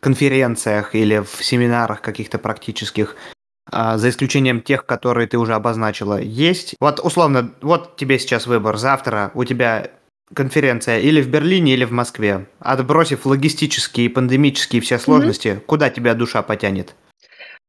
конференциях 0.00 0.94
или 0.94 1.18
в 1.18 1.44
семинарах 1.44 2.00
каких-то 2.00 2.38
практических 2.38 3.16
за 3.70 4.08
исключением 4.08 4.60
тех, 4.60 4.86
которые 4.86 5.26
ты 5.26 5.38
уже 5.38 5.54
обозначила, 5.54 6.20
есть? 6.20 6.74
Вот 6.80 7.00
условно, 7.00 7.52
вот 7.62 7.96
тебе 7.96 8.18
сейчас 8.18 8.46
выбор. 8.46 8.76
Завтра 8.76 9.30
у 9.34 9.44
тебя 9.44 9.90
конференция 10.32 11.00
или 11.00 11.20
в 11.20 11.28
Берлине, 11.28 11.74
или 11.74 11.84
в 11.84 11.92
Москве. 11.92 12.46
Отбросив 12.58 13.26
логистические 13.26 14.06
и 14.06 14.08
пандемические 14.08 14.82
все 14.82 14.98
сложности, 14.98 15.48
mm-hmm. 15.48 15.60
куда 15.60 15.90
тебя 15.90 16.14
душа 16.14 16.42
потянет? 16.42 16.94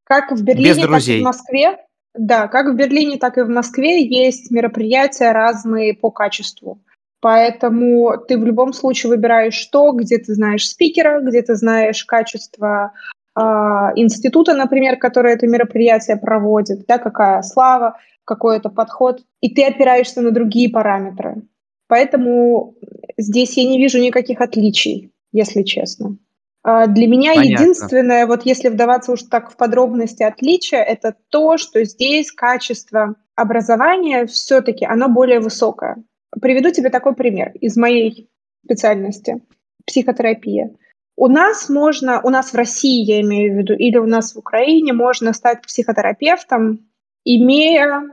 Как 0.03 0.31
в 0.31 0.43
Берлине, 0.43 0.69
Без 0.69 0.77
друзей. 0.77 1.15
так 1.15 1.19
и 1.19 1.21
в 1.21 1.25
Москве. 1.25 1.77
Да, 2.13 2.47
как 2.47 2.67
в 2.67 2.75
Берлине, 2.75 3.17
так 3.17 3.37
и 3.37 3.41
в 3.41 3.49
Москве 3.49 4.05
есть 4.05 4.49
мероприятия 4.51 5.31
разные 5.31 5.93
по 5.93 6.11
качеству. 6.11 6.81
Поэтому 7.19 8.17
ты 8.27 8.37
в 8.37 8.45
любом 8.45 8.71
случае 8.71 9.09
выбираешь 9.09 9.65
то, 9.65 9.91
где 9.91 10.17
ты 10.17 10.33
знаешь 10.33 10.67
спикера, 10.67 11.21
где 11.21 11.41
ты 11.41 11.55
знаешь 11.55 12.05
качество 12.05 12.67
а, 12.67 12.91
института, 13.37 14.53
например, 14.53 14.97
который 14.97 15.33
это 15.33 15.45
мероприятие 15.47 16.17
проводит, 16.17 16.85
да, 16.87 16.97
какая 16.97 17.41
слава, 17.41 17.97
какой 18.23 18.57
это 18.57 18.69
подход, 18.69 19.21
и 19.41 19.53
ты 19.53 19.65
опираешься 19.65 20.21
на 20.21 20.31
другие 20.31 20.69
параметры. 20.69 21.43
Поэтому 21.87 22.75
здесь 23.17 23.57
я 23.57 23.65
не 23.65 23.77
вижу 23.77 23.99
никаких 23.99 24.41
отличий, 24.41 25.11
если 25.31 25.63
честно. 25.63 26.17
А, 26.63 26.87
для 26.87 27.07
меня 27.07 27.35
Понятно. 27.35 27.63
единственное, 27.63 28.25
вот 28.25 28.43
если 28.43 28.69
вдаваться 28.69 29.11
уж 29.11 29.23
так 29.23 29.51
в 29.51 29.55
подробности 29.55 30.23
отличия, 30.23 30.81
это 30.81 31.15
то, 31.29 31.57
что 31.57 31.83
здесь 31.83 32.31
качество 32.31 33.15
образования 33.35 34.25
все-таки 34.25 34.83
оно 34.85 35.07
более 35.07 35.39
высокое. 35.39 35.97
Приведу 36.41 36.71
тебе 36.71 36.89
такой 36.89 37.13
пример 37.13 37.51
из 37.61 37.77
моей 37.77 38.29
специальности– 38.65 39.41
психотерапия. 39.85 40.71
У 41.17 41.27
нас 41.27 41.69
можно, 41.69 42.21
у 42.21 42.29
нас 42.29 42.51
в 42.51 42.55
России, 42.55 43.03
я 43.03 43.21
имею 43.21 43.53
в 43.53 43.57
виду, 43.57 43.73
или 43.73 43.97
у 43.97 44.05
нас 44.05 44.35
в 44.35 44.39
Украине 44.39 44.93
можно 44.93 45.31
стать 45.33 45.61
психотерапевтом, 45.61 46.79
имея 47.23 48.03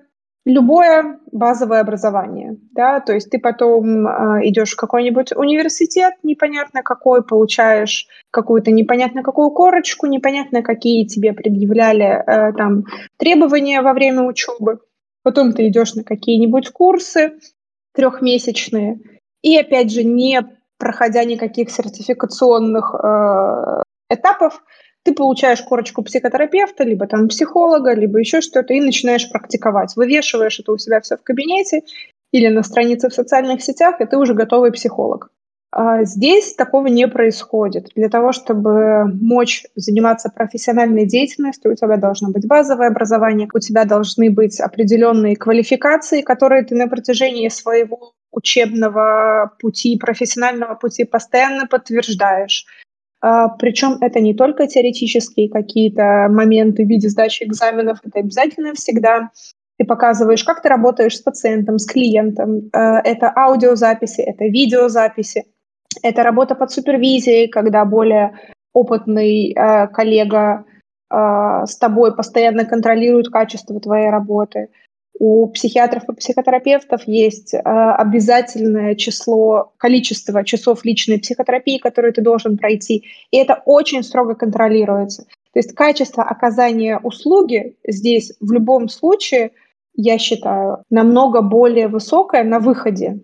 любое 0.45 1.21
базовое 1.31 1.81
образование, 1.81 2.57
да, 2.73 3.01
то 3.01 3.13
есть 3.13 3.31
ты 3.31 3.39
потом 3.39 4.07
э, 4.07 4.49
идешь 4.49 4.73
в 4.73 4.77
какой-нибудь 4.77 5.33
университет, 5.37 6.15
непонятно 6.23 6.83
какой, 6.83 7.25
получаешь 7.25 8.09
какую-то 8.31 8.73
непонятно 8.73 9.23
какую 9.23 9.51
корочку, 9.51 10.07
непонятно 10.07 10.63
какие 10.63 11.07
тебе 11.07 11.33
предъявляли 11.33 12.25
э, 12.27 12.53
там 12.55 12.85
требования 13.19 13.83
во 13.83 13.93
время 13.93 14.23
учебы, 14.23 14.81
потом 15.23 15.53
ты 15.53 15.69
идешь 15.69 15.95
на 15.95 16.03
какие-нибудь 16.03 16.71
курсы 16.71 17.35
трехмесячные, 17.95 18.99
и 19.43 19.57
опять 19.57 19.93
же 19.93 20.03
не 20.03 20.41
проходя 20.83 21.23
никаких 21.23 21.71
сертификационных 21.71 22.93
э, 22.93 23.83
этапов, 24.11 24.65
ты 25.05 25.15
получаешь 25.15 25.63
корочку 25.63 26.03
психотерапевта, 26.03 26.83
либо 26.83 27.07
там 27.07 27.29
психолога, 27.29 27.95
либо 27.95 28.19
еще 28.19 28.41
что-то, 28.41 28.75
и 28.75 28.81
начинаешь 28.81 29.31
практиковать. 29.31 29.95
Вывешиваешь 29.95 30.59
это 30.59 30.73
у 30.73 30.79
себя 30.79 31.01
все 31.01 31.17
в 31.17 31.23
кабинете 31.23 31.83
или 32.33 32.49
на 32.49 32.65
странице 32.65 33.11
в 33.11 33.15
социальных 33.15 33.63
сетях, 33.63 34.01
и 34.01 34.07
ты 34.07 34.17
уже 34.17 34.35
готовый 34.35 34.73
психолог. 34.73 35.31
А 35.71 36.03
здесь 36.03 36.55
такого 36.55 36.89
не 36.89 37.07
происходит. 37.07 37.91
Для 37.95 38.09
того, 38.09 38.33
чтобы 38.33 39.05
мочь 39.05 39.67
заниматься 39.77 40.31
профессиональной 40.35 41.07
деятельностью, 41.07 41.71
у 41.71 41.77
тебя 41.77 41.97
должно 41.97 42.31
быть 42.33 42.49
базовое 42.49 42.89
образование, 42.89 43.49
у 43.55 43.61
тебя 43.61 43.85
должны 43.85 44.33
быть 44.33 44.59
определенные 44.61 45.37
квалификации, 45.37 46.23
которые 46.23 46.65
ты 46.65 46.75
на 46.75 46.89
протяжении 46.89 47.49
своего 47.49 48.15
учебного 48.33 49.53
пути, 49.61 49.97
профессионального 49.99 50.75
пути 50.75 51.05
постоянно 51.05 51.67
подтверждаешь. 51.67 52.67
А, 53.21 53.49
Причем 53.49 53.99
это 54.01 54.21
не 54.21 54.35
только 54.35 54.67
теоретические 54.67 55.49
какие-то 55.49 56.29
моменты 56.31 56.85
в 56.85 56.89
виде 56.89 57.09
сдачи 57.09 57.45
экзаменов, 57.45 57.99
это 58.05 58.19
обязательно 58.19 58.75
всегда 58.75 59.31
ты 59.79 59.87
показываешь, 59.87 60.45
как 60.45 60.63
ты 60.63 60.69
работаешь 60.69 61.17
с 61.17 61.23
пациентом, 61.23 61.79
с 61.79 61.87
клиентом. 61.87 62.71
А, 62.73 63.01
это 63.01 63.33
аудиозаписи, 63.35 64.23
это 64.23 64.45
видеозаписи. 64.47 65.45
Это 66.03 66.23
работа 66.23 66.55
под 66.55 66.71
супервизией, 66.73 67.49
когда 67.49 67.85
более 67.85 68.33
опытный 68.73 69.53
э, 69.53 69.89
коллега 69.89 70.65
с 71.11 71.77
тобой 71.77 72.17
постоянно 72.17 72.65
контролирует 72.65 73.29
качество 73.29 73.79
твоей 73.79 74.09
работы. 74.09 74.71
У 75.19 75.49
психиатров 75.49 76.09
и 76.09 76.15
психотерапевтов 76.15 77.07
есть 77.07 77.55
э, 77.55 77.59
обязательное 77.59 78.95
число, 78.95 79.73
количество 79.77 80.45
часов 80.45 80.85
личной 80.85 81.19
психотерапии, 81.19 81.79
которые 81.79 82.13
ты 82.13 82.23
должен 82.23 82.57
пройти, 82.57 83.05
и 83.31 83.37
это 83.37 83.63
очень 83.67 84.03
строго 84.03 84.35
контролируется. 84.35 85.27
То 85.53 85.59
есть 85.59 85.75
качество 85.75 86.25
оказания 86.25 86.99
услуги 86.99 87.77
здесь 87.87 88.33
в 88.41 88.53
любом 88.53 88.89
случае, 88.89 89.53
я 89.95 90.17
считаю, 90.19 90.85
намного 90.89 91.43
более 91.43 91.89
высокое 91.89 92.43
на 92.43 92.59
выходе, 92.59 93.21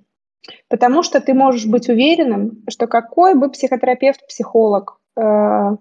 Потому 0.68 1.02
что 1.02 1.20
ты 1.20 1.34
можешь 1.34 1.66
быть 1.66 1.88
уверенным, 1.88 2.62
что 2.68 2.86
какой 2.86 3.34
бы 3.34 3.50
психотерапевт, 3.50 4.26
психолог 4.26 4.98
э, 5.16 5.76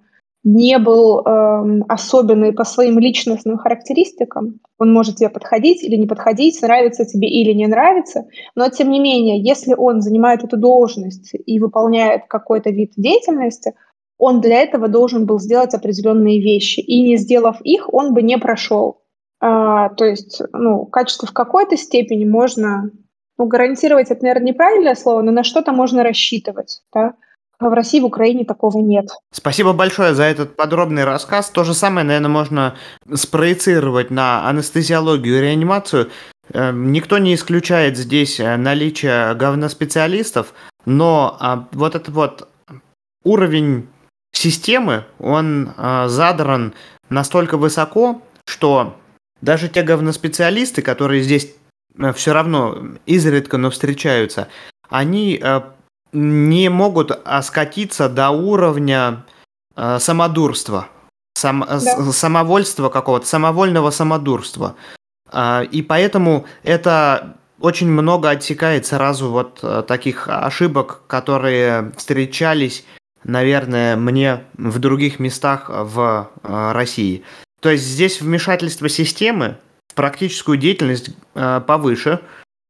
не 0.47 0.79
был 0.79 1.19
э, 1.19 1.81
особенный 1.89 2.53
по 2.53 2.63
своим 2.63 2.99
личностным 2.99 3.57
характеристикам, 3.57 4.61
он 4.79 4.93
может 4.93 5.17
тебе 5.17 5.27
подходить 5.27 5.83
или 5.83 5.97
не 5.97 6.07
подходить, 6.07 6.61
нравится 6.61 7.03
тебе 7.03 7.27
или 7.27 7.51
не 7.51 7.67
нравится, 7.67 8.27
но 8.55 8.69
тем 8.69 8.89
не 8.89 9.01
менее, 9.01 9.41
если 9.41 9.73
он 9.73 9.99
занимает 9.99 10.45
эту 10.45 10.55
должность 10.55 11.33
и 11.33 11.59
выполняет 11.59 12.27
какой-то 12.29 12.69
вид 12.69 12.93
деятельности, 12.95 13.73
он 14.17 14.39
для 14.39 14.61
этого 14.61 14.87
должен 14.87 15.25
был 15.25 15.37
сделать 15.37 15.73
определенные 15.73 16.41
вещи, 16.41 16.79
и 16.79 17.01
не 17.01 17.17
сделав 17.17 17.59
их, 17.63 17.93
он 17.93 18.13
бы 18.13 18.21
не 18.21 18.37
прошел. 18.37 19.01
А, 19.41 19.89
то 19.89 20.05
есть, 20.05 20.41
ну, 20.53 20.85
качество 20.85 21.27
в 21.27 21.33
какой-то 21.33 21.75
степени 21.75 22.23
можно 22.23 22.89
ну, 23.37 23.47
гарантировать 23.47 24.11
это, 24.11 24.23
наверное, 24.23 24.47
неправильное 24.47 24.95
слово, 24.95 25.23
но 25.23 25.31
на 25.31 25.43
что-то 25.43 25.73
можно 25.73 26.03
рассчитывать, 26.03 26.83
да. 26.93 27.15
А 27.59 27.69
в 27.69 27.73
России, 27.73 27.99
в 27.99 28.05
Украине 28.05 28.45
такого 28.45 28.79
нет. 28.79 29.07
Спасибо 29.31 29.73
большое 29.73 30.13
за 30.13 30.23
этот 30.23 30.55
подробный 30.55 31.03
рассказ. 31.03 31.49
То 31.49 31.63
же 31.63 31.73
самое, 31.73 32.05
наверное, 32.05 32.29
можно 32.29 32.75
спроецировать 33.13 34.11
на 34.11 34.47
анестезиологию 34.47 35.37
и 35.37 35.41
реанимацию. 35.41 36.09
Эм, 36.53 36.91
никто 36.91 37.17
не 37.17 37.33
исключает 37.33 37.97
здесь 37.97 38.39
э, 38.39 38.57
наличие 38.57 39.33
говноспециалистов, 39.33 40.53
но 40.85 41.35
а, 41.39 41.67
вот 41.71 41.95
этот 41.95 42.13
вот 42.13 42.47
уровень 43.23 43.87
системы, 44.31 45.05
он 45.19 45.73
а, 45.77 46.07
задран 46.07 46.73
настолько 47.09 47.57
высоко, 47.57 48.21
что 48.45 48.95
даже 49.41 49.67
те 49.67 49.81
говноспециалисты, 49.81 50.81
которые 50.81 51.23
здесь 51.23 51.55
Э, 51.97 52.13
все 52.13 52.33
равно 52.33 52.97
изредка, 53.05 53.57
но 53.57 53.69
встречаются, 53.69 54.47
они 54.89 55.39
э, 55.41 55.61
не 56.11 56.69
могут 56.69 57.11
скатиться 57.43 58.09
до 58.09 58.29
уровня 58.29 59.25
э, 59.75 59.99
самодурства, 59.99 60.87
сам, 61.33 61.65
да. 61.67 61.79
самовольства 61.79 62.89
какого-то, 62.89 63.25
самовольного 63.25 63.91
самодурства. 63.91 64.75
И 65.71 65.85
поэтому 65.85 66.45
это 66.63 67.35
очень 67.59 67.89
много 67.89 68.29
отсекает 68.29 68.85
сразу 68.85 69.29
вот 69.29 69.85
таких 69.85 70.29
ошибок, 70.29 71.01
которые 71.07 71.91
встречались, 71.97 72.85
наверное, 73.25 73.97
мне 73.97 74.45
в 74.53 74.79
других 74.79 75.19
местах 75.19 75.65
в 75.69 76.29
России. 76.43 77.25
То 77.59 77.71
есть 77.71 77.83
здесь 77.83 78.21
вмешательство 78.21 78.87
системы 78.87 79.57
практическую 79.97 80.57
деятельность 80.57 81.09
э, 81.33 81.61
повыше, 81.65 82.21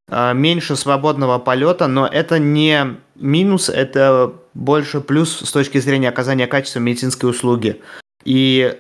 э, 0.10 0.34
меньше 0.34 0.76
свободного 0.78 1.40
полета, 1.40 1.88
но 1.88 2.08
это 2.08 2.40
не 2.40 2.96
минус, 3.20 3.70
это 3.70 4.34
больше 4.54 5.02
плюс 5.02 5.40
с 5.40 5.52
точки 5.52 5.80
зрения 5.80 6.10
оказания 6.10 6.48
качества 6.48 6.80
медицинской 6.80 7.30
услуги. 7.30 7.82
И 8.24 8.78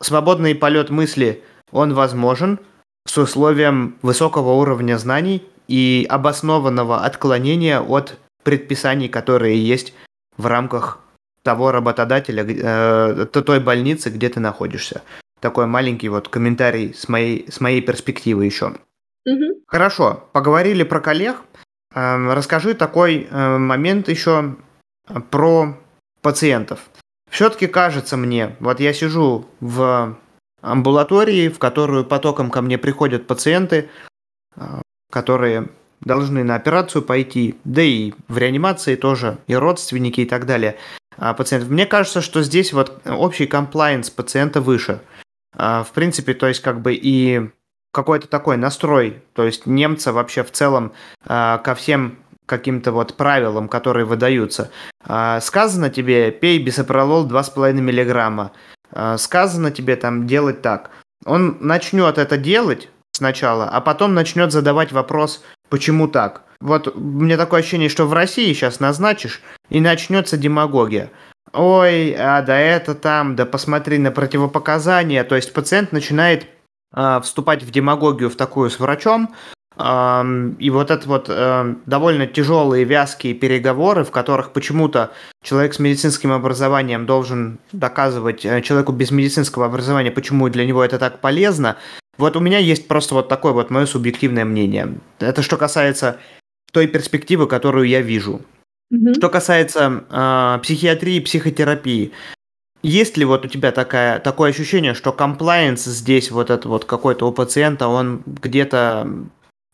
свободный 0.00 0.54
полет 0.54 0.90
мысли, 0.90 1.42
он 1.72 1.94
возможен 1.94 2.58
с 3.06 3.18
условием 3.18 3.96
высокого 4.02 4.52
уровня 4.52 4.98
знаний 4.98 5.42
и 5.66 6.06
обоснованного 6.08 7.04
отклонения 7.04 7.80
от 7.80 8.18
предписаний, 8.44 9.08
которые 9.08 9.62
есть 9.62 9.94
в 10.36 10.46
рамках 10.46 11.00
того 11.42 11.72
работодателя, 11.72 12.44
э, 12.46 13.26
той 13.26 13.60
больницы, 13.60 14.10
где 14.10 14.28
ты 14.28 14.40
находишься 14.40 15.02
такой 15.40 15.66
маленький 15.66 16.08
вот 16.08 16.28
комментарий 16.28 16.94
с 16.94 17.08
моей, 17.08 17.50
с 17.50 17.60
моей 17.60 17.80
перспективы 17.80 18.44
еще. 18.44 18.74
Угу. 19.26 19.62
Хорошо, 19.66 20.28
поговорили 20.32 20.82
про 20.82 21.00
коллег. 21.00 21.36
Эм, 21.94 22.30
расскажи 22.30 22.74
такой 22.74 23.26
э, 23.30 23.58
момент 23.58 24.08
еще 24.08 24.56
э, 25.08 25.20
про 25.20 25.78
пациентов. 26.22 26.80
Все-таки 27.30 27.66
кажется 27.66 28.16
мне, 28.16 28.56
вот 28.60 28.80
я 28.80 28.92
сижу 28.92 29.46
в 29.60 30.16
амбулатории, 30.62 31.48
в 31.48 31.58
которую 31.58 32.04
потоком 32.04 32.50
ко 32.50 32.62
мне 32.62 32.78
приходят 32.78 33.26
пациенты, 33.26 33.88
э, 34.56 34.82
которые 35.10 35.68
должны 36.00 36.44
на 36.44 36.54
операцию 36.54 37.02
пойти, 37.02 37.58
да 37.64 37.82
и 37.82 38.12
в 38.28 38.38
реанимации 38.38 38.94
тоже, 38.94 39.38
и 39.46 39.54
родственники 39.54 40.20
и 40.20 40.26
так 40.26 40.46
далее 40.46 40.76
а, 41.16 41.34
пациентов. 41.34 41.70
Мне 41.70 41.86
кажется, 41.86 42.20
что 42.20 42.42
здесь 42.42 42.72
вот 42.72 43.02
общий 43.04 43.46
комплайенс 43.46 44.08
пациента 44.10 44.60
выше– 44.60 45.00
а, 45.54 45.82
в 45.82 45.92
принципе, 45.92 46.34
то 46.34 46.46
есть 46.46 46.60
как 46.60 46.80
бы 46.80 46.94
и 46.94 47.50
какой-то 47.92 48.28
такой 48.28 48.56
настрой, 48.56 49.22
то 49.34 49.44
есть 49.44 49.66
немца 49.66 50.12
вообще 50.12 50.42
в 50.42 50.50
целом 50.50 50.92
а, 51.26 51.58
ко 51.58 51.74
всем 51.74 52.18
каким-то 52.46 52.92
вот 52.92 53.14
правилам, 53.16 53.68
которые 53.68 54.06
выдаются. 54.06 54.70
А, 55.04 55.40
сказано 55.40 55.90
тебе, 55.90 56.30
пей 56.30 56.58
бисопролол 56.58 57.28
2,5 57.28 57.72
миллиграмма. 57.74 58.52
Сказано 59.18 59.70
тебе 59.70 59.96
там 59.96 60.26
делать 60.26 60.62
так. 60.62 60.90
Он 61.26 61.58
начнет 61.60 62.16
это 62.16 62.38
делать 62.38 62.88
сначала, 63.12 63.68
а 63.68 63.82
потом 63.82 64.14
начнет 64.14 64.50
задавать 64.50 64.92
вопрос, 64.92 65.44
почему 65.68 66.08
так. 66.08 66.44
Вот 66.60 66.96
мне 66.96 67.36
такое 67.36 67.60
ощущение, 67.60 67.90
что 67.90 68.06
в 68.06 68.14
России 68.14 68.50
сейчас 68.54 68.80
назначишь, 68.80 69.42
и 69.68 69.80
начнется 69.80 70.38
демагогия 70.38 71.10
ой, 71.52 72.14
а 72.18 72.42
да 72.42 72.58
это 72.58 72.94
там, 72.94 73.36
да 73.36 73.46
посмотри 73.46 73.98
на 73.98 74.10
противопоказания. 74.10 75.24
То 75.24 75.36
есть 75.36 75.52
пациент 75.52 75.92
начинает 75.92 76.44
э, 76.44 76.46
вступать 76.92 77.62
в 77.62 77.70
демагогию 77.70 78.30
в 78.30 78.36
такую 78.36 78.70
с 78.70 78.80
врачом, 78.80 79.34
и 79.78 80.70
вот 80.70 80.90
это 80.90 81.08
вот 81.08 81.26
э, 81.28 81.74
довольно 81.86 82.26
тяжелые, 82.26 82.82
вязкие 82.82 83.32
переговоры, 83.34 84.02
в 84.02 84.10
которых 84.10 84.52
почему-то 84.52 85.12
человек 85.44 85.72
с 85.72 85.78
медицинским 85.78 86.32
образованием 86.32 87.06
должен 87.06 87.60
доказывать 87.70 88.44
э, 88.44 88.60
человеку 88.62 88.90
без 88.90 89.12
медицинского 89.12 89.66
образования, 89.66 90.10
почему 90.10 90.48
для 90.48 90.66
него 90.66 90.82
это 90.82 90.98
так 90.98 91.20
полезно. 91.20 91.76
Вот 92.16 92.36
у 92.36 92.40
меня 92.40 92.58
есть 92.58 92.88
просто 92.88 93.14
вот 93.14 93.28
такое 93.28 93.52
вот 93.52 93.70
мое 93.70 93.86
субъективное 93.86 94.44
мнение. 94.44 94.98
Это 95.20 95.42
что 95.42 95.56
касается 95.56 96.18
той 96.72 96.88
перспективы, 96.88 97.46
которую 97.46 97.86
я 97.86 98.00
вижу. 98.00 98.40
Что 99.16 99.28
касается 99.28 100.02
э, 100.10 100.58
психиатрии, 100.60 101.20
психотерапии, 101.20 102.12
есть 102.82 103.16
ли 103.16 103.24
вот 103.24 103.44
у 103.44 103.48
тебя 103.48 103.72
такая, 103.72 104.20
такое 104.20 104.50
ощущение, 104.50 104.94
что 104.94 105.12
комплайенс 105.12 105.84
здесь 105.84 106.30
вот 106.30 106.50
это 106.50 106.68
вот 106.68 106.84
какой-то 106.84 107.28
у 107.28 107.32
пациента, 107.32 107.88
он 107.88 108.22
где-то 108.26 109.08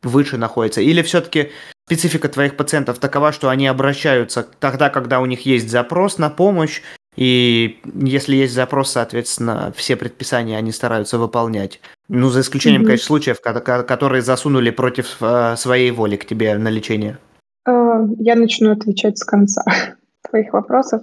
выше 0.03 0.39
находится? 0.39 0.81
Или 0.81 1.03
все-таки 1.03 1.51
специфика 1.87 2.29
твоих 2.29 2.57
пациентов 2.57 2.99
такова, 2.99 3.33
что 3.33 3.51
они 3.51 3.67
обращаются 3.67 4.47
тогда, 4.59 4.91
когда 4.91 5.21
у 5.21 5.27
них 5.27 5.45
есть 5.47 5.69
запрос 5.69 6.19
на 6.19 6.31
помощь, 6.31 6.81
и 7.17 7.79
если 7.95 8.37
есть 8.37 8.55
запрос, 8.55 8.91
соответственно, 8.91 9.73
все 9.77 9.97
предписания 9.97 10.57
они 10.57 10.73
стараются 10.73 11.19
выполнять. 11.19 11.81
Ну, 12.09 12.29
за 12.29 12.41
исключением, 12.41 12.83
mm-hmm. 12.83 12.87
конечно, 12.87 13.07
случаев, 13.07 13.41
которые 13.41 14.23
засунули 14.23 14.71
против 14.71 15.17
э, 15.21 15.55
своей 15.57 15.91
воли 15.91 16.17
к 16.17 16.25
тебе 16.25 16.57
на 16.59 16.69
лечение. 16.69 17.19
Э, 17.67 18.05
я 18.19 18.35
начну 18.35 18.73
отвечать 18.73 19.19
с 19.19 19.25
конца 19.25 19.63
твоих 20.29 20.53
вопросов. 20.53 21.03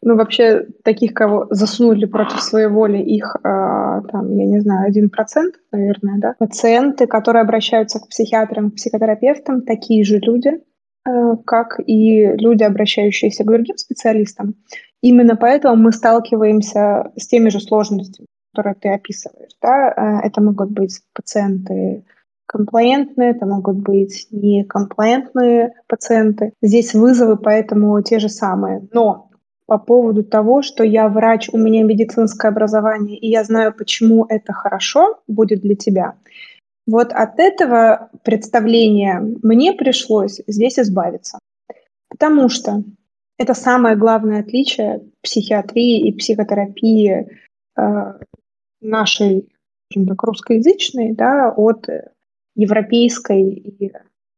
Ну, 0.00 0.16
вообще, 0.16 0.66
таких, 0.84 1.12
кого 1.12 1.48
засунули 1.50 2.06
против 2.06 2.40
своей 2.40 2.68
воли, 2.68 2.98
их, 2.98 3.36
э, 3.36 3.42
там, 3.42 4.36
я 4.36 4.46
не 4.46 4.60
знаю, 4.60 4.86
один 4.86 5.10
процент, 5.10 5.56
наверное, 5.72 6.18
да. 6.18 6.34
Пациенты, 6.38 7.06
которые 7.06 7.42
обращаются 7.42 7.98
к 7.98 8.08
психиатрам, 8.08 8.70
к 8.70 8.76
психотерапевтам, 8.76 9.62
такие 9.62 10.04
же 10.04 10.18
люди. 10.18 10.60
как 11.46 11.80
и 11.86 12.36
люди, 12.36 12.64
обращающиеся 12.64 13.42
к 13.42 13.46
другим 13.46 13.78
специалистам. 13.78 14.56
Именно 15.00 15.36
поэтому 15.36 15.76
мы 15.76 15.92
сталкиваемся 15.92 17.12
с 17.16 17.26
теми 17.28 17.50
же 17.50 17.60
сложностями, 17.60 18.26
которые 18.52 18.74
ты 18.74 18.88
описываешь. 18.90 19.52
Да? 19.62 19.92
Э, 20.22 20.26
это 20.26 20.42
могут 20.42 20.70
быть 20.70 21.00
пациенты 21.14 22.04
комплаентные, 22.46 23.32
это 23.32 23.46
могут 23.46 23.76
быть 23.76 24.26
некомплаентные 24.30 25.74
пациенты. 25.86 26.52
Здесь 26.62 26.94
вызовы 26.94 27.36
поэтому 27.36 28.00
те 28.02 28.18
же 28.18 28.28
самые. 28.28 28.88
Но 28.92 29.27
по 29.68 29.78
поводу 29.78 30.24
того, 30.24 30.62
что 30.62 30.82
я 30.82 31.10
врач, 31.10 31.50
у 31.52 31.58
меня 31.58 31.84
медицинское 31.84 32.48
образование, 32.48 33.18
и 33.18 33.28
я 33.28 33.44
знаю, 33.44 33.74
почему 33.74 34.24
это 34.26 34.54
хорошо 34.54 35.20
будет 35.28 35.60
для 35.60 35.76
тебя. 35.76 36.14
Вот 36.86 37.12
от 37.12 37.38
этого 37.38 38.08
представления 38.24 39.20
мне 39.42 39.74
пришлось 39.74 40.40
здесь 40.46 40.78
избавиться. 40.78 41.38
Потому 42.08 42.48
что 42.48 42.82
это 43.36 43.52
самое 43.52 43.94
главное 43.94 44.40
отличие 44.40 45.02
психиатрии 45.22 46.08
и 46.08 46.16
психотерапии 46.16 47.28
э, 47.76 47.82
нашей, 48.80 49.52
так, 49.94 50.22
русскоязычной 50.22 51.12
да, 51.12 51.52
от 51.54 51.86
европейской 52.54 53.50
и 53.50 53.92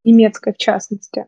немецкой 0.05 0.55
в 0.55 0.57
частности. 0.57 1.27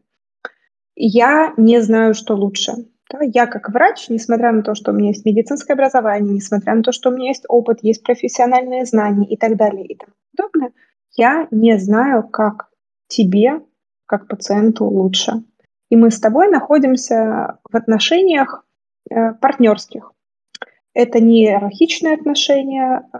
Я 0.96 1.55
не 1.57 1.80
знаю, 1.80 2.14
что 2.14 2.34
лучше. 2.34 2.72
Да, 3.12 3.18
я 3.22 3.46
как 3.46 3.68
врач, 3.68 4.08
несмотря 4.08 4.52
на 4.52 4.62
то, 4.62 4.74
что 4.74 4.90
у 4.90 4.94
меня 4.94 5.08
есть 5.08 5.26
медицинское 5.26 5.74
образование, 5.74 6.32
несмотря 6.32 6.74
на 6.74 6.82
то, 6.82 6.92
что 6.92 7.10
у 7.10 7.12
меня 7.12 7.28
есть 7.28 7.44
опыт, 7.46 7.80
есть 7.82 8.02
профессиональные 8.02 8.86
знания 8.86 9.26
и 9.28 9.36
так 9.36 9.56
далее 9.56 9.86
и 9.86 9.96
тому 9.96 10.12
подобное, 10.34 10.72
я 11.14 11.46
не 11.50 11.78
знаю, 11.78 12.26
как 12.26 12.70
тебе, 13.08 13.60
как 14.06 14.28
пациенту 14.28 14.86
лучше. 14.86 15.44
И 15.90 15.96
мы 15.96 16.10
с 16.10 16.20
тобой 16.20 16.48
находимся 16.48 17.58
в 17.70 17.76
отношениях 17.76 18.64
э, 19.10 19.34
партнерских. 19.34 20.12
Это 20.94 21.20
не 21.20 21.44
иерархичные 21.44 22.14
отношения, 22.14 23.06
э, 23.12 23.18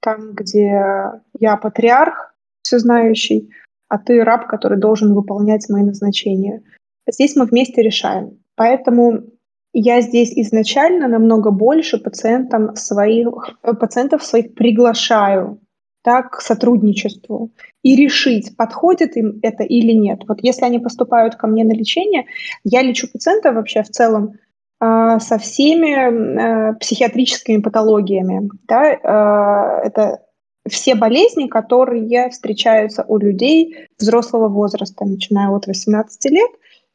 там, 0.00 0.34
где 0.34 1.20
я 1.40 1.56
патриарх, 1.56 2.36
всезнающий, 2.62 3.50
а 3.88 3.98
ты 3.98 4.22
раб, 4.22 4.46
который 4.46 4.78
должен 4.78 5.14
выполнять 5.14 5.68
мои 5.68 5.82
назначения. 5.82 6.62
Здесь 7.10 7.34
мы 7.34 7.46
вместе 7.46 7.82
решаем. 7.82 8.41
Поэтому 8.56 9.24
я 9.72 10.00
здесь 10.00 10.32
изначально 10.36 11.08
намного 11.08 11.50
больше 11.50 11.98
пациентам 11.98 12.76
своих, 12.76 13.58
пациентов 13.62 14.22
своих 14.22 14.54
приглашаю 14.54 15.60
да, 16.04 16.22
к 16.22 16.40
сотрудничеству 16.40 17.50
и 17.82 17.96
решить, 17.96 18.56
подходит 18.56 19.16
им 19.16 19.38
это 19.42 19.62
или 19.62 19.92
нет. 19.92 20.22
Вот 20.28 20.38
если 20.42 20.64
они 20.64 20.78
поступают 20.78 21.36
ко 21.36 21.46
мне 21.46 21.64
на 21.64 21.72
лечение, 21.72 22.26
я 22.64 22.82
лечу 22.82 23.08
пациента 23.10 23.52
вообще 23.52 23.82
в 23.82 23.90
целом 23.90 24.34
э, 24.80 25.18
со 25.20 25.38
всеми 25.38 26.72
э, 26.72 26.74
психиатрическими 26.74 27.60
патологиями. 27.60 28.50
Да, 28.66 28.92
э, 28.92 29.86
это 29.86 30.22
все 30.68 30.94
болезни, 30.94 31.46
которые 31.46 32.30
встречаются 32.30 33.04
у 33.08 33.18
людей 33.18 33.88
взрослого 33.98 34.48
возраста, 34.48 35.04
начиная 35.04 35.48
от 35.50 35.66
18 35.66 36.24
лет 36.30 36.50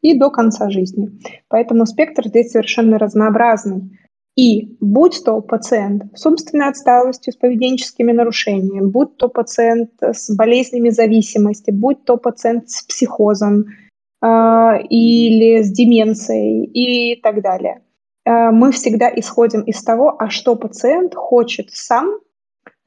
и 0.07 0.17
до 0.17 0.29
конца 0.29 0.69
жизни. 0.69 1.09
Поэтому 1.49 1.85
спектр 1.85 2.27
здесь 2.27 2.51
совершенно 2.51 2.97
разнообразный. 2.97 3.97
И 4.37 4.77
будь 4.79 5.23
то 5.25 5.41
пациент 5.41 6.03
с 6.15 6.25
умственной 6.25 6.69
отсталостью, 6.69 7.33
с 7.33 7.35
поведенческими 7.35 8.11
нарушениями, 8.11 8.85
будь 8.85 9.17
то 9.17 9.29
пациент 9.29 9.89
с 9.99 10.33
болезнями 10.35 10.89
зависимости, 10.89 11.71
будь 11.71 12.05
то 12.05 12.17
пациент 12.17 12.69
с 12.69 12.83
психозом 12.83 13.65
э, 14.21 14.27
или 14.89 15.63
с 15.63 15.71
деменцией 15.71 16.65
и 16.65 17.19
так 17.19 17.41
далее. 17.41 17.81
Э, 18.25 18.51
мы 18.51 18.71
всегда 18.71 19.11
исходим 19.15 19.61
из 19.61 19.83
того, 19.83 20.15
а 20.19 20.29
что 20.29 20.55
пациент 20.55 21.15
хочет 21.15 21.71
сам 21.71 22.19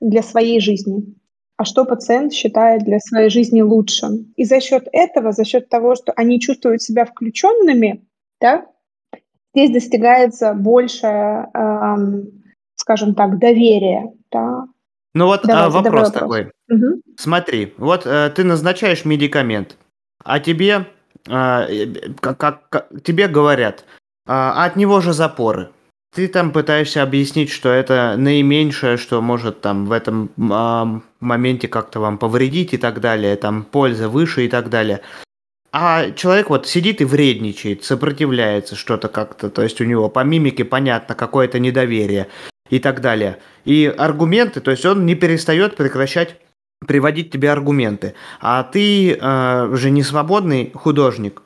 для 0.00 0.22
своей 0.22 0.60
жизни, 0.60 1.02
а 1.60 1.64
что 1.66 1.84
пациент 1.84 2.32
считает 2.32 2.84
для 2.84 2.98
своей 3.00 3.28
жизни 3.28 3.60
лучшим. 3.60 4.32
И 4.34 4.44
за 4.44 4.60
счет 4.60 4.88
этого, 4.92 5.32
за 5.32 5.44
счет 5.44 5.68
того, 5.68 5.94
что 5.94 6.10
они 6.16 6.40
чувствуют 6.40 6.80
себя 6.80 7.04
включенными, 7.04 8.02
да, 8.40 8.64
здесь 9.54 9.70
достигается 9.70 10.54
большее, 10.54 11.50
эм, 11.52 12.42
скажем 12.76 13.14
так, 13.14 13.38
доверие. 13.38 14.10
Да. 14.32 14.64
Ну 15.12 15.26
вот 15.26 15.42
Давайте, 15.44 15.66
а, 15.66 15.68
вопрос, 15.68 15.84
вопрос 15.84 16.12
такой. 16.12 16.50
Угу. 16.70 17.02
Смотри, 17.18 17.74
вот 17.76 18.06
э, 18.06 18.32
ты 18.34 18.42
назначаешь 18.42 19.04
медикамент, 19.04 19.76
а 20.24 20.40
тебе, 20.40 20.86
э, 21.28 21.86
как, 22.22 22.38
как, 22.70 22.88
тебе 23.04 23.28
говорят, 23.28 23.84
э, 24.26 24.32
от 24.32 24.76
него 24.76 25.02
же 25.02 25.12
запоры. 25.12 25.68
Ты 26.12 26.26
там 26.26 26.50
пытаешься 26.50 27.04
объяснить, 27.04 27.50
что 27.50 27.68
это 27.68 28.16
наименьшее, 28.18 28.96
что 28.96 29.22
может 29.22 29.60
там 29.60 29.86
в 29.86 29.92
этом 29.92 30.30
э, 30.36 31.00
моменте 31.20 31.68
как-то 31.68 32.00
вам 32.00 32.18
повредить 32.18 32.74
и 32.74 32.78
так 32.78 33.00
далее, 33.00 33.36
там 33.36 33.62
польза 33.62 34.08
выше 34.08 34.44
и 34.44 34.48
так 34.48 34.70
далее. 34.70 35.02
А 35.72 36.10
человек 36.10 36.50
вот 36.50 36.66
сидит 36.66 37.00
и 37.00 37.04
вредничает, 37.04 37.84
сопротивляется 37.84 38.74
что-то 38.74 39.08
как-то, 39.08 39.50
то 39.50 39.62
есть 39.62 39.80
у 39.80 39.84
него 39.84 40.08
по 40.08 40.24
мимике 40.24 40.64
понятно 40.64 41.14
какое-то 41.14 41.60
недоверие 41.60 42.26
и 42.70 42.80
так 42.80 43.00
далее. 43.00 43.38
И 43.64 43.86
аргументы, 43.86 44.60
то 44.60 44.72
есть 44.72 44.84
он 44.84 45.06
не 45.06 45.14
перестает 45.14 45.76
прекращать 45.76 46.36
приводить 46.86 47.30
тебе 47.30 47.52
аргументы. 47.52 48.14
А 48.40 48.64
ты 48.64 49.12
э, 49.12 49.70
же 49.76 49.90
не 49.90 50.02
свободный 50.02 50.72
художник, 50.74 51.42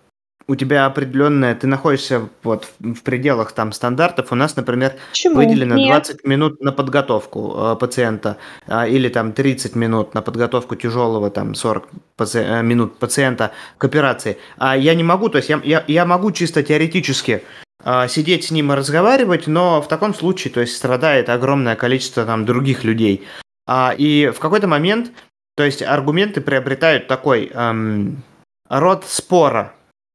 у 0.46 0.56
тебя 0.56 0.86
определенная, 0.86 1.54
ты 1.54 1.66
находишься 1.66 2.28
вот 2.42 2.68
в 2.78 3.02
пределах 3.02 3.52
там 3.52 3.72
стандартов. 3.72 4.32
У 4.32 4.34
нас, 4.34 4.56
например, 4.56 4.94
Почему? 5.10 5.36
выделено 5.36 5.76
Нет. 5.76 5.88
20 5.88 6.24
минут 6.24 6.60
на 6.60 6.72
подготовку 6.72 7.54
э, 7.56 7.76
пациента 7.76 8.36
э, 8.66 8.88
или 8.90 9.08
там 9.08 9.32
30 9.32 9.74
минут 9.74 10.14
на 10.14 10.22
подготовку 10.22 10.76
тяжелого, 10.76 11.30
там 11.30 11.54
40 11.54 11.88
паци- 12.18 12.44
э, 12.44 12.62
минут 12.62 12.98
пациента 12.98 13.52
к 13.78 13.84
операции. 13.84 14.36
А 14.58 14.76
я 14.76 14.94
не 14.94 15.02
могу, 15.02 15.28
то 15.28 15.38
есть 15.38 15.48
я, 15.48 15.60
я, 15.64 15.84
я 15.86 16.04
могу 16.04 16.30
чисто 16.32 16.62
теоретически 16.62 17.42
э, 17.82 18.08
сидеть 18.08 18.44
с 18.44 18.50
ним 18.50 18.72
и 18.72 18.74
разговаривать, 18.74 19.46
но 19.46 19.80
в 19.80 19.88
таком 19.88 20.14
случае, 20.14 20.52
то 20.52 20.60
есть 20.60 20.76
страдает 20.76 21.30
огромное 21.30 21.76
количество 21.76 22.24
там 22.24 22.44
других 22.44 22.84
людей. 22.84 23.26
А, 23.66 23.94
и 23.96 24.28
в 24.28 24.38
какой-то 24.40 24.66
момент, 24.66 25.10
то 25.56 25.64
есть 25.64 25.82
аргументы 25.82 26.40
приобретают 26.40 27.06
такой 27.06 27.50
эм, 27.54 28.22
род 28.68 29.04
спора, 29.06 29.72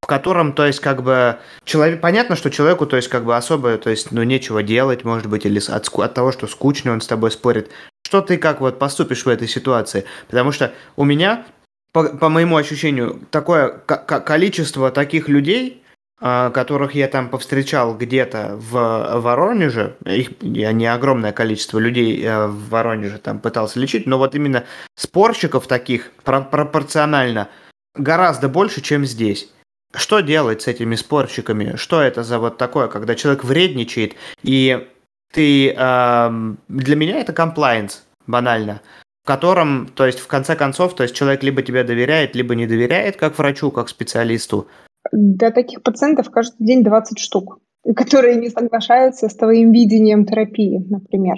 котором, 0.10 0.53
то 0.53 0.66
есть, 0.66 0.80
как 0.80 1.03
бы, 1.03 1.38
человек, 1.64 2.01
понятно, 2.01 2.36
что 2.36 2.49
человеку, 2.49 2.86
то 2.86 2.97
есть, 2.97 3.07
как 3.07 3.24
бы, 3.24 3.38
особо, 3.38 3.78
то 3.78 3.89
есть, 3.89 4.12
ну, 4.12 4.24
нечего 4.24 4.64
делать, 4.64 5.05
может 5.05 5.28
быть, 5.28 5.45
или 5.45 5.62
от, 5.70 5.88
от 5.88 6.14
того, 6.14 6.32
что 6.32 6.47
скучно 6.47 6.91
он 6.91 6.99
с 6.99 7.07
тобой 7.07 7.32
спорит. 7.32 7.70
Что 8.05 8.22
ты 8.22 8.38
как 8.38 8.60
вот 8.60 8.80
поступишь 8.80 9.24
в 9.26 9.30
этой 9.30 9.47
ситуации? 9.47 10.05
Потому 10.28 10.51
что 10.51 10.74
у 10.95 11.05
меня, 11.05 11.45
по, 11.93 12.03
по 12.05 12.28
моему 12.28 12.57
ощущению, 12.57 13.22
такое 13.30 13.70
количество 13.70 14.91
таких 14.91 15.30
людей, 15.30 15.84
а, 16.22 16.49
которых 16.49 16.95
я 16.95 17.07
там 17.07 17.30
повстречал 17.30 17.95
где-то 17.95 18.57
в 18.57 19.20
Воронеже, 19.22 19.95
их 20.05 20.32
я 20.41 20.74
не 20.74 20.86
огромное 20.88 21.32
количество 21.32 21.80
людей 21.80 22.22
э, 22.22 22.47
в 22.47 22.70
Воронеже 22.70 23.20
там 23.20 23.39
пытался 23.39 23.80
лечить, 23.80 24.05
но 24.05 24.18
вот 24.18 24.36
именно 24.36 24.66
спорщиков 24.95 25.66
таких 25.68 26.12
пропорционально 26.26 27.47
гораздо 27.95 28.49
больше, 28.49 28.82
чем 28.82 29.05
здесь. 29.05 29.49
Что 29.94 30.20
делать 30.20 30.62
с 30.62 30.68
этими 30.68 30.96
спорщиками? 30.96 31.76
Что 31.76 32.02
это 32.02 32.24
за 32.24 32.40
вот 32.40 32.58
такое, 32.58 32.88
когда 32.88 33.16
человек 33.16 33.44
вредничает, 33.44 34.16
и 34.44 34.88
ты... 35.34 35.72
Э, 35.72 36.30
для 36.68 36.96
меня 36.96 37.20
это 37.20 37.34
комплайенс, 37.34 38.06
банально, 38.28 38.82
в 39.24 39.28
котором, 39.28 39.88
то 39.96 40.06
есть, 40.06 40.20
в 40.20 40.28
конце 40.28 40.56
концов, 40.56 40.96
то 40.96 41.04
есть, 41.04 41.16
человек 41.16 41.44
либо 41.44 41.62
тебе 41.64 41.84
доверяет, 41.84 42.36
либо 42.36 42.54
не 42.54 42.68
доверяет, 42.68 43.18
как 43.18 43.38
врачу, 43.38 43.72
как 43.72 43.90
специалисту. 43.90 44.68
Для 45.12 45.50
таких 45.50 45.82
пациентов 45.82 46.30
каждый 46.30 46.64
день 46.64 46.84
20 46.84 47.18
штук, 47.18 47.60
которые 47.96 48.36
не 48.36 48.50
соглашаются 48.50 49.28
с 49.28 49.36
твоим 49.36 49.72
видением 49.72 50.26
терапии, 50.26 50.86
например. 50.88 51.38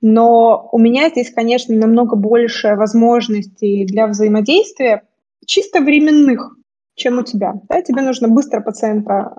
Но 0.00 0.68
у 0.72 0.78
меня 0.78 1.08
здесь, 1.08 1.32
конечно, 1.32 1.74
намного 1.74 2.16
больше 2.16 2.74
возможностей 2.74 3.86
для 3.86 4.06
взаимодействия, 4.06 5.04
чисто 5.46 5.80
временных, 5.80 6.56
чем 6.94 7.18
у 7.18 7.22
тебя. 7.22 7.54
Да? 7.68 7.82
Тебе 7.82 8.02
нужно 8.02 8.28
быстро 8.28 8.60
пациента 8.60 9.36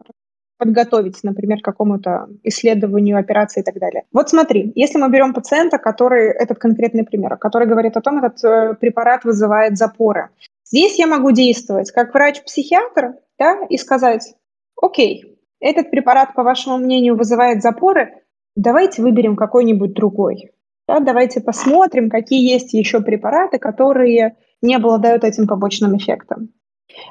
подготовить, 0.58 1.20
например, 1.24 1.60
к 1.60 1.66
какому-то 1.66 2.28
исследованию, 2.44 3.18
операции 3.18 3.62
и 3.62 3.64
так 3.64 3.78
далее. 3.78 4.04
Вот 4.14 4.30
смотри, 4.30 4.72
если 4.76 5.00
мы 5.00 5.10
берем 5.10 5.34
пациента, 5.34 5.78
который, 5.78 6.30
этот 6.30 6.60
конкретный 6.60 7.04
пример, 7.04 7.38
который 7.38 7.68
говорит 7.68 7.98
о 7.98 8.02
том, 8.02 8.24
этот 8.24 8.44
э, 8.44 8.76
препарат 8.80 9.26
вызывает 9.26 9.78
запоры. 9.78 10.30
Здесь 10.66 10.98
я 10.98 11.08
могу 11.08 11.32
действовать 11.32 11.92
как 11.92 12.14
врач-психиатр 12.14 13.16
да, 13.38 13.66
и 13.70 13.78
сказать, 13.78 14.36
окей, 14.82 15.38
этот 15.60 15.92
препарат, 15.92 16.34
по 16.34 16.44
вашему 16.44 16.78
мнению, 16.78 17.18
вызывает 17.18 17.62
запоры, 17.62 18.24
давайте 18.56 19.02
выберем 19.02 19.36
какой-нибудь 19.36 19.94
другой. 19.94 20.52
Да, 20.88 21.00
давайте 21.00 21.42
посмотрим, 21.42 22.10
какие 22.10 22.50
есть 22.50 22.74
еще 22.74 23.02
препараты, 23.02 23.58
которые 23.58 24.38
не 24.62 24.76
обладают 24.76 25.24
этим 25.24 25.48
побочным 25.48 25.98
эффектом. 25.98 26.50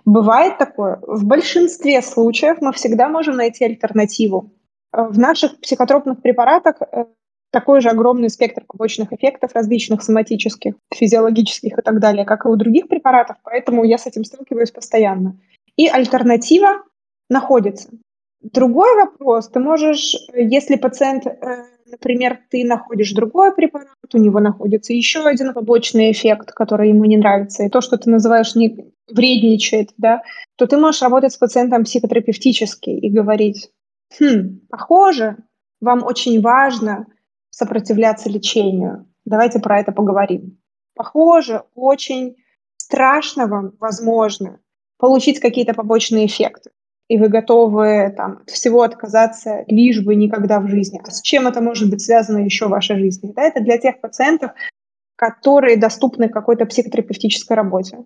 Бывает 0.04 0.58
такое. 0.58 1.00
В 1.02 1.24
большинстве 1.24 2.00
случаев 2.02 2.58
мы 2.60 2.72
всегда 2.72 3.08
можем 3.08 3.36
найти 3.36 3.64
альтернативу. 3.64 4.52
В 4.92 5.18
наших 5.18 5.60
психотропных 5.60 6.22
препаратах 6.22 6.76
э, 6.80 7.06
такой 7.54 7.80
же 7.80 7.88
огромный 7.88 8.30
спектр 8.30 8.64
побочных 8.66 9.12
эффектов 9.12 9.52
различных 9.54 10.02
соматических, 10.02 10.74
физиологических 10.92 11.78
и 11.78 11.82
так 11.82 12.00
далее, 12.00 12.24
как 12.24 12.44
и 12.44 12.48
у 12.48 12.56
других 12.56 12.88
препаратов, 12.88 13.36
поэтому 13.44 13.84
я 13.84 13.98
с 13.98 14.06
этим 14.06 14.24
сталкиваюсь 14.24 14.72
постоянно. 14.72 15.38
И 15.76 15.88
альтернатива 15.88 16.82
находится. 17.28 17.90
Другой 18.40 18.94
вопрос, 18.96 19.48
ты 19.48 19.58
можешь, 19.58 20.14
если 20.34 20.76
пациент, 20.76 21.26
э, 21.26 21.64
например, 21.86 22.40
ты 22.50 22.64
находишь 22.64 23.12
другой 23.12 23.54
препарат, 23.54 23.88
у 24.12 24.18
него 24.18 24.40
находится 24.40 24.92
еще 24.92 25.24
один 25.24 25.54
побочный 25.54 26.10
эффект, 26.10 26.52
который 26.52 26.90
ему 26.90 27.04
не 27.04 27.16
нравится, 27.16 27.62
и 27.62 27.68
то, 27.68 27.80
что 27.80 27.96
ты 27.96 28.10
называешь 28.10 28.54
не 28.54 28.92
вредничает, 29.08 29.90
да, 29.96 30.22
то 30.56 30.66
ты 30.66 30.76
можешь 30.76 31.02
работать 31.02 31.32
с 31.32 31.38
пациентом 31.38 31.84
психотерапевтически 31.84 32.90
и 32.90 33.10
говорить, 33.10 33.70
хм, 34.18 34.60
похоже, 34.68 35.36
вам 35.80 36.04
очень 36.04 36.40
важно 36.40 37.06
сопротивляться 37.50 38.30
лечению. 38.30 39.06
Давайте 39.24 39.58
про 39.58 39.80
это 39.80 39.92
поговорим. 39.92 40.58
Похоже, 40.94 41.62
очень 41.74 42.36
страшно 42.76 43.46
вам, 43.46 43.72
возможно, 43.80 44.60
получить 44.98 45.40
какие-то 45.40 45.74
побочные 45.74 46.26
эффекты. 46.26 46.70
И 47.08 47.18
вы 47.18 47.28
готовы 47.28 48.14
там, 48.16 48.38
от 48.42 48.50
всего 48.50 48.82
отказаться, 48.82 49.64
лишь 49.66 50.02
бы 50.02 50.14
никогда 50.14 50.58
в 50.60 50.68
жизни. 50.68 51.00
А 51.04 51.10
с 51.10 51.20
чем 51.20 51.46
это 51.46 51.60
может 51.60 51.90
быть 51.90 52.00
связано 52.00 52.38
еще 52.38 52.66
в 52.66 52.70
вашей 52.70 52.98
жизни? 52.98 53.32
Да, 53.34 53.42
это 53.42 53.60
для 53.60 53.76
тех 53.76 54.00
пациентов, 54.00 54.52
которые 55.16 55.76
доступны 55.76 56.28
какой-то 56.28 56.64
психотерапевтической 56.64 57.56
работе. 57.56 57.98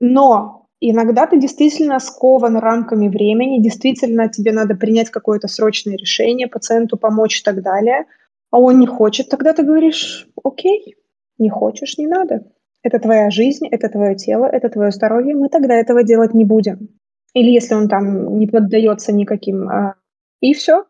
Но 0.00 0.68
иногда 0.80 1.26
ты 1.26 1.38
действительно 1.38 1.98
скован 1.98 2.56
рамками 2.56 3.08
времени, 3.08 3.62
действительно 3.62 4.28
тебе 4.28 4.52
надо 4.52 4.74
принять 4.74 5.10
какое-то 5.10 5.48
срочное 5.48 5.96
решение, 5.96 6.48
пациенту 6.48 6.96
помочь 6.96 7.40
и 7.40 7.42
так 7.42 7.62
далее– 7.62 8.06
а 8.50 8.58
он 8.58 8.78
не 8.78 8.86
хочет, 8.86 9.28
тогда 9.28 9.52
ты 9.52 9.64
говоришь, 9.64 10.28
окей, 10.42 10.96
не 11.38 11.50
хочешь, 11.50 11.98
не 11.98 12.06
надо. 12.06 12.50
Это 12.82 12.98
твоя 12.98 13.30
жизнь, 13.30 13.66
это 13.66 13.88
твое 13.88 14.14
тело, 14.14 14.46
это 14.46 14.68
твое 14.68 14.92
здоровье, 14.92 15.34
мы 15.34 15.48
тогда 15.48 15.74
этого 15.74 16.04
делать 16.04 16.34
не 16.34 16.44
будем. 16.44 16.88
Или 17.34 17.50
если 17.50 17.74
он 17.74 17.88
там 17.88 18.38
не 18.38 18.46
поддается 18.46 19.12
никаким... 19.12 19.68
А, 19.68 19.96
и 20.40 20.54
все. 20.54 20.86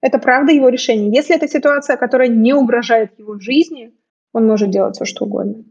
Это 0.00 0.18
правда 0.18 0.52
его 0.52 0.68
решение. 0.68 1.12
Если 1.12 1.36
это 1.36 1.48
ситуация, 1.48 1.96
которая 1.96 2.28
не 2.28 2.52
угрожает 2.52 3.18
его 3.18 3.38
жизни, 3.38 3.94
он 4.32 4.46
может 4.46 4.70
делать 4.70 4.96
все, 4.96 5.04
что 5.04 5.24
угодно. 5.24 5.64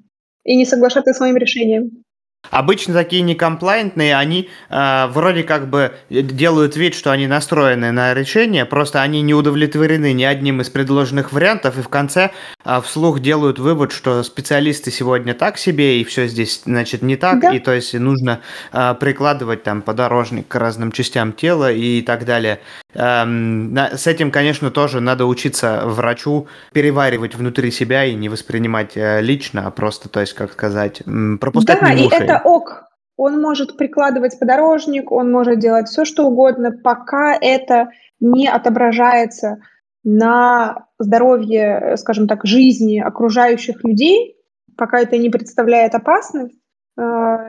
И 0.43 0.55
не 0.55 0.65
соглашаться 0.65 1.13
с 1.13 1.19
моим 1.19 1.37
решением. 1.37 2.03
Обычно 2.49 2.93
такие 2.93 3.21
некомплайентные, 3.21 4.17
они 4.17 4.49
э, 4.69 5.07
вроде 5.07 5.43
как 5.43 5.69
бы 5.69 5.93
делают 6.09 6.75
вид, 6.75 6.95
что 6.95 7.11
они 7.11 7.27
настроены 7.27 7.91
на 7.91 8.13
решение, 8.13 8.65
просто 8.65 9.01
они 9.01 9.21
не 9.21 9.33
удовлетворены 9.33 10.11
ни 10.11 10.23
одним 10.23 10.59
из 10.59 10.69
предложенных 10.69 11.31
вариантов, 11.31 11.77
и 11.77 11.81
в 11.81 11.87
конце 11.87 12.31
э, 12.65 12.81
вслух 12.83 13.19
делают 13.19 13.59
вывод, 13.59 13.91
что 13.91 14.23
специалисты 14.23 14.91
сегодня 14.91 15.33
так 15.33 15.57
себе, 15.57 16.01
и 16.01 16.03
все 16.03 16.27
здесь, 16.27 16.63
значит, 16.65 17.03
не 17.03 17.15
так, 17.15 17.41
да. 17.41 17.53
и 17.53 17.59
то 17.59 17.73
есть 17.73 17.93
нужно 17.93 18.41
э, 18.73 18.95
прикладывать 18.99 19.63
там 19.63 19.81
подорожник 19.81 20.47
к 20.47 20.55
разным 20.55 20.91
частям 20.91 21.33
тела 21.33 21.71
и 21.71 22.01
так 22.01 22.25
далее. 22.25 22.59
Эм, 22.93 23.77
с 23.77 24.07
этим, 24.07 24.31
конечно, 24.31 24.69
тоже 24.71 24.99
надо 24.99 25.25
учиться 25.25 25.83
врачу 25.85 26.47
переваривать 26.73 27.35
внутри 27.35 27.71
себя 27.71 28.05
и 28.05 28.15
не 28.15 28.29
воспринимать 28.29 28.97
э, 28.97 29.21
лично, 29.21 29.67
а 29.67 29.71
просто, 29.71 30.09
то 30.09 30.19
есть, 30.19 30.33
как 30.33 30.51
сказать, 30.51 31.01
пропускать 31.39 31.79
да, 31.79 31.93
мимо 31.93 32.07
ушей. 32.07 32.19
и 32.19 32.23
это 32.23 32.41
ок. 32.43 32.83
Он 33.17 33.39
может 33.39 33.77
прикладывать 33.77 34.39
подорожник, 34.39 35.11
он 35.11 35.31
может 35.31 35.59
делать 35.59 35.87
все, 35.87 36.05
что 36.05 36.25
угодно, 36.25 36.71
пока 36.71 37.37
это 37.39 37.89
не 38.19 38.47
отображается 38.47 39.59
на 40.03 40.87
здоровье, 40.97 41.95
скажем 41.97 42.27
так, 42.27 42.45
жизни 42.45 42.99
окружающих 42.99 43.83
людей, 43.83 44.37
пока 44.75 44.99
это 44.99 45.17
не 45.17 45.29
представляет 45.29 45.93
опасность, 45.95 46.59
э, 46.97 47.01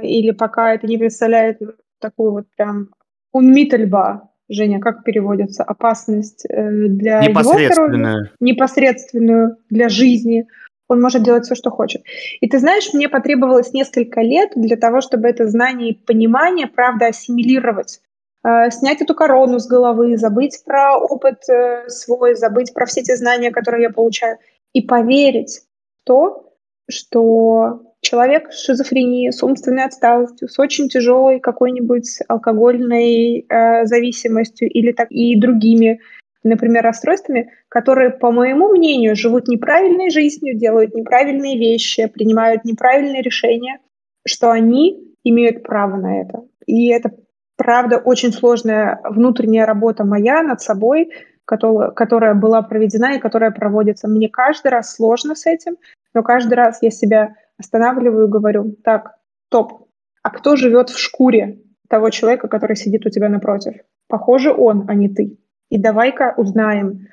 или 0.03 0.33
пока 0.33 0.75
это 0.75 0.87
не 0.87 0.99
представляет 0.99 1.59
такую 1.99 2.33
вот 2.33 2.45
прям 2.57 2.89
унмительба, 3.33 4.32
Женя, 4.49 4.81
как 4.81 5.05
переводится? 5.05 5.63
Опасность 5.63 6.45
э, 6.49 6.71
для 6.71 7.21
его 7.21 7.43
здоровья? 7.43 8.31
Непосредственную 8.41 9.57
для 9.71 9.89
жизни. 9.89 10.47
Он 10.89 11.01
может 11.01 11.23
делать 11.23 11.45
все, 11.45 11.55
что 11.55 11.71
хочет. 11.71 12.03
И 12.41 12.49
ты 12.49 12.59
знаешь, 12.59 12.93
мне 12.93 13.09
потребовалось 13.09 13.73
несколько 13.73 14.21
лет 14.21 14.51
для 14.57 14.77
того, 14.77 15.01
чтобы 15.01 15.29
это 15.29 15.47
знание 15.47 15.91
и 15.91 15.95
понимание, 15.95 16.67
правда, 16.67 17.07
ассимилировать. 17.07 18.01
Э, 18.45 18.71
снять 18.71 19.01
эту 19.01 19.15
корону 19.15 19.59
с 19.59 19.67
головы, 19.67 20.17
забыть 20.17 20.63
про 20.65 20.99
опыт 20.99 21.49
э, 21.49 21.89
свой, 21.89 22.35
забыть 22.35 22.75
про 22.75 22.87
все 22.87 23.03
те 23.03 23.17
знания, 23.17 23.51
которые 23.51 23.85
я 23.85 23.91
получаю. 23.91 24.39
И 24.73 24.83
поверить 24.83 25.61
в 25.61 26.07
то, 26.07 26.53
что 26.91 27.92
человек 28.03 28.53
с 28.53 28.65
шизофренией, 28.65 29.33
с 29.33 29.43
умственной 29.43 29.85
отсталостью, 29.85 30.49
с 30.49 30.59
очень 30.59 30.89
тяжелой 30.89 31.41
какой-нибудь 31.41 32.19
алкогольной 32.29 33.47
э, 33.49 33.87
зависимостью 33.87 34.69
или 34.69 34.93
так 34.93 35.11
и 35.11 35.39
другими, 35.41 36.01
например, 36.43 36.83
расстройствами, 36.83 37.51
которые, 37.69 38.11
по 38.11 38.33
моему 38.33 38.69
мнению, 38.69 39.15
живут 39.17 39.49
неправильной 39.49 40.11
жизнью, 40.11 40.57
делают 40.57 40.95
неправильные 40.95 41.57
вещи, 41.57 42.07
принимают 42.07 42.65
неправильные 42.65 43.23
решения, 43.23 43.79
что 44.27 44.51
они 44.51 45.15
имеют 45.25 45.63
право 45.63 45.97
на 45.97 46.21
это. 46.23 46.43
И 46.67 46.89
это, 46.89 47.13
правда, 47.57 47.99
очень 47.99 48.33
сложная 48.33 49.01
внутренняя 49.05 49.65
работа 49.65 50.05
моя 50.05 50.43
над 50.43 50.61
собой, 50.61 51.11
которая, 51.45 52.35
была 52.35 52.63
проведена 52.63 53.17
и 53.17 53.21
которая 53.21 53.53
проводится. 53.53 54.09
Мне 54.09 54.29
каждый 54.29 54.69
раз 54.69 54.95
сложно 54.95 55.37
с 55.37 55.47
этим, 55.47 55.77
но 56.15 56.23
каждый 56.23 56.55
раз 56.55 56.79
я 56.83 56.91
себя 56.91 57.35
останавливаю 57.63 58.27
и 58.27 58.31
говорю, 58.31 58.77
так, 58.85 59.17
топ, 59.49 59.89
а 60.23 60.31
кто 60.31 60.57
живет 60.57 60.91
в 60.91 60.99
шкуре 60.99 61.63
того 61.89 62.11
человека, 62.11 62.49
который 62.49 62.77
сидит 62.77 63.07
у 63.07 63.11
тебя 63.11 63.29
напротив? 63.29 63.75
Похоже, 64.09 64.53
он, 64.53 64.85
а 64.89 64.95
не 64.95 65.09
ты. 65.09 65.39
И 65.71 65.79
давай-ка 65.79 66.35
узнаем, 66.37 67.09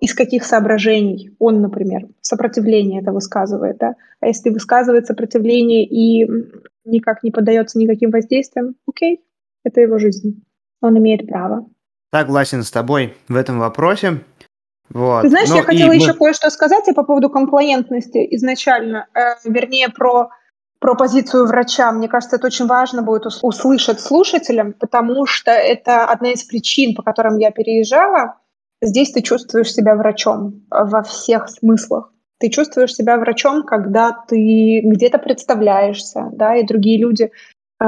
из 0.00 0.14
каких 0.14 0.44
соображений 0.44 1.34
он, 1.38 1.60
например, 1.60 2.08
сопротивление 2.20 3.00
это 3.00 3.12
высказывает, 3.12 3.78
да? 3.78 3.94
А 4.20 4.26
если 4.26 4.50
высказывает 4.50 5.06
сопротивление 5.06 5.84
и 5.84 6.26
никак 6.84 7.22
не 7.22 7.30
поддается 7.30 7.78
никаким 7.78 8.10
воздействиям, 8.10 8.74
окей, 8.86 9.24
это 9.64 9.80
его 9.80 9.98
жизнь. 9.98 10.44
Он 10.80 10.96
имеет 10.98 11.26
право. 11.26 11.66
Согласен 12.12 12.62
с 12.62 12.70
тобой 12.70 13.14
в 13.28 13.36
этом 13.36 13.58
вопросе. 13.58 14.20
Вот. 14.90 15.22
Ты 15.22 15.28
знаешь, 15.28 15.48
ну, 15.48 15.56
я 15.56 15.62
хотела 15.62 15.92
еще 15.92 16.12
мы... 16.12 16.18
кое-что 16.18 16.50
сказать 16.50 16.84
по 16.94 17.02
поводу 17.02 17.30
комплаентности 17.30 18.26
изначально, 18.36 19.06
э, 19.14 19.34
вернее, 19.44 19.88
про, 19.90 20.30
про 20.80 20.94
позицию 20.94 21.46
врача. 21.46 21.92
Мне 21.92 22.08
кажется, 22.08 22.36
это 22.36 22.46
очень 22.46 22.66
важно 22.66 23.02
будет 23.02 23.26
услышать 23.26 24.00
слушателям, 24.00 24.72
потому 24.72 25.26
что 25.26 25.50
это 25.50 26.04
одна 26.04 26.32
из 26.32 26.42
причин, 26.44 26.94
по 26.94 27.02
которым 27.02 27.36
я 27.38 27.50
переезжала. 27.50 28.36
Здесь 28.80 29.10
ты 29.10 29.22
чувствуешь 29.22 29.72
себя 29.72 29.94
врачом 29.94 30.64
во 30.70 31.02
всех 31.02 31.48
смыслах. 31.48 32.12
Ты 32.38 32.50
чувствуешь 32.50 32.94
себя 32.94 33.18
врачом, 33.18 33.64
когда 33.64 34.12
ты 34.12 34.80
где-то 34.84 35.18
представляешься, 35.18 36.30
да, 36.32 36.56
и 36.56 36.64
другие 36.64 36.98
люди 36.98 37.24
э, 37.24 37.84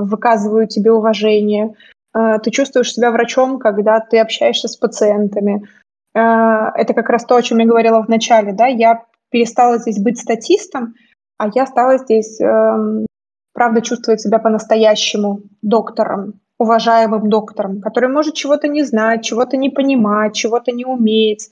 выказывают 0.00 0.70
тебе 0.70 0.92
уважение. 0.92 1.74
Э, 2.14 2.38
ты 2.42 2.50
чувствуешь 2.50 2.92
себя 2.92 3.10
врачом, 3.10 3.58
когда 3.58 4.00
ты 4.00 4.18
общаешься 4.18 4.68
с 4.68 4.76
пациентами 4.76 5.68
это 6.14 6.92
как 6.94 7.08
раз 7.08 7.24
то, 7.24 7.36
о 7.36 7.42
чем 7.42 7.58
я 7.58 7.66
говорила 7.66 8.02
в 8.02 8.08
начале, 8.08 8.52
да, 8.52 8.66
я 8.66 9.04
перестала 9.30 9.78
здесь 9.78 9.98
быть 9.98 10.18
статистом, 10.18 10.94
а 11.38 11.48
я 11.54 11.66
стала 11.66 11.98
здесь, 11.98 12.40
эм, 12.40 13.06
правда, 13.54 13.80
чувствовать 13.80 14.20
себя 14.20 14.38
по-настоящему 14.38 15.40
доктором, 15.62 16.40
уважаемым 16.58 17.28
доктором, 17.28 17.80
который 17.80 18.10
может 18.10 18.34
чего-то 18.34 18.68
не 18.68 18.84
знать, 18.84 19.24
чего-то 19.24 19.56
не 19.56 19.70
понимать, 19.70 20.34
чего-то 20.34 20.70
не 20.70 20.84
уметь, 20.84 21.50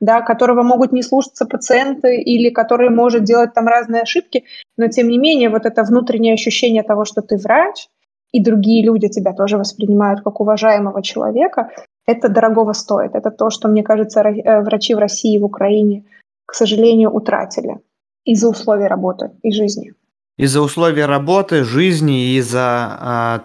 да, 0.00 0.20
которого 0.20 0.62
могут 0.62 0.92
не 0.92 1.02
слушаться 1.02 1.46
пациенты 1.46 2.20
или 2.20 2.50
который 2.50 2.90
может 2.90 3.24
делать 3.24 3.54
там 3.54 3.66
разные 3.66 4.02
ошибки, 4.02 4.44
но 4.76 4.88
тем 4.88 5.08
не 5.08 5.18
менее 5.18 5.48
вот 5.48 5.66
это 5.66 5.82
внутреннее 5.82 6.34
ощущение 6.34 6.82
того, 6.82 7.04
что 7.04 7.22
ты 7.22 7.36
врач, 7.36 7.88
и 8.30 8.42
другие 8.42 8.84
люди 8.84 9.08
тебя 9.08 9.32
тоже 9.32 9.58
воспринимают 9.58 10.22
как 10.22 10.40
уважаемого 10.40 11.02
человека, 11.02 11.70
это 12.06 12.28
дорогого 12.28 12.72
стоит. 12.72 13.14
Это 13.14 13.30
то, 13.30 13.50
что, 13.50 13.68
мне 13.68 13.82
кажется, 13.82 14.20
э, 14.20 14.62
врачи 14.62 14.94
в 14.94 14.98
России 14.98 15.36
и 15.36 15.38
в 15.38 15.44
Украине, 15.44 16.04
к 16.46 16.54
сожалению, 16.54 17.10
утратили 17.10 17.78
из-за 18.24 18.48
условий 18.48 18.86
работы 18.86 19.30
и 19.42 19.52
жизни. 19.52 19.94
Из-за 20.38 20.60
условий 20.60 21.04
работы, 21.04 21.64
жизни, 21.64 22.36
из-за 22.36 22.60
а, 22.60 23.44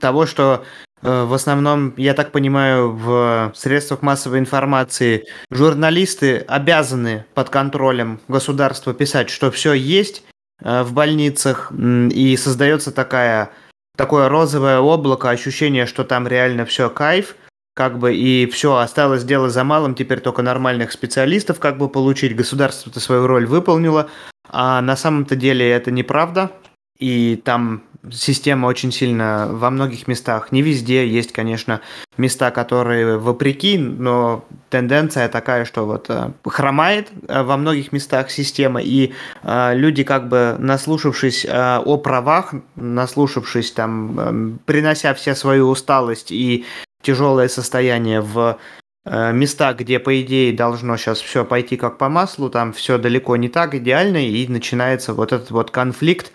того, 0.00 0.26
что 0.26 0.64
а, 1.02 1.24
в 1.24 1.32
основном, 1.32 1.94
я 1.96 2.14
так 2.14 2.32
понимаю, 2.32 2.92
в 2.92 3.52
средствах 3.54 4.02
массовой 4.02 4.38
информации 4.38 5.24
журналисты 5.50 6.38
обязаны 6.38 7.24
под 7.34 7.48
контролем 7.48 8.20
государства 8.28 8.92
писать, 8.94 9.30
что 9.30 9.50
все 9.50 9.72
есть, 9.72 10.24
э, 10.62 10.82
в 10.82 10.92
больницах, 10.92 11.72
и 11.72 12.36
создается 12.36 12.92
такая, 12.92 13.50
такое 13.96 14.28
розовое 14.28 14.78
облако, 14.80 15.30
ощущение, 15.30 15.86
что 15.86 16.04
там 16.04 16.28
реально 16.28 16.64
все 16.64 16.90
кайф, 16.90 17.36
как 17.76 17.98
бы 17.98 18.16
и 18.16 18.46
все, 18.46 18.76
осталось 18.76 19.22
дело 19.22 19.50
за 19.50 19.62
малым, 19.62 19.94
теперь 19.94 20.20
только 20.20 20.40
нормальных 20.40 20.92
специалистов 20.92 21.60
как 21.60 21.76
бы 21.76 21.90
получить, 21.90 22.34
государство-то 22.34 23.00
свою 23.00 23.26
роль 23.26 23.44
выполнило, 23.44 24.08
а 24.48 24.80
на 24.80 24.96
самом-то 24.96 25.36
деле 25.36 25.70
это 25.70 25.90
неправда, 25.90 26.52
и 26.98 27.38
там 27.44 27.82
система 28.10 28.66
очень 28.66 28.92
сильно 28.92 29.48
во 29.50 29.68
многих 29.68 30.08
местах, 30.08 30.52
не 30.52 30.62
везде, 30.62 31.06
есть, 31.06 31.32
конечно, 31.32 31.82
места, 32.16 32.50
которые 32.50 33.18
вопреки, 33.18 33.76
но 33.76 34.46
тенденция 34.70 35.28
такая, 35.28 35.66
что 35.66 35.84
вот 35.84 36.06
э, 36.08 36.30
хромает 36.46 37.10
э, 37.28 37.42
во 37.42 37.58
многих 37.58 37.92
местах 37.92 38.30
система, 38.30 38.80
и 38.80 39.12
э, 39.42 39.74
люди 39.74 40.02
как 40.02 40.28
бы 40.28 40.56
наслушавшись 40.58 41.44
о 41.46 41.98
правах, 41.98 42.54
наслушавшись 42.76 43.72
там, 43.72 44.18
э, 44.18 44.58
принося 44.64 45.12
все 45.12 45.34
свою 45.34 45.68
усталость 45.68 46.32
и 46.32 46.64
тяжелое 47.06 47.46
состояние 47.46 48.20
в 48.20 48.58
э, 49.04 49.32
места, 49.32 49.72
где, 49.74 50.00
по 50.00 50.20
идее, 50.20 50.52
должно 50.52 50.96
сейчас 50.96 51.20
все 51.20 51.44
пойти 51.44 51.76
как 51.76 51.98
по 51.98 52.08
маслу, 52.08 52.50
там 52.50 52.72
все 52.72 52.98
далеко 52.98 53.36
не 53.36 53.48
так 53.48 53.76
идеально, 53.76 54.26
и 54.28 54.48
начинается 54.48 55.14
вот 55.14 55.32
этот 55.32 55.52
вот 55.52 55.70
конфликт, 55.70 56.32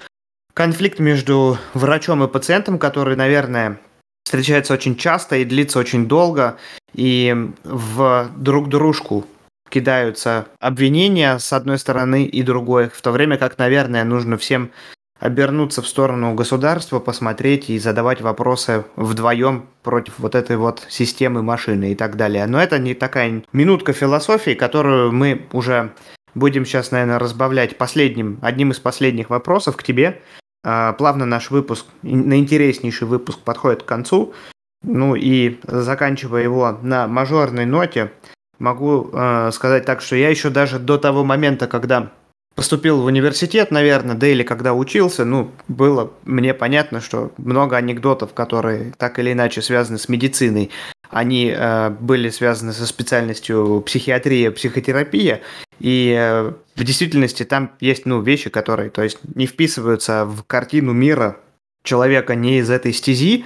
конфликт 0.54 1.00
между 1.00 1.58
врачом 1.74 2.24
и 2.24 2.30
пациентом, 2.30 2.80
который, 2.80 3.18
наверное, 3.18 3.82
встречается 4.24 4.74
очень 4.74 4.96
часто 4.96 5.36
и 5.36 5.44
длится 5.44 5.78
очень 5.78 6.08
долго, 6.08 6.58
и 6.94 7.36
в 7.66 8.30
друг 8.38 8.70
дружку 8.70 9.26
кидаются 9.70 10.48
обвинения 10.60 11.38
с 11.38 11.52
одной 11.52 11.80
стороны 11.80 12.24
и 12.24 12.44
другой, 12.44 12.88
в 12.88 13.02
то 13.02 13.12
время 13.12 13.38
как, 13.38 13.58
наверное, 13.58 14.06
нужно 14.06 14.38
всем 14.38 14.72
обернуться 15.22 15.84
в 15.84 15.88
сторону 15.88 16.34
государства, 16.34 17.00
посмотреть 17.00 17.70
и 17.70 17.78
задавать 17.78 18.22
вопросы 18.22 18.86
вдвоем 18.96 19.68
против 19.84 20.16
вот 20.18 20.34
этой 20.34 20.58
вот 20.58 20.86
системы 20.90 21.44
машины 21.44 21.92
и 21.92 21.96
так 21.96 22.18
далее. 22.18 22.48
Но 22.48 22.62
это 22.62 22.80
не 22.80 22.96
такая 22.96 23.44
минутка 23.54 23.94
философии, 23.94 24.56
которую 24.56 25.12
мы 25.12 25.46
уже 25.54 25.94
будем 26.34 26.66
сейчас, 26.66 26.90
наверное, 26.90 27.20
разбавлять 27.20 27.78
последним, 27.78 28.40
одним 28.42 28.72
из 28.72 28.80
последних 28.80 29.30
вопросов 29.30 29.78
к 29.78 29.84
тебе. 29.84 30.22
А, 30.64 30.94
плавно 30.94 31.26
наш 31.26 31.52
выпуск, 31.52 31.86
на 32.02 32.40
интереснейший 32.40 33.08
выпуск 33.08 33.40
подходит 33.40 33.84
к 33.84 33.86
концу. 33.86 34.34
Ну 34.84 35.14
и 35.16 35.60
заканчивая 35.64 36.42
его 36.42 36.80
на 36.82 37.08
мажорной 37.08 37.66
ноте, 37.68 38.12
могу 38.58 39.12
э, 39.14 39.52
сказать 39.54 39.86
так, 39.86 40.02
что 40.02 40.16
я 40.16 40.30
еще 40.30 40.50
даже 40.50 40.80
до 40.80 40.98
того 40.98 41.24
момента, 41.24 41.68
когда 41.68 42.12
поступил 42.56 43.02
в 43.02 43.06
университет, 43.06 43.72
наверное, 43.72 44.16
да 44.16 44.28
или 44.28 44.44
когда 44.44 44.74
учился, 44.74 45.26
ну, 45.26 45.52
было 45.68 46.12
мне 46.24 46.54
понятно, 46.54 47.02
что 47.02 47.32
много 47.38 47.78
анекдотов, 47.78 48.34
которые 48.34 48.94
так 48.98 49.20
или 49.20 49.32
иначе 49.32 49.62
связаны 49.62 49.98
с 49.98 50.10
медициной, 50.10 50.70
они 51.10 51.54
э, 51.56 51.90
были 51.90 52.30
связаны 52.30 52.74
со 52.74 52.86
специальностью 52.86 53.82
психиатрия, 53.86 54.52
психотерапия, 54.52 55.42
и 55.80 56.16
э, 56.18 56.54
в 56.76 56.84
действительности 56.84 57.44
там 57.44 57.72
есть, 57.80 58.06
ну, 58.06 58.22
вещи, 58.22 58.50
которые, 58.50 58.90
то 58.90 59.02
есть, 59.02 59.20
не 59.36 59.46
вписываются 59.46 60.26
в 60.26 60.44
картину 60.44 60.94
мира 60.94 61.38
человека 61.84 62.36
не 62.36 62.60
из 62.60 62.70
этой 62.70 62.94
стези. 62.94 63.46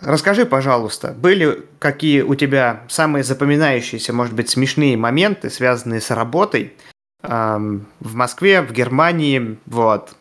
Расскажи, 0.00 0.44
пожалуйста, 0.44 1.14
были 1.16 1.64
какие 1.78 2.20
у 2.20 2.34
тебя 2.34 2.82
самые 2.88 3.24
запоминающиеся, 3.24 4.12
может 4.12 4.34
быть, 4.34 4.50
смешные 4.50 4.96
моменты, 4.96 5.50
связанные 5.50 6.00
с 6.00 6.10
работой, 6.10 6.74
в 7.26 8.14
Москве, 8.14 8.62
в 8.62 8.72
Германии, 8.72 9.58
вот. 9.66 10.16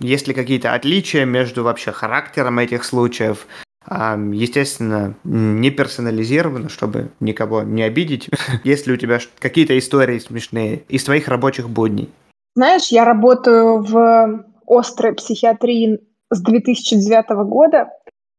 Есть 0.00 0.26
ли 0.26 0.34
какие-то 0.34 0.74
отличия 0.74 1.24
между 1.24 1.64
вообще 1.64 1.92
характером 1.92 2.58
этих 2.58 2.84
случаев? 2.84 3.46
Естественно, 3.86 5.14
не 5.24 5.70
персонализировано, 5.70 6.70
чтобы 6.70 7.10
никого 7.20 7.62
не 7.62 7.82
обидеть. 7.82 8.30
Есть 8.64 8.86
ли 8.86 8.94
у 8.94 8.96
тебя 8.96 9.18
какие-то 9.38 9.76
истории 9.78 10.18
смешные 10.18 10.84
из 10.88 11.04
твоих 11.04 11.28
рабочих 11.28 11.68
будней? 11.68 12.08
Знаешь, 12.56 12.88
я 12.88 13.04
работаю 13.04 13.82
в 13.82 14.44
острой 14.66 15.12
психиатрии 15.14 16.00
с 16.30 16.40
2009 16.40 17.46
года. 17.46 17.90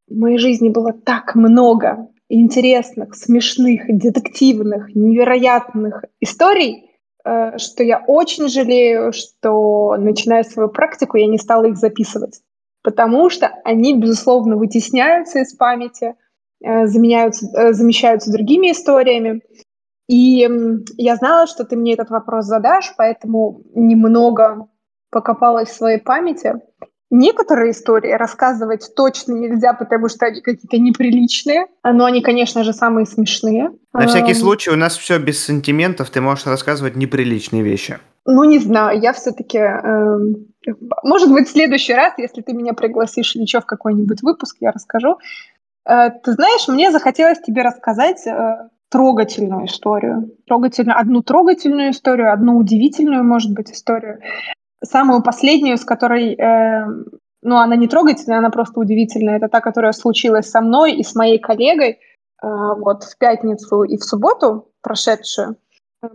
В 0.07 0.17
моей 0.17 0.37
жизни 0.37 0.69
было 0.69 0.93
так 0.93 1.35
много 1.35 2.07
интересных, 2.29 3.15
смешных, 3.15 3.81
детективных, 3.87 4.95
невероятных 4.95 6.03
историй, 6.19 6.89
что 7.57 7.83
я 7.83 8.03
очень 8.05 8.49
жалею, 8.49 9.11
что, 9.11 9.95
начиная 9.97 10.43
свою 10.43 10.69
практику, 10.69 11.17
я 11.17 11.25
не 11.27 11.39
стала 11.39 11.65
их 11.65 11.77
записывать, 11.77 12.41
потому 12.83 13.29
что 13.31 13.47
они, 13.63 13.99
безусловно, 13.99 14.57
вытесняются 14.57 15.39
из 15.39 15.55
памяти, 15.55 16.15
э, 16.63 16.85
заменяются, 16.85 17.47
э, 17.57 17.73
замещаются 17.73 18.31
другими 18.31 18.71
историями. 18.71 19.41
И 20.07 20.47
я 20.97 21.15
знала, 21.15 21.47
что 21.47 21.65
ты 21.65 21.75
мне 21.75 21.93
этот 21.93 22.11
вопрос 22.11 22.45
задашь, 22.45 22.93
поэтому 22.95 23.63
немного 23.73 24.67
покопалась 25.09 25.69
в 25.69 25.75
своей 25.75 25.99
памяти. 25.99 26.61
Некоторые 27.17 27.71
истории 27.71 28.11
рассказывать 28.11 28.91
точно 28.93 29.31
нельзя, 29.31 29.71
потому 29.71 30.09
что 30.09 30.25
они 30.25 30.41
какие-то 30.41 30.77
неприличные, 30.77 31.67
но 31.81 32.03
они, 32.03 32.21
конечно 32.21 32.65
же, 32.65 32.73
самые 32.73 33.05
смешные. 33.05 33.71
На 33.93 34.07
всякий 34.07 34.33
случай, 34.33 34.69
у 34.69 34.75
нас 34.75 34.97
все 34.97 35.17
без 35.17 35.41
сантиментов, 35.41 36.09
ты 36.09 36.19
можешь 36.19 36.45
рассказывать 36.45 36.97
неприличные 36.97 37.63
вещи. 37.63 37.99
Ну, 38.25 38.43
не 38.43 38.59
знаю, 38.59 38.99
я 38.99 39.13
все-таки... 39.13 39.59
Э, 39.59 40.17
может 41.03 41.31
быть, 41.31 41.47
в 41.47 41.51
следующий 41.51 41.93
раз, 41.93 42.15
если 42.17 42.41
ты 42.41 42.51
меня 42.51 42.73
пригласишь 42.73 43.33
еще 43.35 43.61
в 43.61 43.65
какой-нибудь 43.65 44.21
выпуск, 44.21 44.57
я 44.59 44.71
расскажу. 44.71 45.17
Э, 45.87 46.09
ты 46.21 46.33
знаешь, 46.33 46.67
мне 46.67 46.91
захотелось 46.91 47.39
тебе 47.39 47.61
рассказать 47.61 48.27
э, 48.27 48.67
трогательную 48.89 49.67
историю. 49.67 50.31
Трогательную, 50.47 50.99
одну 50.99 51.21
трогательную 51.21 51.91
историю, 51.91 52.33
одну 52.33 52.57
удивительную, 52.57 53.23
может 53.23 53.53
быть, 53.53 53.71
историю 53.71 54.19
самую 54.85 55.21
последнюю, 55.23 55.77
с 55.77 55.85
которой, 55.85 56.35
э, 56.35 56.85
ну, 57.41 57.57
она 57.57 57.75
не 57.75 57.87
трогательная, 57.87 58.39
она 58.39 58.49
просто 58.49 58.79
удивительная. 58.79 59.37
Это 59.37 59.47
та, 59.47 59.61
которая 59.61 59.91
случилась 59.91 60.49
со 60.49 60.61
мной 60.61 60.93
и 60.93 61.03
с 61.03 61.15
моей 61.15 61.39
коллегой 61.39 61.91
э, 61.91 61.97
вот 62.41 63.03
в 63.03 63.17
пятницу 63.17 63.83
и 63.83 63.97
в 63.97 64.03
субботу 64.03 64.71
прошедшую. 64.81 65.57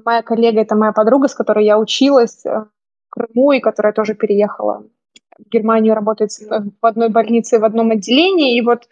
Моя 0.04 0.22
коллега— 0.22 0.60
это 0.62 0.76
моя 0.76 0.92
подруга, 0.92 1.28
с 1.28 1.34
которой 1.34 1.64
я 1.64 1.78
училась 1.78 2.44
э, 2.44 2.50
в 2.50 3.10
Крыму 3.10 3.52
и 3.52 3.60
которая 3.60 3.92
тоже 3.92 4.14
переехала 4.14 4.84
в 5.38 5.48
Германию, 5.48 5.94
работает 5.94 6.30
в 6.30 6.86
одной 6.86 7.08
больнице, 7.08 7.58
в 7.58 7.64
одном 7.64 7.90
отделении. 7.90 8.56
И 8.56 8.62
вот 8.62 8.84
э, 8.84 8.86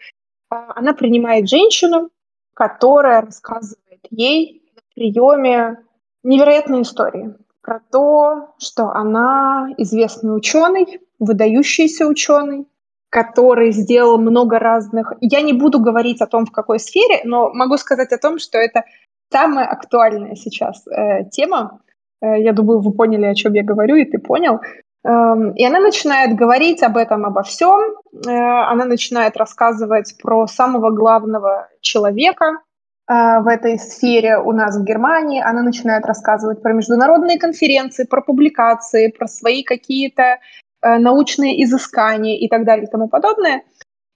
она 0.49 0.93
принимает 0.93 1.47
женщину, 1.47 2.09
которая 2.53 3.21
рассказывает 3.21 4.05
ей 4.09 4.63
на 4.75 4.81
приеме 4.93 5.83
невероятные 6.23 6.81
истории 6.81 7.35
про 7.61 7.79
то, 7.91 8.53
что 8.57 8.89
она 8.89 9.69
известный 9.77 10.35
ученый, 10.35 10.99
выдающийся 11.19 12.07
ученый, 12.07 12.67
который 13.09 13.71
сделал 13.71 14.17
много 14.17 14.59
разных... 14.59 15.13
Я 15.21 15.41
не 15.41 15.53
буду 15.53 15.79
говорить 15.79 16.21
о 16.21 16.27
том, 16.27 16.45
в 16.45 16.51
какой 16.51 16.79
сфере, 16.79 17.21
но 17.23 17.51
могу 17.53 17.77
сказать 17.77 18.11
о 18.11 18.17
том, 18.17 18.39
что 18.39 18.57
это 18.57 18.83
самая 19.31 19.67
актуальная 19.67 20.35
сейчас 20.35 20.85
э, 20.87 21.25
тема. 21.31 21.81
Э, 22.21 22.41
я 22.41 22.53
думаю, 22.53 22.79
вы 22.79 22.91
поняли, 22.91 23.25
о 23.25 23.35
чем 23.35 23.53
я 23.53 23.63
говорю, 23.63 23.95
и 23.95 24.05
ты 24.05 24.19
понял. 24.19 24.59
Эм, 25.05 25.51
и 25.51 25.63
она 25.63 25.79
начинает 25.79 26.35
говорить 26.35 26.83
об 26.83 26.97
этом, 26.97 27.25
обо 27.25 27.41
всем. 27.43 27.79
Э, 28.27 28.29
она 28.71 28.85
начинает 28.85 29.37
рассказывать 29.37 30.15
про 30.21 30.45
самого 30.47 30.91
главного 30.91 31.67
человека, 31.81 32.57
в 33.09 33.47
этой 33.47 33.79
сфере 33.79 34.37
у 34.37 34.51
нас 34.51 34.77
в 34.77 34.83
Германии. 34.83 35.41
Она 35.41 35.63
начинает 35.63 36.05
рассказывать 36.05 36.61
про 36.61 36.73
международные 36.73 37.39
конференции, 37.39 38.05
про 38.05 38.21
публикации, 38.21 39.07
про 39.07 39.27
свои 39.27 39.63
какие-то 39.63 40.37
э, 40.81 40.97
научные 40.99 41.63
изыскания 41.63 42.37
и 42.37 42.47
так 42.47 42.65
далее 42.65 42.85
и 42.85 42.89
тому 42.89 43.09
подобное. 43.09 43.63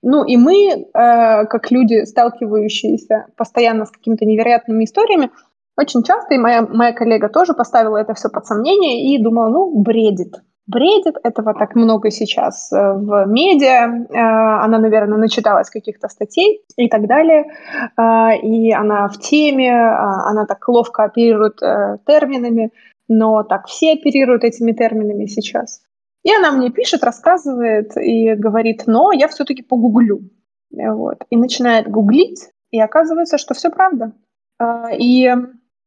Ну 0.03 0.23
и 0.23 0.37
мы, 0.37 0.55
э, 0.69 0.85
как 0.93 1.71
люди, 1.71 2.05
сталкивающиеся 2.05 3.25
постоянно 3.35 3.85
с 3.85 3.91
какими-то 3.91 4.25
невероятными 4.25 4.83
историями, 4.83 5.31
очень 5.75 6.03
часто, 6.03 6.35
и 6.35 6.37
моя, 6.37 6.61
моя 6.61 6.93
коллега 6.93 7.29
тоже 7.29 7.55
поставила 7.55 7.97
это 7.97 8.13
все 8.13 8.29
под 8.29 8.45
сомнение 8.45 9.15
и 9.15 9.21
думала, 9.21 9.49
ну, 9.49 9.81
бредит 9.81 10.35
бредит. 10.68 11.16
Этого 11.24 11.53
так 11.53 11.76
много 11.76 12.09
сейчас 12.11 12.72
э, 12.72 12.76
в 12.78 13.26
медиа. 13.28 14.05
Э, 14.09 14.64
она, 14.64 14.80
наверное, 14.80 15.18
начиталась 15.18 15.70
каких-то 15.70 16.07
статей 16.07 16.61
и 16.78 16.88
так 16.88 17.07
далее. 17.07 17.45
Э, 17.97 18.38
и 18.41 18.72
она 18.72 19.07
в 19.07 19.20
теме, 19.20 19.74
она 19.74 20.45
так 20.45 20.68
ловко 20.68 21.03
оперирует 21.03 21.59
терминами, 22.05 22.72
но 23.07 23.43
так 23.43 23.68
все 23.68 23.93
оперируют 23.93 24.43
этими 24.43 24.72
терминами 24.72 25.26
сейчас. 25.26 25.82
И 26.24 26.34
она 26.34 26.51
мне 26.51 26.72
пишет, 26.72 27.03
рассказывает 27.03 27.97
и 27.97 28.34
говорит, 28.34 28.84
но 28.88 29.11
я 29.11 29.28
все-таки 29.28 29.61
погуглю. 29.61 30.22
Вот. 30.72 31.18
И 31.30 31.36
начинает 31.36 31.89
гуглить, 31.89 32.49
и 32.72 32.80
оказывается, 32.80 33.38
что 33.38 33.53
все 33.53 33.70
правда. 33.70 34.14
И 34.97 35.30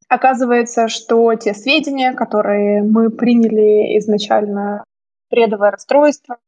Оказывается, 0.09 0.89
что 0.89 1.35
те 1.35 1.53
сведения, 1.53 2.13
которые 2.13 2.83
мы 2.83 3.11
приняли 3.11 3.99
изначально 3.99 4.85
бредовое 5.31 5.73
расстройство, 5.73 6.39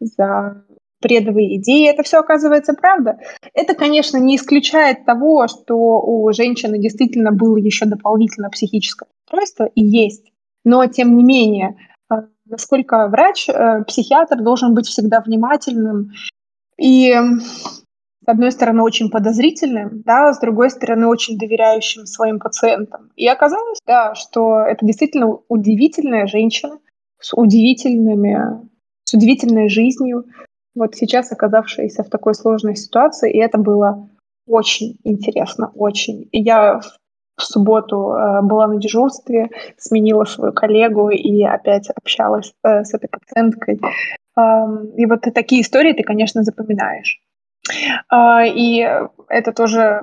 за 0.00 0.64
бредовые 1.00 1.56
идеи. 1.56 1.88
Это 1.88 2.02
все 2.02 2.18
оказывается 2.18 2.74
правда. 2.74 3.18
Это, 3.54 3.74
конечно, 3.74 4.16
не 4.16 4.36
исключает 4.36 5.04
того, 5.04 5.46
что 5.46 5.76
у 5.76 6.32
женщины 6.32 6.78
действительно 6.78 7.32
было 7.32 7.56
еще 7.56 7.86
дополнительно 7.86 8.50
психическое 8.50 9.06
расстройство 9.26 9.64
и 9.74 9.84
есть. 9.84 10.32
Но, 10.64 10.84
тем 10.86 11.16
не 11.16 11.24
менее, 11.24 11.76
э, 12.10 12.14
насколько 12.46 13.06
врач, 13.08 13.48
э, 13.48 13.84
психиатр 13.86 14.42
должен 14.42 14.74
быть 14.74 14.86
всегда 14.86 15.20
внимательным 15.20 16.10
и 16.76 17.14
одной 18.28 18.52
стороны, 18.52 18.82
очень 18.82 19.10
подозрительным, 19.10 20.02
да, 20.04 20.32
с 20.32 20.40
другой 20.40 20.70
стороны, 20.70 21.06
очень 21.06 21.38
доверяющим 21.38 22.06
своим 22.06 22.38
пациентам. 22.38 23.10
И 23.16 23.26
оказалось, 23.26 23.78
да, 23.86 24.14
что 24.14 24.60
это 24.60 24.84
действительно 24.84 25.38
удивительная 25.48 26.26
женщина 26.26 26.78
с 27.20 27.36
удивительными, 27.36 28.68
с 29.04 29.14
удивительной 29.14 29.68
жизнью, 29.68 30.24
вот 30.74 30.94
сейчас 30.94 31.32
оказавшаяся 31.32 32.04
в 32.04 32.10
такой 32.10 32.34
сложной 32.34 32.76
ситуации, 32.76 33.32
и 33.32 33.38
это 33.38 33.58
было 33.58 34.08
очень 34.46 34.98
интересно, 35.04 35.72
очень. 35.74 36.28
И 36.30 36.40
я 36.40 36.80
в 37.36 37.42
субботу 37.42 38.12
э, 38.12 38.42
была 38.42 38.66
на 38.66 38.78
дежурстве, 38.78 39.50
сменила 39.76 40.24
свою 40.24 40.52
коллегу 40.52 41.10
и 41.10 41.42
опять 41.42 41.88
общалась 41.90 42.52
э, 42.64 42.84
с 42.84 42.94
этой 42.94 43.08
пациенткой. 43.08 43.80
И 44.96 45.06
вот 45.06 45.22
такие 45.34 45.62
истории 45.62 45.94
ты, 45.94 46.04
конечно, 46.04 46.44
запоминаешь. 46.44 47.20
А, 48.08 48.44
и 48.44 48.86
это 49.28 49.52
тоже 49.52 50.00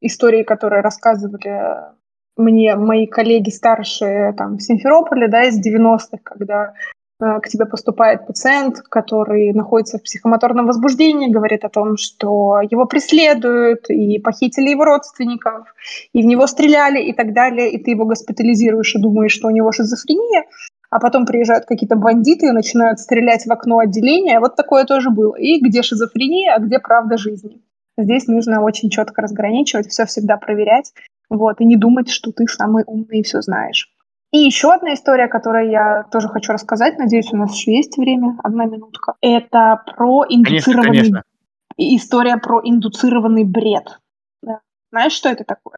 истории, 0.00 0.42
которые 0.42 0.82
рассказывали 0.82 1.94
мне 2.36 2.76
мои 2.76 3.06
коллеги 3.06 3.50
старшие 3.50 4.32
там, 4.34 4.58
в 4.58 4.62
Симферополе, 4.62 5.28
да, 5.28 5.44
из 5.44 5.58
90-х, 5.58 6.18
когда 6.22 6.74
э, 7.18 7.40
к 7.40 7.48
тебе 7.48 7.64
поступает 7.64 8.26
пациент, 8.26 8.80
который 8.82 9.52
находится 9.54 9.98
в 9.98 10.02
психомоторном 10.02 10.66
возбуждении, 10.66 11.32
говорит 11.32 11.64
о 11.64 11.70
том, 11.70 11.96
что 11.96 12.60
его 12.60 12.84
преследуют, 12.84 13.88
и 13.88 14.18
похитили 14.18 14.70
его 14.70 14.84
родственников, 14.84 15.74
и 16.12 16.22
в 16.22 16.26
него 16.26 16.46
стреляли, 16.46 17.02
и 17.02 17.14
так 17.14 17.32
далее, 17.32 17.70
и 17.70 17.82
ты 17.82 17.92
его 17.92 18.04
госпитализируешь 18.04 18.94
и 18.94 19.00
думаешь, 19.00 19.32
что 19.32 19.48
у 19.48 19.52
него 19.52 19.72
шизофрения, 19.72 20.44
а 20.90 21.00
потом 21.00 21.26
приезжают 21.26 21.66
какие-то 21.66 21.96
бандиты 21.96 22.46
и 22.46 22.52
начинают 22.52 23.00
стрелять 23.00 23.46
в 23.46 23.52
окно 23.52 23.78
отделения. 23.78 24.40
Вот 24.40 24.56
такое 24.56 24.84
тоже 24.84 25.10
было. 25.10 25.34
И 25.36 25.60
где 25.60 25.82
шизофрения, 25.82 26.54
а 26.54 26.58
где 26.58 26.78
правда 26.78 27.16
жизни. 27.16 27.60
Здесь 27.98 28.26
нужно 28.26 28.62
очень 28.62 28.90
четко 28.90 29.22
разграничивать, 29.22 29.88
все 29.88 30.04
всегда 30.04 30.36
проверять, 30.36 30.92
вот, 31.30 31.60
и 31.60 31.64
не 31.64 31.76
думать, 31.76 32.10
что 32.10 32.30
ты 32.30 32.46
самый 32.46 32.84
умный 32.86 33.20
и 33.20 33.22
все 33.22 33.40
знаешь. 33.40 33.90
И 34.32 34.38
еще 34.38 34.72
одна 34.72 34.94
история, 34.94 35.28
которую 35.28 35.70
я 35.70 36.04
тоже 36.10 36.28
хочу 36.28 36.52
рассказать, 36.52 36.98
надеюсь, 36.98 37.32
у 37.32 37.36
нас 37.36 37.54
еще 37.54 37.74
есть 37.74 37.96
время, 37.96 38.36
одна 38.42 38.66
минутка. 38.66 39.14
Это 39.22 39.82
про 39.96 40.24
индуцированный... 40.28 40.88
Конечно, 40.88 41.22
конечно. 41.22 41.22
История 41.78 42.36
про 42.36 42.60
индуцированный 42.62 43.44
бред. 43.44 43.98
Да. 44.42 44.60
Знаешь, 44.90 45.12
что 45.12 45.28
это 45.28 45.44
такое? 45.44 45.76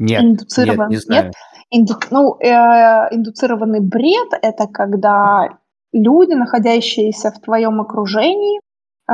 Нет, 0.00 0.22
Индуцирован... 0.22 0.88
нет, 0.88 0.90
не 0.90 0.96
знаю. 0.96 1.24
Нет? 1.26 1.34
Инду... 1.70 1.94
Ну, 2.10 2.36
э, 2.40 3.14
индуцированный 3.14 3.80
бред– 3.80 4.28
это 4.42 4.66
когда 4.66 5.48
люди, 5.92 6.32
находящиеся 6.32 7.30
в 7.30 7.40
твоем 7.40 7.80
окружении, 7.80 8.60
э, 9.08 9.12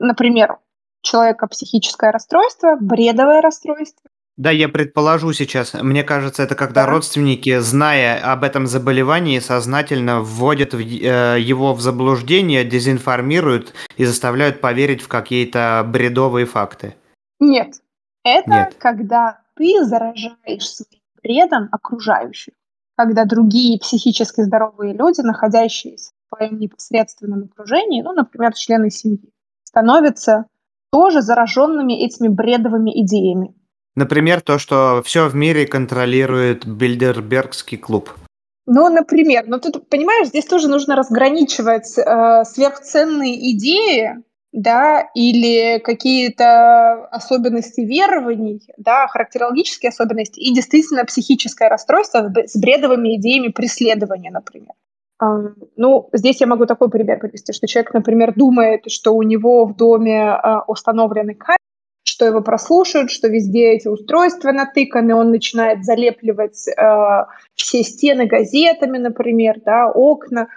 например, 0.00 0.58
человека 1.02 1.46
психическое 1.46 2.10
расстройство, 2.10 2.76
бредовое 2.80 3.40
расстройство. 3.40 4.10
Да, 4.36 4.50
я 4.50 4.68
предположу 4.68 5.32
сейчас. 5.32 5.74
Мне 5.74 6.02
кажется, 6.02 6.42
это 6.42 6.56
когда 6.56 6.84
да. 6.84 6.90
родственники, 6.90 7.60
зная 7.60 8.20
об 8.32 8.42
этом 8.42 8.66
заболевании, 8.66 9.38
сознательно 9.38 10.20
вводят 10.20 10.74
в, 10.74 10.80
э, 10.80 11.38
его 11.38 11.72
в 11.74 11.80
заблуждение, 11.80 12.64
дезинформируют 12.64 13.72
и 13.96 14.04
заставляют 14.04 14.60
поверить 14.60 15.00
в 15.00 15.06
какие-то 15.06 15.86
бредовые 15.86 16.46
факты. 16.46 16.96
Нет, 17.38 17.74
это 18.24 18.50
Нет. 18.50 18.74
когда 18.78 19.43
ты 19.56 19.84
заражаешь 19.84 20.68
своим 20.68 21.00
бредом 21.22 21.68
окружающих, 21.72 22.54
когда 22.96 23.24
другие 23.24 23.78
психически 23.78 24.42
здоровые 24.42 24.94
люди, 24.94 25.20
находящиеся 25.20 26.12
в 26.30 26.36
своем 26.36 26.58
непосредственном 26.58 27.44
окружении, 27.44 28.02
ну, 28.02 28.12
например, 28.12 28.54
члены 28.54 28.90
семьи, 28.90 29.32
становятся 29.64 30.46
тоже 30.92 31.22
зараженными 31.22 31.92
этими 31.92 32.28
бредовыми 32.28 33.02
идеями. 33.02 33.54
Например, 33.96 34.40
то, 34.40 34.58
что 34.58 35.02
все 35.04 35.28
в 35.28 35.34
мире 35.34 35.66
контролирует 35.66 36.66
Бильдербергский 36.66 37.78
клуб. 37.78 38.10
Ну, 38.66 38.88
например, 38.88 39.44
но 39.46 39.58
тут, 39.58 39.88
понимаешь, 39.88 40.28
здесь 40.28 40.46
тоже 40.46 40.68
нужно 40.68 40.96
разграничивать 40.96 41.98
э, 41.98 42.44
сверхценные 42.44 43.52
идеи, 43.52 44.16
да, 44.54 45.10
или 45.14 45.80
какие-то 45.80 47.06
особенности 47.10 47.80
верований, 47.80 48.62
да, 48.78 49.08
характерологические 49.08 49.90
особенности 49.90 50.38
и 50.38 50.54
действительно 50.54 51.04
психическое 51.04 51.68
расстройство 51.68 52.32
с 52.46 52.56
бредовыми 52.56 53.16
идеями 53.16 53.48
преследования, 53.48 54.30
например. 54.30 54.70
Ну, 55.76 56.08
здесь 56.12 56.40
я 56.40 56.46
могу 56.46 56.66
такой 56.66 56.88
пример 56.88 57.18
привести, 57.18 57.52
что 57.52 57.66
человек, 57.66 57.94
например, 57.94 58.34
думает, 58.34 58.82
что 58.88 59.14
у 59.14 59.22
него 59.22 59.64
в 59.64 59.76
доме 59.76 60.22
а, 60.22 60.62
установлены 60.68 61.34
камеры, 61.34 61.58
что 62.04 62.26
его 62.26 62.40
прослушают, 62.40 63.10
что 63.10 63.28
везде 63.28 63.70
эти 63.72 63.88
устройства 63.88 64.52
натыканы, 64.52 65.14
он 65.14 65.30
начинает 65.30 65.84
залепливать 65.84 66.68
э, 66.68 67.24
все 67.54 67.82
стены 67.82 68.26
газетами, 68.26 68.98
например, 68.98 69.60
да, 69.64 69.90
окна, 69.90 70.48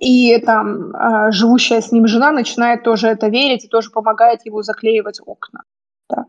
и 0.00 0.38
там 0.38 0.94
э, 0.94 1.32
живущая 1.32 1.80
с 1.80 1.92
ним 1.92 2.06
жена 2.06 2.32
начинает 2.32 2.82
тоже 2.82 3.08
это 3.08 3.28
верить 3.28 3.64
и 3.64 3.68
тоже 3.68 3.90
помогает 3.90 4.44
ему 4.44 4.62
заклеивать 4.62 5.20
окна. 5.24 5.62
Да. 6.08 6.26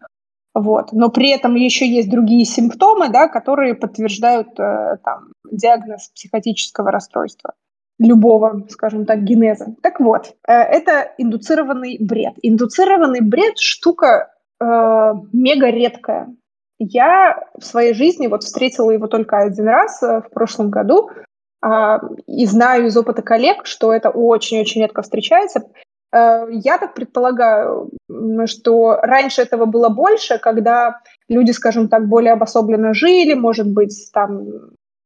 Вот. 0.54 0.92
Но 0.92 1.10
при 1.10 1.30
этом 1.30 1.56
еще 1.56 1.88
есть 1.88 2.10
другие 2.10 2.46
симптомы, 2.46 3.10
да, 3.10 3.28
которые 3.28 3.76
подтверждают 3.76 4.60
э, 4.60 4.98
там, 5.04 5.32
диагноз 5.52 6.10
психотического 6.10 6.92
расстройства 6.92 7.54
любого, 8.00 8.66
скажем 8.70 9.06
так, 9.06 9.24
генеза. 9.24 9.76
Так 9.82 10.00
вот, 10.00 10.36
э, 10.48 10.54
это 10.54 11.12
индуцированный 11.18 11.98
бред. 12.00 12.34
Индуцированный 12.42 13.22
бред– 13.22 13.58
штука 13.58 14.32
э, 14.60 14.66
мега 15.32 15.70
редкая. 15.70 16.36
Я 16.80 17.48
в 17.58 17.64
своей 17.64 17.94
жизни 17.94 18.28
вот 18.28 18.44
встретила 18.44 18.92
его 18.92 19.08
только 19.08 19.38
один 19.40 19.68
раз 19.68 20.04
э, 20.04 20.22
в 20.22 20.30
прошлом 20.34 20.70
году, 20.70 21.10
а, 21.10 21.33
и 22.28 22.46
знаю 22.46 22.88
из 22.88 22.98
опыта 22.98 23.22
коллег, 23.22 23.66
что 23.66 23.94
это 23.94 24.10
очень-очень 24.10 24.82
редко 24.82 25.02
встречается. 25.02 25.64
Э, 26.14 26.46
я 26.50 26.78
так 26.78 26.94
предполагаю, 26.94 27.90
что 28.46 28.98
раньше 29.02 29.42
этого 29.42 29.66
было 29.66 29.90
больше, 29.90 30.38
когда 30.38 31.00
люди, 31.28 31.52
скажем 31.52 31.90
так, 31.90 32.08
более 32.08 32.34
обособленно 32.34 32.94
жили, 32.94 33.34
может 33.34 33.68
быть, 33.68 34.10
там 34.14 34.42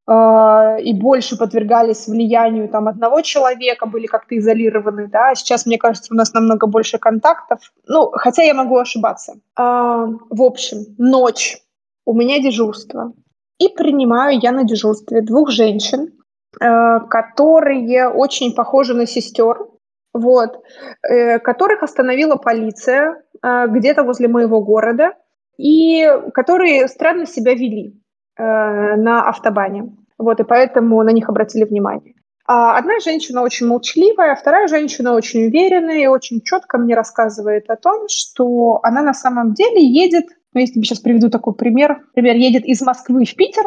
э, 0.08 0.82
и 0.82 0.94
больше 0.94 1.38
подвергались 1.38 2.08
влиянию 2.08 2.68
там 2.68 2.88
одного 2.88 3.22
человека, 3.22 3.86
были 3.86 4.08
как-то 4.08 4.38
изолированы, 4.38 5.08
да. 5.08 5.34
Сейчас, 5.36 5.66
мне 5.66 5.78
кажется, 5.78 6.14
у 6.14 6.18
нас 6.18 6.34
намного 6.34 6.68
больше 6.68 6.98
контактов. 6.98 7.60
Ну, 7.88 8.12
хотя 8.14 8.44
я 8.44 8.54
могу 8.54 8.78
ошибаться. 8.78 9.36
А, 9.56 10.08
в 10.30 10.42
общем, 10.42 10.96
ночь, 10.98 11.58
у 12.06 12.14
меня 12.14 12.40
дежурство. 12.40 13.14
И 13.60 13.70
принимаю 13.70 14.40
я 14.40 14.52
на 14.52 14.66
дежурстве 14.66 15.22
двух 15.22 15.50
женщин, 15.50 16.12
которые 16.60 18.08
очень 18.08 18.56
похожи 18.56 18.94
на 18.94 19.06
сестер, 19.06 19.68
вот, 20.14 20.64
э, 21.08 21.40
которых 21.40 21.84
остановила 21.84 22.36
полиция 22.36 23.22
э, 23.44 23.68
где-то 23.68 24.04
возле 24.04 24.28
моего 24.28 24.62
города, 24.62 25.14
и 25.58 26.08
которые 26.34 26.88
странно 26.88 27.26
себя 27.26 27.54
вели 27.54 28.00
на 28.38 29.28
автобане. 29.28 29.96
Вот, 30.20 30.40
и 30.40 30.44
поэтому 30.44 31.02
на 31.02 31.10
них 31.10 31.30
обратили 31.30 31.64
внимание. 31.64 32.14
А 32.48 32.78
одна 32.78 33.00
женщина 33.02 33.42
очень 33.42 33.68
молчаливая, 33.68 34.34
вторая 34.36 34.70
женщина 34.70 35.14
очень 35.14 35.48
уверенная 35.48 36.04
и 36.04 36.08
очень 36.08 36.42
четко 36.42 36.78
мне 36.78 36.96
рассказывает 36.96 37.70
о 37.70 37.76
том, 37.76 38.08
что 38.08 38.80
она 38.84 39.02
на 39.02 39.14
самом 39.14 39.54
деле 39.54 39.86
едет, 39.86 40.26
ну, 40.54 40.62
если 40.62 40.80
я 40.80 40.84
сейчас 40.86 41.00
приведу 41.00 41.30
такой 41.30 41.56
пример, 41.56 42.06
например, 42.16 42.38
едет 42.38 42.64
из 42.64 42.82
Москвы 42.82 43.26
в 43.26 43.36
Питер, 43.36 43.66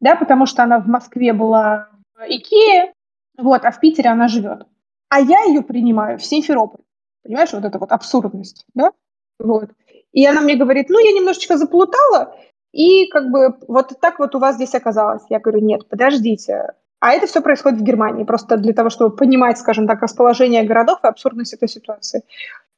да, 0.00 0.14
потому 0.14 0.44
что 0.44 0.62
она 0.62 0.78
в 0.78 0.86
Москве 0.86 1.32
была 1.32 1.88
Икея, 2.26 2.92
вот, 3.36 3.64
а 3.64 3.70
в 3.70 3.80
Питере 3.80 4.10
она 4.10 4.28
живет. 4.28 4.66
А 5.08 5.20
я 5.20 5.44
ее 5.44 5.62
принимаю 5.62 6.18
в 6.18 6.24
Симферополь. 6.24 6.84
Понимаешь, 7.22 7.52
вот 7.52 7.64
это 7.64 7.78
вот 7.78 7.92
абсурдность, 7.92 8.64
да? 8.74 8.92
Вот. 9.38 9.70
И 10.12 10.26
она 10.26 10.40
мне 10.40 10.56
говорит, 10.56 10.88
ну, 10.88 10.98
я 10.98 11.12
немножечко 11.12 11.56
заплутала, 11.56 12.34
и 12.72 13.06
как 13.08 13.30
бы 13.30 13.56
вот 13.66 13.92
так 14.00 14.18
вот 14.18 14.34
у 14.34 14.38
вас 14.38 14.56
здесь 14.56 14.74
оказалось. 14.74 15.22
Я 15.28 15.40
говорю, 15.40 15.60
нет, 15.60 15.88
подождите. 15.88 16.74
А 17.00 17.12
это 17.12 17.26
все 17.26 17.40
происходит 17.40 17.80
в 17.80 17.84
Германии, 17.84 18.24
просто 18.24 18.56
для 18.56 18.72
того, 18.72 18.90
чтобы 18.90 19.14
понимать, 19.14 19.58
скажем 19.58 19.86
так, 19.86 20.02
расположение 20.02 20.64
городов 20.64 20.98
и 21.04 21.06
абсурдность 21.06 21.54
этой 21.54 21.68
ситуации. 21.68 22.24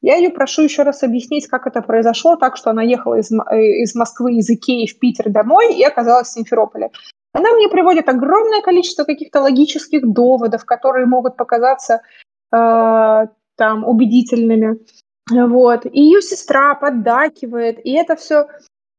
Я 0.03 0.17
ее 0.17 0.31
прошу 0.31 0.62
еще 0.62 0.83
раз 0.83 1.03
объяснить, 1.03 1.47
как 1.47 1.67
это 1.67 1.81
произошло, 1.83 2.37
так 2.37 2.57
что 2.57 2.71
она 2.71 2.83
ехала 2.83 3.19
из, 3.19 3.31
э, 3.33 3.62
из 3.83 3.95
Москвы, 3.95 4.35
из 4.35 4.49
Икеи 4.49 4.87
в 4.87 4.99
Питер 4.99 5.31
домой 5.31 5.75
и 5.75 5.83
оказалась 5.83 6.29
в 6.29 6.33
Симферополе. 6.33 6.91
Она 7.32 7.52
мне 7.52 7.69
приводит 7.69 8.09
огромное 8.09 8.61
количество 8.61 9.05
каких-то 9.05 9.40
логических 9.40 10.07
доводов, 10.07 10.65
которые 10.65 11.07
могут 11.07 11.36
показаться 11.36 12.02
э, 12.52 13.27
там 13.57 13.85
убедительными. 13.86 14.78
Вот. 15.31 15.86
И 15.86 16.01
ее 16.01 16.23
сестра 16.23 16.74
поддакивает, 16.74 17.78
и 17.85 17.93
это 17.93 18.16
все 18.16 18.47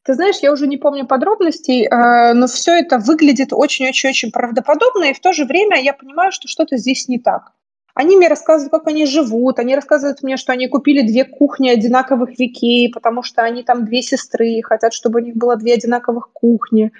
ты 0.04 0.16
знаешь, 0.16 0.38
я 0.42 0.52
уже 0.52 0.66
не 0.66 0.78
помню 0.78 1.06
подробностей, 1.06 1.86
э, 1.86 2.34
но 2.34 2.48
все 2.48 2.80
это 2.80 2.98
выглядит 2.98 3.54
очень-очень-очень 3.54 4.32
правдоподобно, 4.32 5.06
и 5.06 5.14
в 5.14 5.20
то 5.20 5.32
же 5.32 5.46
время 5.46 5.80
я 5.80 5.94
понимаю, 5.94 6.32
что 6.32 6.48
что-то 6.48 6.78
здесь 6.78 7.08
не 7.08 7.20
так. 7.20 7.52
Они 7.94 8.16
мне 8.16 8.28
рассказывают, 8.28 8.72
как 8.72 8.88
они 8.88 9.06
живут, 9.06 9.60
они 9.60 9.76
рассказывают 9.76 10.24
мне, 10.24 10.38
что 10.38 10.54
они 10.54 10.68
купили 10.68 11.06
две 11.06 11.24
кухни 11.24 11.70
одинаковых 11.70 12.40
векей, 12.40 12.92
потому 12.92 13.22
что 13.22 13.44
они 13.44 13.64
там 13.64 13.86
две 13.86 14.02
сестры, 14.02 14.50
и 14.50 14.62
хотят, 14.62 14.94
чтобы 14.94 15.20
у 15.20 15.24
них 15.24 15.36
было 15.36 15.56
две 15.56 15.74
одинаковых 15.74 16.32
кухни. 16.32 16.92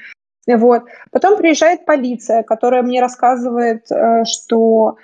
Вот. 0.48 0.84
Потом 1.12 1.38
приезжает 1.38 1.86
полиция, 1.86 2.44
которая 2.44 2.82
мне 2.82 3.02
рассказывает, 3.02 3.92
э, 3.92 4.24
что 4.26 4.96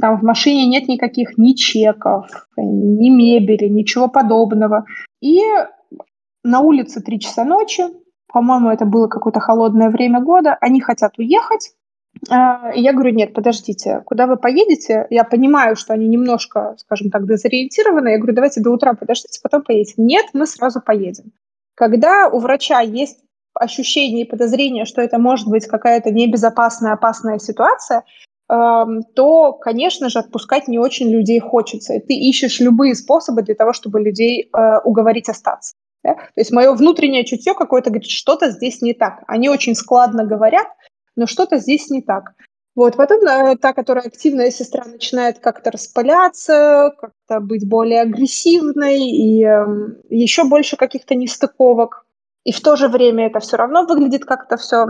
там 0.00 0.18
в 0.18 0.22
машине 0.22 0.66
нет 0.66 0.88
никаких 0.88 1.38
ни 1.38 1.52
чеков, 1.52 2.26
ни 2.56 3.10
мебели, 3.10 3.68
ничего 3.68 4.08
подобного. 4.08 4.84
И 5.20 5.40
на 6.44 6.60
улице 6.60 7.00
3 7.00 7.20
часа 7.20 7.44
ночи, 7.44 7.84
по-моему, 8.32 8.70
это 8.70 8.84
было 8.84 9.08
какое-то 9.08 9.40
холодное 9.40 9.90
время 9.90 10.20
года, 10.20 10.56
они 10.60 10.80
хотят 10.80 11.18
уехать, 11.18 11.72
а, 12.30 12.70
и 12.74 12.80
я 12.80 12.92
говорю, 12.92 13.14
нет, 13.14 13.34
подождите, 13.34 14.02
куда 14.06 14.26
вы 14.26 14.36
поедете? 14.36 15.06
Я 15.10 15.24
понимаю, 15.24 15.76
что 15.76 15.92
они 15.94 16.08
немножко, 16.08 16.74
скажем 16.78 17.10
так, 17.10 17.26
дезориентированы. 17.26 18.08
Я 18.08 18.18
говорю, 18.18 18.34
давайте 18.34 18.60
до 18.60 18.70
утра 18.70 18.94
подождите, 18.94 19.38
потом 19.42 19.62
поедете. 19.62 19.94
Нет, 19.96 20.26
мы 20.32 20.46
сразу 20.46 20.80
поедем. 20.80 21.32
Когда 21.74 22.28
у 22.28 22.38
врача 22.38 22.80
есть 22.80 23.20
ощущение 23.56 24.24
и 24.24 24.28
подозрение, 24.28 24.84
что 24.84 25.02
это 25.02 25.18
может 25.18 25.48
быть 25.48 25.66
какая-то 25.66 26.10
небезопасная, 26.10 26.92
опасная 26.92 27.38
ситуация, 27.38 28.04
то, 28.48 29.52
конечно 29.60 30.08
же, 30.08 30.20
отпускать 30.20 30.68
не 30.68 30.78
очень 30.78 31.10
людей 31.10 31.40
хочется. 31.40 31.94
И 31.94 31.98
ты 31.98 32.14
ищешь 32.14 32.60
любые 32.60 32.94
способы 32.94 33.42
для 33.42 33.56
того, 33.56 33.72
чтобы 33.72 34.00
людей 34.00 34.48
э, 34.52 34.78
уговорить 34.84 35.28
остаться. 35.28 35.74
Да? 36.04 36.14
То 36.14 36.20
есть 36.36 36.52
мое 36.52 36.72
внутреннее 36.72 37.24
чутье 37.24 37.54
какое-то 37.54 37.90
говорит, 37.90 38.08
что-то 38.08 38.52
здесь 38.52 38.82
не 38.82 38.94
так. 38.94 39.24
Они 39.26 39.48
очень 39.48 39.74
складно 39.74 40.24
говорят, 40.24 40.68
но 41.16 41.26
что-то 41.26 41.58
здесь 41.58 41.90
не 41.90 42.02
так. 42.02 42.34
Вот, 42.76 42.94
потом 42.94 43.22
э, 43.22 43.56
та, 43.56 43.72
которая 43.72 44.04
активная 44.04 44.50
сестра, 44.50 44.84
начинает 44.84 45.38
как-то 45.38 45.70
распыляться, 45.70 46.94
как-то 47.00 47.40
быть 47.40 47.66
более 47.66 48.02
агрессивной, 48.02 49.00
и 49.00 49.42
э, 49.42 49.66
еще 50.10 50.44
больше 50.44 50.76
каких-то 50.76 51.14
нестыковок. 51.14 52.05
И 52.46 52.52
в 52.52 52.60
то 52.60 52.76
же 52.76 52.86
время 52.86 53.26
это 53.26 53.40
все 53.40 53.56
равно 53.56 53.84
выглядит 53.84 54.24
как-то 54.24 54.56
все 54.56 54.86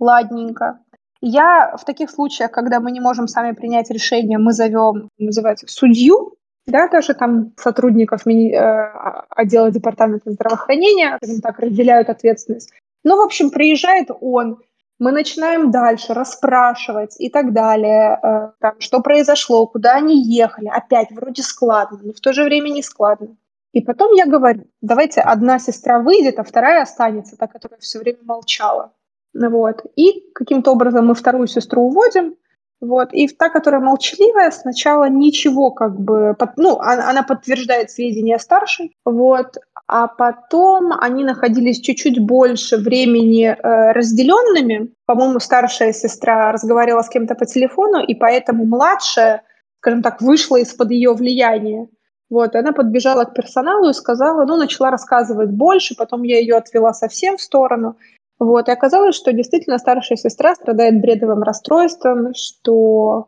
ладненько. 0.00 0.80
Я 1.20 1.76
в 1.76 1.84
таких 1.84 2.10
случаях, 2.10 2.50
когда 2.50 2.80
мы 2.80 2.90
не 2.90 2.98
можем 2.98 3.28
сами 3.28 3.52
принять 3.52 3.88
решение, 3.88 4.36
мы 4.36 4.52
зовем, 4.52 5.08
называется, 5.16 5.66
судью, 5.68 6.34
да, 6.66 6.88
даже 6.88 7.14
там 7.14 7.52
сотрудников 7.56 8.26
мини, 8.26 8.52
э, 8.52 8.92
отдела 9.30 9.70
департамента 9.70 10.32
здравоохранения, 10.32 11.16
скажем 11.22 11.40
так, 11.40 11.60
разделяют 11.60 12.08
ответственность. 12.08 12.72
Ну, 13.04 13.16
в 13.16 13.24
общем, 13.24 13.50
приезжает 13.50 14.08
он, 14.20 14.58
мы 14.98 15.12
начинаем 15.12 15.70
дальше 15.70 16.14
расспрашивать 16.14 17.14
и 17.20 17.30
так 17.30 17.52
далее, 17.52 18.18
э, 18.20 18.50
там, 18.58 18.74
что 18.80 19.00
произошло, 19.02 19.68
куда 19.68 19.94
они 19.94 20.20
ехали. 20.20 20.66
Опять 20.66 21.12
вроде 21.12 21.42
складно, 21.44 22.00
но 22.02 22.12
в 22.12 22.20
то 22.20 22.32
же 22.32 22.42
время 22.42 22.70
не 22.70 22.82
складно. 22.82 23.36
И 23.78 23.80
потом 23.80 24.12
я 24.14 24.26
говорю, 24.26 24.64
давайте 24.80 25.20
одна 25.20 25.60
сестра 25.60 26.00
выйдет, 26.00 26.40
а 26.40 26.42
вторая 26.42 26.82
останется, 26.82 27.36
та, 27.36 27.46
которая 27.46 27.78
все 27.78 28.00
время 28.00 28.18
молчала. 28.24 28.92
Вот. 29.32 29.84
И 29.94 30.32
каким-то 30.34 30.72
образом 30.72 31.06
мы 31.06 31.14
вторую 31.14 31.46
сестру 31.46 31.82
уводим, 31.82 32.34
вот. 32.80 33.10
И 33.12 33.28
та, 33.28 33.50
которая 33.50 33.80
молчаливая, 33.80 34.50
сначала 34.50 35.08
ничего 35.08 35.70
как 35.70 35.96
бы... 36.00 36.34
Под, 36.36 36.56
ну, 36.56 36.80
она, 36.80 37.08
она 37.08 37.22
подтверждает 37.22 37.92
сведения 37.92 38.40
старшей, 38.40 38.96
вот. 39.04 39.58
А 39.86 40.08
потом 40.08 40.92
они 41.00 41.22
находились 41.22 41.80
чуть-чуть 41.80 42.18
больше 42.18 42.78
времени 42.78 43.46
э, 43.46 43.92
разделенными. 43.92 44.92
По-моему, 45.06 45.38
старшая 45.38 45.92
сестра 45.92 46.50
разговаривала 46.50 47.02
с 47.02 47.08
кем-то 47.08 47.36
по 47.36 47.46
телефону, 47.46 48.04
и 48.04 48.16
поэтому 48.16 48.66
младшая, 48.66 49.44
скажем 49.78 50.02
так, 50.02 50.20
вышла 50.20 50.56
из-под 50.56 50.90
ее 50.90 51.12
влияния. 51.12 51.86
Вот, 52.30 52.54
она 52.54 52.72
подбежала 52.72 53.24
к 53.24 53.34
персоналу 53.34 53.88
и 53.88 53.94
сказала, 53.94 54.44
ну, 54.44 54.56
начала 54.56 54.90
рассказывать 54.90 55.50
больше, 55.50 55.96
потом 55.96 56.22
я 56.22 56.38
ее 56.38 56.56
отвела 56.56 56.92
совсем 56.92 57.36
в 57.36 57.40
сторону. 57.40 57.96
Вот, 58.38 58.68
и 58.68 58.72
оказалось, 58.72 59.16
что 59.16 59.32
действительно 59.32 59.78
старшая 59.78 60.16
сестра 60.16 60.54
страдает 60.54 61.00
бредовым 61.00 61.42
расстройством, 61.42 62.34
что 62.34 63.26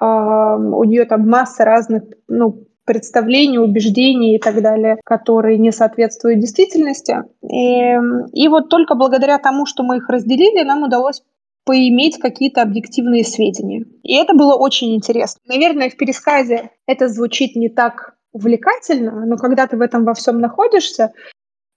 э, 0.00 0.04
у 0.04 0.84
нее 0.84 1.06
там 1.06 1.28
масса 1.28 1.64
разных 1.64 2.04
ну, 2.28 2.66
представлений, 2.84 3.58
убеждений 3.58 4.36
и 4.36 4.38
так 4.38 4.62
далее, 4.62 5.00
которые 5.04 5.58
не 5.58 5.72
соответствуют 5.72 6.40
действительности. 6.40 7.16
И, 7.42 7.94
и 8.32 8.48
вот 8.48 8.68
только 8.68 8.94
благодаря 8.94 9.38
тому, 9.38 9.66
что 9.66 9.82
мы 9.82 9.96
их 9.96 10.08
разделили, 10.08 10.62
нам 10.62 10.82
удалось 10.82 11.22
поиметь 11.64 12.18
какие-то 12.18 12.62
объективные 12.62 13.24
сведения. 13.24 13.86
И 14.02 14.14
это 14.14 14.34
было 14.34 14.54
очень 14.54 14.94
интересно. 14.94 15.40
Наверное, 15.48 15.88
в 15.88 15.96
пересказе 15.96 16.70
это 16.86 17.08
звучит 17.08 17.56
не 17.56 17.70
так 17.70 18.13
увлекательно, 18.34 19.24
но 19.24 19.36
когда 19.38 19.66
ты 19.66 19.78
в 19.78 19.80
этом 19.80 20.04
во 20.04 20.12
всем 20.12 20.40
находишься, 20.40 21.12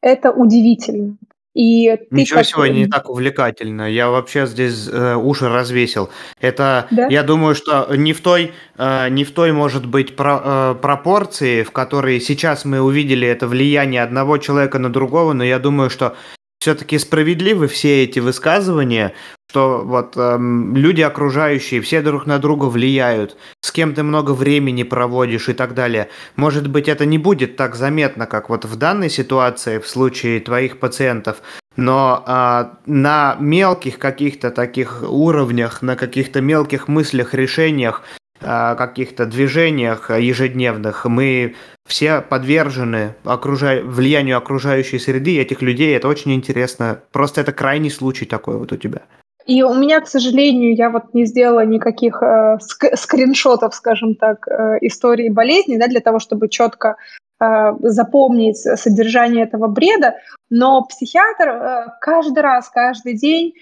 это 0.02 0.32
удивительно. 0.32 1.18
И 1.54 1.88
ты 1.98 2.08
Ничего 2.12 2.40
как... 2.40 2.46
сегодня 2.46 2.78
не 2.78 2.88
так 2.88 3.10
увлекательно. 3.10 3.90
Я 3.90 4.10
вообще 4.10 4.46
здесь 4.46 4.88
э, 4.88 5.16
уши 5.16 5.50
развесил. 5.50 6.10
Это, 6.40 6.86
да? 6.92 7.08
я 7.08 7.24
думаю, 7.24 7.56
что 7.56 7.88
не 7.96 8.14
в 8.14 8.22
той, 8.22 8.52
э, 8.78 9.10
не 9.10 9.24
в 9.24 9.32
той, 9.32 9.52
может 9.54 9.88
быть, 9.88 10.16
про, 10.16 10.42
э, 10.44 10.76
пропорции, 10.80 11.64
в 11.64 11.72
которой 11.72 12.22
сейчас 12.22 12.64
мы 12.64 12.80
увидели 12.80 13.28
это 13.28 13.48
влияние 13.48 14.04
одного 14.04 14.38
человека 14.38 14.78
на 14.78 14.94
другого, 14.94 15.34
но 15.34 15.44
я 15.44 15.58
думаю, 15.58 15.90
что 15.90 16.16
все-таки 16.60 16.98
справедливы 16.98 17.68
все 17.68 18.04
эти 18.04 18.20
высказывания, 18.20 19.14
что 19.50 19.84
вот 19.86 20.18
эм, 20.18 20.76
люди 20.76 21.02
окружающие, 21.02 21.82
все 21.82 22.02
друг 22.02 22.26
на 22.26 22.40
друга 22.40 22.66
влияют, 22.66 23.38
с 23.62 23.72
кем 23.72 23.94
ты 23.94 24.04
много 24.04 24.32
времени 24.32 24.84
проводишь 24.84 25.50
и 25.50 25.54
так 25.54 25.74
далее. 25.74 26.10
Может 26.36 26.68
быть, 26.68 26.88
это 26.88 27.06
не 27.06 27.18
будет 27.18 27.56
так 27.56 27.76
заметно, 27.76 28.26
как 28.26 28.50
вот 28.50 28.66
в 28.66 28.76
данной 28.76 29.10
ситуации, 29.10 29.80
в 29.80 29.88
случае 29.88 30.40
твоих 30.40 30.80
пациентов, 30.80 31.42
но 31.76 32.24
э, 32.28 32.66
на 32.88 33.38
мелких 33.40 34.00
каких-то 34.00 34.50
таких 34.50 35.04
уровнях, 35.04 35.82
на 35.82 35.96
каких-то 35.96 36.42
мелких 36.42 36.88
мыслях, 36.88 37.34
решениях, 37.36 38.04
э, 38.42 38.76
каких-то 38.76 39.28
движениях 39.28 40.10
ежедневных 40.10 41.06
мы 41.06 41.56
все 41.88 42.22
подвержены 42.22 43.16
окружа... 43.24 43.82
влиянию 43.84 44.38
окружающей 44.38 45.00
среды 45.00 45.40
этих 45.40 45.62
людей. 45.62 45.96
Это 45.96 46.08
очень 46.08 46.34
интересно. 46.34 47.00
Просто 47.12 47.42
это 47.42 47.54
крайний 47.54 47.90
случай 47.90 48.26
такой 48.26 48.58
вот 48.58 48.72
у 48.72 48.78
тебя. 48.78 49.02
И 49.46 49.64
у 49.64 49.74
меня, 49.74 50.02
к 50.02 50.08
сожалению, 50.08 50.76
я 50.76 50.90
вот 50.90 51.14
не 51.14 51.26
сделала 51.26 51.66
никаких 51.66 52.22
э, 52.22 52.58
ск- 52.58 52.96
скриншотов, 52.96 53.74
скажем 53.74 54.16
так, 54.16 54.46
э, 54.48 54.78
истории 54.82 55.30
болезни, 55.30 55.78
да, 55.78 55.88
для 55.88 56.02
того, 56.02 56.20
чтобы 56.20 56.50
четко 56.50 56.98
э, 57.40 57.46
запомнить 57.80 58.58
содержание 58.58 59.46
этого 59.46 59.68
бреда. 59.68 60.16
Но 60.50 60.84
психиатр 60.84 61.48
э, 61.48 61.86
каждый 62.02 62.44
раз, 62.44 62.70
каждый 62.70 63.16
день 63.16 63.54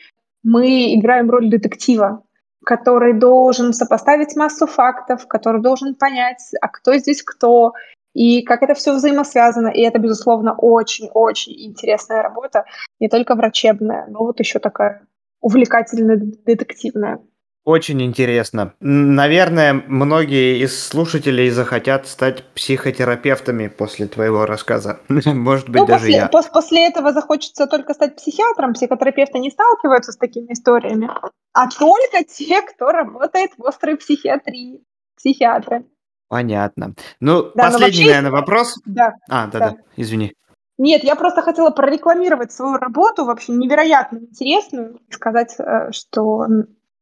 мы 0.41 0.95
играем 0.95 1.29
роль 1.29 1.49
детектива, 1.49 2.23
который 2.65 3.13
должен 3.13 3.71
сопоставить 3.71 4.35
массу 4.35 4.65
фактов, 4.65 5.27
который 5.27 5.61
должен 5.61 5.93
понять, 5.93 6.41
а 6.61 6.67
кто 6.67 6.95
здесь 6.97 7.21
кто, 7.21 7.73
и 8.15 8.43
как 8.43 8.63
это 8.63 8.73
все 8.73 8.95
взаимосвязано. 8.95 9.67
И 9.67 9.81
это, 9.81 9.99
безусловно, 9.99 10.55
очень-очень 10.57 11.53
интересная 11.67 12.23
работа, 12.23 12.63
не 12.99 13.09
только 13.09 13.35
врачебная, 13.35 14.07
но 14.07 14.19
вот 14.19 14.39
еще 14.39 14.59
такая 14.59 15.05
увлекательная 15.41 16.17
детективная. 16.17 17.19
Очень 17.65 18.03
интересно. 18.03 18.73
Наверное, 18.79 19.73
многие 19.73 20.59
из 20.63 20.87
слушателей 20.87 21.49
захотят 21.49 22.07
стать 22.07 22.43
психотерапевтами 22.53 23.67
после 23.67 24.07
твоего 24.07 24.45
рассказа. 24.45 24.99
Может 25.09 25.69
быть, 25.69 25.81
ну, 25.81 25.87
даже 25.87 26.05
после, 26.05 26.15
я. 26.15 26.27
После 26.27 26.87
этого 26.87 27.11
захочется 27.11 27.67
только 27.67 27.93
стать 27.93 28.15
психиатром. 28.15 28.73
Психотерапевты 28.73 29.39
не 29.39 29.49
сталкиваются 29.49 30.13
с 30.13 30.17
такими 30.17 30.53
историями, 30.53 31.09
а 31.53 31.69
только 31.69 32.23
те, 32.23 32.61
кто 32.61 32.91
работает 32.91 33.51
в 33.57 33.65
острой 33.65 33.97
психиатрии. 33.97 34.83
Психиатры. 35.17 35.85
Понятно. 36.27 36.95
Ну, 37.19 37.51
да, 37.55 37.65
последний, 37.65 37.85
вообще... 37.85 38.05
наверное, 38.05 38.31
вопрос. 38.31 38.75
Да. 38.85 39.13
А, 39.29 39.47
да, 39.47 39.59
да, 39.59 39.69
да, 39.71 39.77
извини. 39.95 40.33
Нет, 40.77 41.03
я 41.03 41.15
просто 41.15 41.41
хотела 41.41 41.69
прорекламировать 41.69 42.51
свою 42.51 42.77
работу, 42.77 43.25
вообще 43.25 43.53
невероятно 43.53 44.17
интересную, 44.17 44.99
и 45.07 45.13
сказать, 45.13 45.55
э, 45.57 45.91
что 45.91 46.47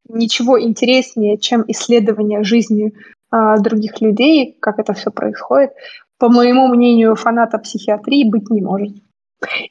ничего 0.08 0.60
интереснее, 0.60 1.38
чем 1.38 1.64
исследование 1.66 2.44
жизни 2.44 2.92
э, 3.32 3.54
других 3.58 4.00
людей, 4.00 4.56
как 4.60 4.78
это 4.78 4.92
все 4.92 5.10
происходит, 5.10 5.72
по 6.18 6.28
моему 6.28 6.68
мнению, 6.68 7.16
фаната 7.16 7.58
психиатрии 7.58 8.30
быть 8.30 8.48
не 8.50 8.60
может. 8.60 8.94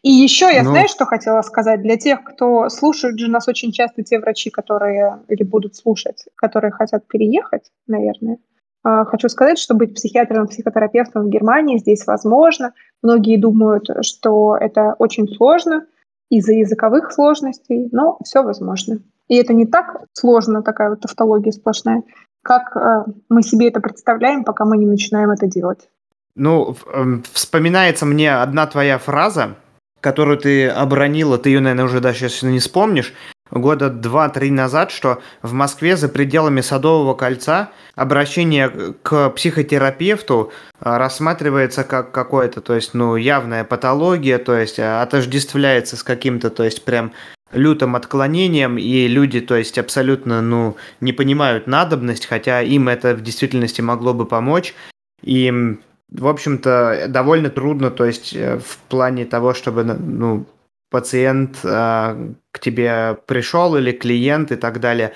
И 0.01 0.11
еще 0.11 0.51
я, 0.53 0.63
ну... 0.63 0.71
знаю, 0.71 0.87
что 0.87 1.05
хотела 1.05 1.41
сказать 1.41 1.81
для 1.81 1.97
тех, 1.97 2.23
кто 2.23 2.69
слушает 2.69 3.17
же 3.19 3.29
нас 3.29 3.47
очень 3.47 3.71
часто 3.71 4.03
те 4.03 4.19
врачи, 4.19 4.49
которые 4.49 5.21
или 5.29 5.43
будут 5.43 5.75
слушать, 5.75 6.25
которые 6.35 6.71
хотят 6.71 7.07
переехать, 7.07 7.71
наверное. 7.87 8.37
А, 8.83 9.05
хочу 9.05 9.29
сказать, 9.29 9.57
что 9.57 9.75
быть 9.75 9.95
психиатром, 9.95 10.47
психотерапевтом 10.47 11.25
в 11.25 11.29
Германии 11.29 11.77
здесь 11.77 12.05
возможно. 12.05 12.73
Многие 13.01 13.37
думают, 13.37 13.89
что 14.01 14.57
это 14.57 14.95
очень 14.99 15.27
сложно 15.27 15.85
из-за 16.29 16.53
языковых 16.53 17.11
сложностей, 17.11 17.89
но 17.91 18.17
все 18.23 18.43
возможно. 18.43 18.99
И 19.27 19.35
это 19.35 19.53
не 19.53 19.65
так 19.65 20.03
сложно, 20.13 20.63
такая 20.63 20.89
вот 20.89 21.01
тавтология 21.01 21.51
сплошная, 21.51 22.03
как 22.41 22.75
э, 22.75 23.05
мы 23.29 23.41
себе 23.41 23.69
это 23.69 23.79
представляем, 23.79 24.43
пока 24.43 24.65
мы 24.65 24.77
не 24.77 24.85
начинаем 24.85 25.31
это 25.31 25.47
делать. 25.47 25.89
Ну, 26.35 26.75
эм, 26.93 27.23
вспоминается 27.31 28.05
мне 28.05 28.35
одна 28.35 28.67
твоя 28.67 28.97
фраза, 28.97 29.55
которую 30.01 30.37
ты 30.37 30.67
обронила, 30.67 31.37
ты 31.37 31.49
ее, 31.49 31.61
наверное, 31.61 31.85
уже 31.85 32.01
даже 32.01 32.17
сейчас 32.17 32.43
не 32.43 32.59
вспомнишь, 32.59 33.13
года 33.59 33.89
два-три 33.89 34.51
назад, 34.51 34.91
что 34.91 35.21
в 35.41 35.53
Москве 35.53 35.95
за 35.95 36.09
пределами 36.09 36.61
Садового 36.61 37.13
кольца 37.13 37.69
обращение 37.95 38.69
к 39.01 39.29
психотерапевту 39.29 40.51
а, 40.79 40.97
рассматривается 40.97 41.83
как 41.83 42.11
какое-то, 42.11 42.61
то 42.61 42.73
есть, 42.73 42.93
ну, 42.93 43.15
явная 43.15 43.63
патология, 43.63 44.39
то 44.39 44.57
есть 44.57 44.79
а, 44.79 45.01
отождествляется 45.01 45.95
с 45.97 46.03
каким-то, 46.03 46.49
то 46.49 46.63
есть, 46.63 46.83
прям 46.83 47.13
лютым 47.51 47.95
отклонением, 47.95 48.77
и 48.77 49.07
люди, 49.07 49.39
то 49.39 49.55
есть, 49.55 49.77
абсолютно, 49.77 50.41
ну, 50.41 50.75
не 50.99 51.13
понимают 51.13 51.67
надобность, 51.67 52.25
хотя 52.25 52.61
им 52.61 52.89
это 52.89 53.13
в 53.13 53.21
действительности 53.21 53.81
могло 53.81 54.13
бы 54.13 54.25
помочь. 54.25 54.73
И 55.21 55.77
в 56.13 56.27
общем-то, 56.27 57.05
довольно 57.09 57.49
трудно, 57.49 57.89
то 57.89 58.05
есть 58.05 58.35
э, 58.35 58.59
в 58.59 58.77
плане 58.87 59.25
того, 59.25 59.55
чтобы, 59.55 59.83
ну, 59.83 60.45
пациент 60.93 61.57
э, 61.63 62.33
к 62.51 62.59
тебе 62.59 63.17
пришел 63.25 63.75
или 63.75 63.91
клиент 63.91 64.51
и 64.51 64.55
так 64.55 64.79
далее. 64.79 65.13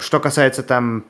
Что 0.00 0.18
касается 0.18 0.64
там 0.64 1.04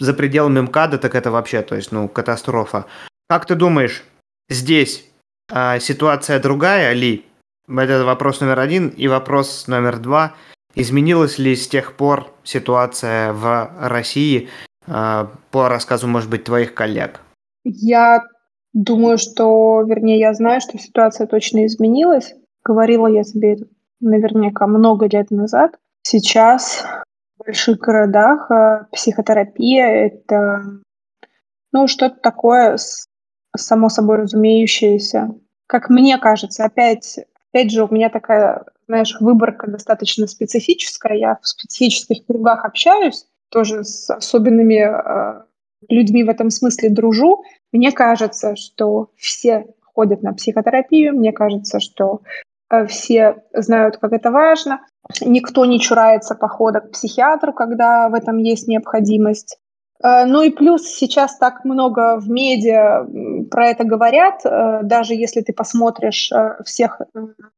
за 0.00 0.14
пределами 0.14 0.62
МКАДа, 0.62 0.98
так 0.98 1.14
это 1.14 1.30
вообще, 1.30 1.62
то 1.62 1.76
есть, 1.76 1.92
ну, 1.92 2.08
катастрофа. 2.08 2.86
Как 3.28 3.46
ты 3.46 3.54
думаешь, 3.54 4.02
здесь 4.48 5.08
э, 5.48 5.78
ситуация 5.78 6.40
другая 6.40 6.92
ли? 6.92 7.24
Это 7.68 8.04
вопрос 8.04 8.40
номер 8.40 8.58
один. 8.58 8.88
И 8.88 9.06
вопрос 9.06 9.68
номер 9.68 10.00
два. 10.00 10.34
Изменилась 10.74 11.38
ли 11.38 11.54
с 11.54 11.68
тех 11.68 11.92
пор 11.92 12.34
ситуация 12.42 13.32
в 13.32 13.70
России 13.78 14.48
э, 14.88 15.26
по 15.52 15.68
рассказу, 15.68 16.08
может 16.08 16.28
быть, 16.28 16.42
твоих 16.42 16.74
коллег? 16.74 17.20
Я 17.62 18.24
Думаю, 18.72 19.18
что, 19.18 19.82
вернее, 19.82 20.18
я 20.18 20.32
знаю, 20.32 20.60
что 20.62 20.78
ситуация 20.78 21.26
точно 21.26 21.66
изменилась. 21.66 22.34
Говорила 22.64 23.06
я 23.06 23.24
тебе 23.24 23.54
это 23.54 23.66
наверняка 24.00 24.66
много 24.66 25.06
лет 25.06 25.30
назад. 25.30 25.78
Сейчас 26.02 26.84
в 27.38 27.44
больших 27.44 27.78
городах 27.78 28.50
э, 28.50 28.86
психотерапия— 28.92 29.86
это 30.06 30.62
ну, 31.72 31.86
что-то 31.86 32.16
такое 32.20 32.78
само 33.56 33.88
собой 33.88 34.18
разумеющееся. 34.18 35.34
Как 35.66 35.88
мне 35.88 36.18
кажется, 36.18 36.64
опять, 36.64 37.18
опять 37.50 37.70
же, 37.70 37.84
у 37.84 37.92
меня 37.92 38.10
такая, 38.10 38.64
знаешь, 38.86 39.16
выборка 39.20 39.70
достаточно 39.70 40.26
специфическая. 40.26 41.16
Я 41.16 41.38
в 41.40 41.46
специфических 41.46 42.26
кругах 42.26 42.64
общаюсь, 42.64 43.26
тоже 43.48 43.84
с 43.84 44.10
особенными 44.10 44.84
э, 44.84 45.42
людьми 45.88 46.24
в 46.24 46.28
этом 46.28 46.50
смысле 46.50 46.90
дружу. 46.90 47.42
Мне 47.72 47.92
кажется, 47.92 48.56
что 48.56 49.10
все 49.16 49.66
ходят 49.94 50.22
на 50.22 50.32
психотерапию, 50.32 51.14
мне 51.14 51.32
кажется, 51.32 51.80
что 51.80 52.20
все 52.88 53.42
знают, 53.52 53.98
как 53.98 54.12
это 54.12 54.30
важно. 54.30 54.80
Никто 55.20 55.64
не 55.64 55.80
чурается 55.80 56.34
похода 56.34 56.80
к 56.80 56.92
психиатру, 56.92 57.52
когда 57.52 58.08
в 58.08 58.14
этом 58.14 58.38
есть 58.38 58.68
необходимость. 58.68 59.58
Э, 60.02 60.24
ну 60.24 60.42
и 60.42 60.50
плюс 60.50 60.82
сейчас 60.82 61.36
так 61.38 61.64
много 61.64 62.18
в 62.18 62.28
медиа 62.28 63.06
про 63.50 63.68
это 63.68 63.84
говорят, 63.84 64.40
э, 64.44 64.80
даже 64.82 65.14
если 65.14 65.40
ты 65.40 65.52
посмотришь 65.52 66.30
всех 66.64 67.00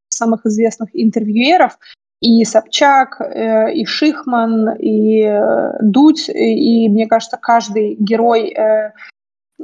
самых 0.08 0.46
известных 0.46 0.90
интервьюеров, 0.92 1.78
и 2.24 2.44
Собчак, 2.44 3.20
э, 3.20 3.72
и 3.74 3.84
Шихман, 3.84 4.76
и 4.78 5.22
э, 5.22 5.72
Дудь, 5.82 6.30
и, 6.30 6.88
мне 6.88 7.06
кажется, 7.06 7.36
каждый 7.36 7.96
герой, 7.96 8.54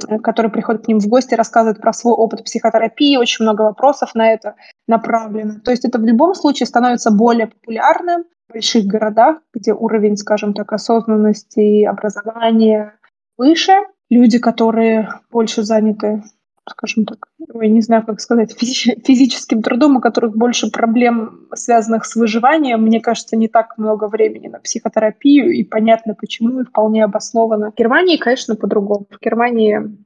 э, 0.07 0.19
который 0.19 0.51
приходит 0.51 0.85
к 0.85 0.87
ним 0.87 0.99
в 0.99 1.07
гости, 1.07 1.35
рассказывает 1.35 1.81
про 1.81 1.93
свой 1.93 2.13
опыт 2.13 2.43
психотерапии, 2.43 3.17
очень 3.17 3.43
много 3.43 3.63
вопросов 3.63 4.15
на 4.15 4.31
это 4.31 4.55
направлено. 4.87 5.59
То 5.63 5.71
есть 5.71 5.85
это 5.85 5.99
в 5.99 6.03
любом 6.03 6.35
случае 6.35 6.67
становится 6.67 7.11
более 7.11 7.47
популярным 7.47 8.25
в 8.49 8.53
больших 8.53 8.85
городах, 8.85 9.37
где 9.53 9.73
уровень, 9.73 10.17
скажем 10.17 10.53
так, 10.53 10.71
осознанности 10.73 11.59
и 11.59 11.85
образования 11.85 12.95
выше. 13.37 13.73
Люди, 14.09 14.39
которые 14.39 15.09
больше 15.31 15.63
заняты 15.63 16.23
скажем 16.69 17.05
так, 17.05 17.27
я 17.53 17.69
не 17.69 17.81
знаю, 17.81 18.05
как 18.05 18.19
сказать, 18.19 18.55
физи- 18.61 19.01
физическим 19.05 19.61
трудом, 19.61 19.97
у 19.97 20.01
которых 20.01 20.35
больше 20.35 20.69
проблем, 20.69 21.47
связанных 21.53 22.05
с 22.05 22.15
выживанием, 22.15 22.83
мне 22.83 23.01
кажется, 23.01 23.35
не 23.35 23.47
так 23.47 23.77
много 23.77 24.07
времени 24.07 24.47
на 24.47 24.59
психотерапию, 24.59 25.51
и 25.51 25.63
понятно 25.63 26.15
почему, 26.15 26.61
и 26.61 26.65
вполне 26.65 27.03
обоснованно. 27.03 27.71
В 27.71 27.75
Германии, 27.75 28.17
конечно, 28.17 28.55
по-другому. 28.55 29.07
В 29.09 29.23
Германии 29.23 29.97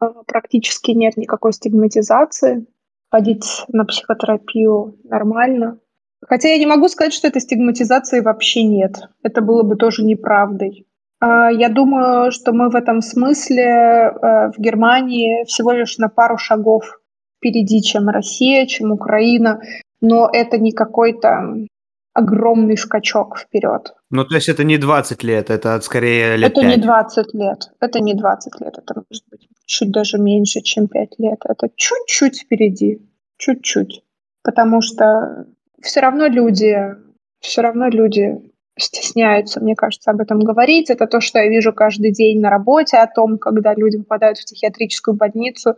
а, 0.00 0.22
практически 0.26 0.92
нет 0.92 1.16
никакой 1.16 1.52
стигматизации. 1.52 2.66
Ходить 3.10 3.64
на 3.68 3.84
психотерапию 3.84 4.98
нормально. 5.04 5.78
Хотя 6.26 6.48
я 6.48 6.58
не 6.58 6.66
могу 6.66 6.88
сказать, 6.88 7.12
что 7.12 7.28
этой 7.28 7.40
стигматизации 7.40 8.20
вообще 8.20 8.64
нет. 8.64 9.08
Это 9.22 9.40
было 9.40 9.62
бы 9.62 9.76
тоже 9.76 10.02
неправдой. 10.02 10.86
А, 11.24 11.50
я 11.50 11.70
думаю, 11.70 12.30
что 12.32 12.52
мы 12.52 12.68
в 12.68 12.76
этом 12.76 13.00
смысле 13.00 13.64
э, 13.64 14.50
в 14.50 14.58
Германии 14.58 15.44
всего 15.46 15.72
лишь 15.72 15.96
на 15.96 16.08
пару 16.08 16.36
шагов 16.36 17.00
впереди, 17.38 17.80
чем 17.80 18.10
Россия, 18.10 18.66
чем 18.66 18.92
Украина, 18.92 19.58
но 20.02 20.28
это 20.30 20.58
не 20.58 20.72
какой-то 20.72 21.66
огромный 22.12 22.76
скачок 22.76 23.38
вперед. 23.38 23.94
Ну, 24.10 24.24
то 24.26 24.34
есть 24.34 24.50
это 24.50 24.64
не 24.64 24.76
20 24.76 25.24
лет, 25.24 25.48
это 25.48 25.80
скорее 25.80 26.36
лет 26.36 26.52
Это 26.52 26.60
5. 26.60 26.76
не 26.76 26.82
20 26.82 27.34
лет, 27.34 27.70
это 27.80 28.00
не 28.00 28.14
20 28.14 28.60
лет, 28.60 28.74
это 28.76 28.94
может 28.94 29.24
быть 29.30 29.48
чуть 29.64 29.90
даже 29.90 30.18
меньше, 30.18 30.60
чем 30.60 30.88
5 30.88 31.18
лет. 31.18 31.38
Это 31.48 31.70
чуть-чуть 31.74 32.42
впереди, 32.42 33.00
чуть-чуть. 33.38 34.02
Потому 34.42 34.82
что 34.82 35.46
все 35.80 36.00
равно 36.00 36.26
люди, 36.26 36.76
все 37.40 37.62
равно 37.62 37.88
люди 37.88 38.53
стесняются, 38.78 39.60
мне 39.60 39.74
кажется, 39.74 40.10
об 40.10 40.20
этом 40.20 40.40
говорить. 40.40 40.90
Это 40.90 41.06
то, 41.06 41.20
что 41.20 41.38
я 41.38 41.48
вижу 41.48 41.72
каждый 41.72 42.12
день 42.12 42.40
на 42.40 42.50
работе, 42.50 42.96
о 42.96 43.06
том, 43.06 43.38
когда 43.38 43.74
люди 43.74 43.98
попадают 43.98 44.38
в 44.38 44.44
психиатрическую 44.44 45.16
больницу. 45.16 45.76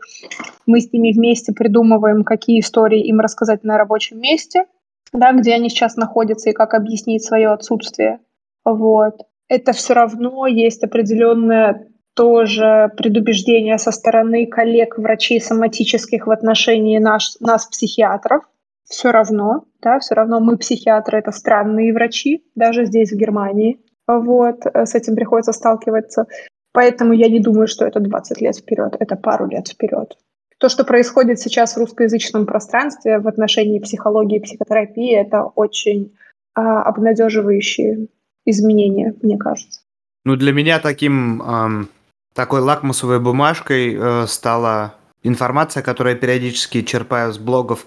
Мы 0.67 0.81
с 0.81 0.93
ними 0.93 1.13
вместе 1.13 1.53
придумываем, 1.53 2.25
какие 2.25 2.61
истории 2.61 3.07
им 3.07 3.21
рассказать 3.21 3.65
на 3.65 3.77
рабочем 3.77 4.21
месте, 4.21 4.65
да, 5.13 5.33
где 5.33 5.55
они 5.55 5.69
сейчас 5.69 5.97
находятся 5.97 6.51
и 6.51 6.55
как 6.55 6.75
объяснить 6.75 7.25
свое 7.25 7.51
отсутствие. 7.51 8.21
Вот. 8.65 9.23
Это 9.49 9.73
все 9.73 9.95
равно 9.95 10.47
есть 10.47 10.83
определенное 10.83 11.89
тоже 12.15 12.91
предубеждение 12.97 13.77
со 13.77 13.93
стороны 13.93 14.47
коллег, 14.47 14.97
врачей 14.97 15.41
соматических 15.41 16.27
в 16.27 16.31
отношении 16.31 16.99
наш, 16.99 17.37
нас, 17.41 17.67
психиатров, 17.67 18.43
все 18.89 19.11
равно, 19.11 19.65
да, 19.83 19.99
все 19.99 20.15
равно 20.15 20.41
мы 20.41 20.57
психиатры, 20.57 21.19
это 21.19 21.33
странные 21.33 21.93
врачи, 21.93 22.45
даже 22.55 22.87
здесь, 22.87 23.13
в 23.13 23.17
Германии. 23.17 23.81
Вот, 24.07 24.65
э, 24.67 24.87
с 24.87 24.95
этим 24.95 25.17
приходится 25.17 25.53
сталкиваться. 25.53 26.27
Поэтому 26.73 27.13
я 27.13 27.29
не 27.29 27.41
думаю, 27.41 27.67
что 27.67 27.85
это 27.85 28.01
20 28.01 28.41
лет 28.41 28.57
вперед, 28.57 28.97
это 29.01 29.17
пару 29.17 29.47
лет 29.47 29.69
вперед. 29.69 30.17
То, 30.59 30.69
что 30.69 30.85
происходит 30.85 31.41
сейчас 31.41 31.75
в 31.75 31.79
русскоязычном 31.79 32.47
пространстве 32.47 33.19
в 33.19 33.29
отношении 33.29 33.79
психологии 33.79 34.39
и 34.39 34.43
психотерапии, 34.43 35.15
это 35.15 35.43
очень 35.43 36.17
а, 36.55 36.83
обнадеживающие 36.83 38.09
изменения, 38.47 39.15
мне 39.23 39.37
кажется. 39.37 39.81
Ну, 40.25 40.37
для 40.37 40.53
меня 40.53 40.79
таким 40.79 41.43
эм, 41.43 41.89
такой 42.35 42.61
лакмусовой 42.61 43.21
бумажкой 43.21 43.95
э, 43.95 44.27
стала 44.27 44.95
информация, 45.23 45.83
которую 45.83 46.15
я 46.15 46.21
периодически 46.21 46.83
черпаю 46.83 47.33
с 47.33 47.39
блогов 47.39 47.87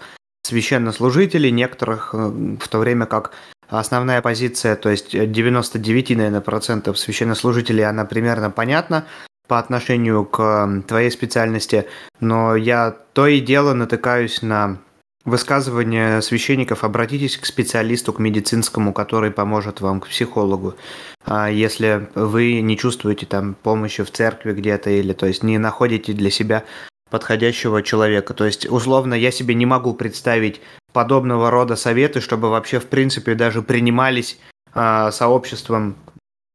священнослужителей, 0.50 1.52
некоторых, 1.52 2.14
э, 2.14 2.18
в 2.18 2.68
то 2.68 2.80
время 2.80 3.06
как 3.06 3.32
основная 3.70 4.22
позиция, 4.22 4.76
то 4.76 4.90
есть 4.90 5.12
99, 5.12 6.16
наверное, 6.16 6.42
процентов 6.42 6.98
священнослужителей, 6.98 7.86
она 7.86 8.06
примерно 8.06 8.50
понятна 8.50 9.06
по 9.48 9.60
отношению 9.60 10.26
к 10.26 10.84
твоей 10.88 11.12
специальности, 11.12 11.86
но 12.20 12.56
я 12.56 12.96
то 13.14 13.28
и 13.28 13.40
дело 13.40 13.74
натыкаюсь 13.74 14.42
на 14.42 14.80
высказывания 15.26 16.22
священников, 16.22 16.84
обратитесь 16.84 17.38
к 17.38 17.46
специалисту, 17.46 18.14
к 18.14 18.20
медицинскому, 18.20 18.94
который 18.94 19.32
поможет 19.32 19.82
вам, 19.82 20.00
к 20.02 20.08
психологу. 20.08 20.76
А 21.26 21.50
если 21.50 22.08
вы 22.16 22.62
не 22.62 22.78
чувствуете 22.78 23.26
там 23.26 23.56
помощи 23.56 24.04
в 24.04 24.12
церкви 24.12 24.54
где-то 24.54 24.90
или 24.90 25.14
то 25.14 25.26
есть 25.26 25.44
не 25.44 25.58
находите 25.58 26.14
для 26.14 26.32
себя 26.32 26.64
подходящего 27.10 27.82
человека. 27.82 28.34
То 28.34 28.46
есть, 28.46 28.68
условно, 28.68 29.14
я 29.14 29.32
себе 29.32 29.56
не 29.56 29.66
могу 29.66 29.94
представить 29.94 30.62
подобного 30.94 31.52
рода 31.52 31.76
советы, 31.76 32.22
чтобы 32.22 32.50
вообще, 32.50 32.80
в 32.80 32.88
принципе, 32.88 33.36
даже 33.36 33.62
принимались 33.62 34.40
э, 34.74 35.10
сообществом, 35.12 35.96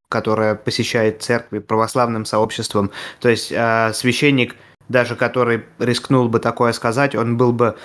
которое 0.08 0.54
посещает 0.54 1.22
церкви, 1.22 1.58
православным 1.58 2.24
сообществом. 2.24 2.90
То 3.20 3.28
есть 3.28 3.52
э, 3.52 3.92
священник, 3.92 4.56
даже 4.88 5.16
который 5.16 5.64
рискнул 5.78 6.28
бы 6.28 6.40
такое 6.40 6.72
сказать, 6.72 7.14
он 7.14 7.36
был 7.36 7.52
бы 7.52 7.76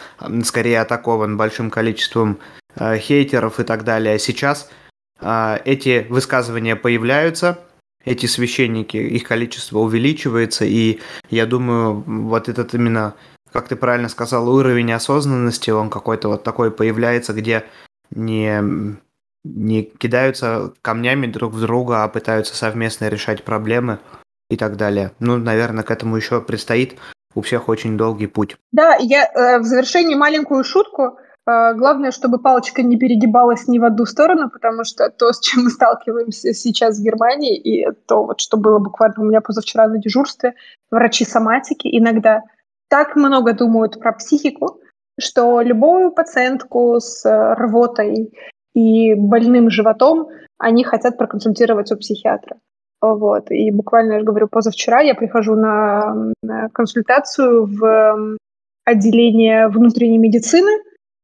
скорее 0.43 0.81
атакован 0.81 1.37
большим 1.37 1.71
количеством 1.71 2.39
э, 2.75 2.97
хейтеров 2.97 3.59
и 3.59 3.63
так 3.63 3.83
далее. 3.83 4.19
Сейчас 4.19 4.69
э, 5.21 5.57
эти 5.65 6.05
высказывания 6.09 6.75
появляются, 6.75 7.59
эти 8.05 8.25
священники, 8.25 8.97
их 8.97 9.23
количество 9.23 9.79
увеличивается, 9.79 10.65
и 10.65 10.99
я 11.29 11.45
думаю, 11.45 12.03
вот 12.05 12.49
этот 12.49 12.73
именно 12.73 13.15
как 13.51 13.67
ты 13.67 13.75
правильно 13.75 14.09
сказал, 14.09 14.47
уровень 14.49 14.91
осознанности, 14.93 15.71
он 15.71 15.89
какой-то 15.89 16.29
вот 16.29 16.43
такой 16.43 16.71
появляется, 16.71 17.33
где 17.33 17.65
не, 18.11 18.61
не 19.43 19.83
кидаются 19.83 20.73
камнями 20.81 21.27
друг 21.27 21.53
в 21.53 21.61
друга, 21.61 22.03
а 22.03 22.07
пытаются 22.07 22.55
совместно 22.55 23.09
решать 23.09 23.43
проблемы 23.43 23.99
и 24.49 24.57
так 24.57 24.77
далее. 24.77 25.11
Ну, 25.19 25.37
наверное, 25.37 25.83
к 25.83 25.91
этому 25.91 26.15
еще 26.15 26.41
предстоит 26.41 26.97
у 27.35 27.41
всех 27.41 27.69
очень 27.69 27.97
долгий 27.97 28.27
путь. 28.27 28.57
Да, 28.71 28.95
я 28.99 29.25
э, 29.25 29.59
в 29.59 29.63
завершении 29.63 30.15
маленькую 30.15 30.63
шутку. 30.63 31.17
Э, 31.49 31.73
главное, 31.73 32.11
чтобы 32.11 32.37
палочка 32.39 32.83
не 32.83 32.97
перегибалась 32.97 33.67
ни 33.67 33.79
в 33.79 33.83
одну 33.83 34.05
сторону, 34.05 34.49
потому 34.49 34.83
что 34.83 35.09
то, 35.09 35.31
с 35.31 35.39
чем 35.39 35.63
мы 35.63 35.69
сталкиваемся 35.69 36.53
сейчас 36.53 36.99
в 36.99 37.03
Германии, 37.03 37.57
и 37.57 37.91
то, 38.07 38.23
вот, 38.23 38.39
что 38.39 38.57
было 38.57 38.79
буквально 38.79 39.15
у 39.17 39.25
меня 39.25 39.41
позавчера 39.41 39.87
на 39.87 39.97
дежурстве, 39.97 40.53
врачи 40.91 41.25
соматики 41.25 41.87
иногда 41.91 42.43
так 42.89 43.15
много 43.15 43.53
думают 43.53 43.99
про 43.99 44.13
психику, 44.13 44.79
что 45.19 45.61
любую 45.61 46.11
пациентку 46.11 46.99
с 46.99 47.25
э, 47.25 47.53
рвотой 47.55 48.31
и 48.75 49.15
больным 49.15 49.69
животом 49.69 50.27
они 50.59 50.83
хотят 50.83 51.17
проконсультировать 51.17 51.91
у 51.91 51.97
психиатра. 51.97 52.57
Вот. 53.01 53.49
И 53.49 53.71
буквально, 53.71 54.13
я 54.13 54.19
же 54.19 54.25
говорю, 54.25 54.47
позавчера 54.49 54.99
я 54.99 55.15
прихожу 55.15 55.55
на, 55.55 56.31
на 56.43 56.69
консультацию 56.69 57.65
в 57.65 58.37
отделение 58.85 59.69
внутренней 59.69 60.17
медицины. 60.17 60.71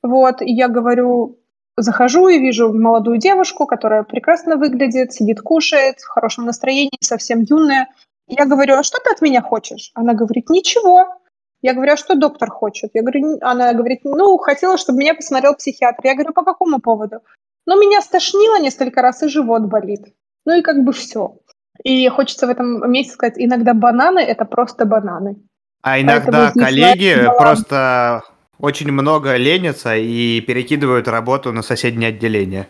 Вот. 0.06 0.42
И 0.42 0.54
я 0.54 0.68
говорю, 0.68 1.40
захожу 1.78 2.28
и 2.28 2.40
вижу 2.40 2.72
молодую 2.72 3.18
девушку, 3.18 3.66
которая 3.66 4.04
прекрасно 4.04 4.56
выглядит, 4.56 5.14
сидит, 5.14 5.42
кушает, 5.42 6.00
в 6.00 6.08
хорошем 6.08 6.46
настроении, 6.46 6.98
совсем 7.02 7.42
юная. 7.42 7.88
Я 8.28 8.46
говорю, 8.46 8.76
а 8.76 8.84
что 8.84 9.00
ты 9.04 9.10
от 9.12 9.22
меня 9.22 9.42
хочешь? 9.42 9.92
Она 9.96 10.14
говорит, 10.14 10.50
ничего. 10.50 11.18
Я 11.62 11.74
говорю, 11.74 11.94
а 11.94 11.98
что 11.98 12.16
доктор 12.16 12.52
хочет? 12.52 12.92
Я 12.94 13.02
говорю, 13.02 13.40
она 13.42 13.74
говорит, 13.74 14.02
ну, 14.04 14.38
хотела, 14.38 14.78
чтобы 14.78 15.00
меня 15.00 15.16
посмотрел 15.16 15.56
психиатр. 15.56 16.02
Я 16.04 16.14
говорю, 16.14 16.34
по 16.34 16.44
какому 16.44 16.80
поводу? 16.80 17.22
Ну, 17.66 17.82
меня 17.82 18.02
стошнило 18.02 18.60
несколько 18.60 19.02
раз, 19.02 19.24
и 19.24 19.28
живот 19.28 19.64
болит. 19.64 20.02
Ну 20.46 20.60
и 20.60 20.62
как 20.62 20.84
бы 20.84 20.94
все. 20.94 21.40
И 21.84 22.08
хочется 22.10 22.46
в 22.46 22.52
этом 22.52 22.92
месте 22.92 23.14
сказать, 23.14 23.36
иногда 23.38 23.74
бананы– 23.74 24.20
это 24.20 24.46
просто 24.46 24.86
бананы. 24.86 25.38
А 25.82 26.00
иногда 26.00 26.52
коллеги 26.52 27.16
просто 27.40 28.24
очень 28.60 28.92
много 28.92 29.36
ленятся 29.36 29.96
и 29.96 30.42
перекидывают 30.42 31.08
работу 31.08 31.52
на 31.52 31.62
соседнее 31.62 32.10
отделение. 32.10 32.68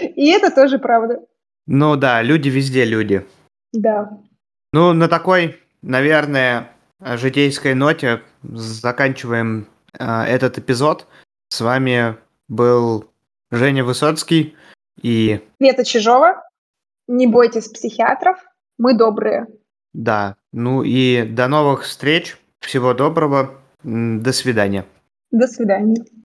И 0.00 0.30
это 0.30 0.54
тоже 0.54 0.78
правда. 0.78 1.20
Ну 1.66 1.96
да, 1.96 2.22
люди 2.22 2.48
везде 2.48 2.84
люди. 2.84 3.26
Да. 3.72 4.10
Ну, 4.72 4.92
на 4.92 5.08
такой, 5.08 5.58
наверное, 5.82 6.70
житейской 7.00 7.74
ноте 7.74 8.22
заканчиваем 8.42 9.68
э, 9.98 10.22
этот 10.24 10.58
эпизод. 10.58 11.06
С 11.48 11.60
вами 11.60 12.16
был 12.48 13.10
Женя 13.50 13.84
Высоцкий 13.84 14.56
и... 15.00 15.40
Света 15.58 15.84
Чижова. 15.84 16.42
Не 17.08 17.26
бойтесь 17.26 17.68
психиатров, 17.68 18.38
мы 18.78 18.96
добрые. 18.96 19.46
Да, 19.92 20.36
ну 20.52 20.82
и 20.82 21.22
до 21.22 21.48
новых 21.48 21.84
встреч. 21.84 22.36
Всего 22.60 22.94
доброго. 22.94 23.60
До 23.82 24.32
свидания. 24.32 24.84
До 25.36 25.46
свидания. 25.46 26.06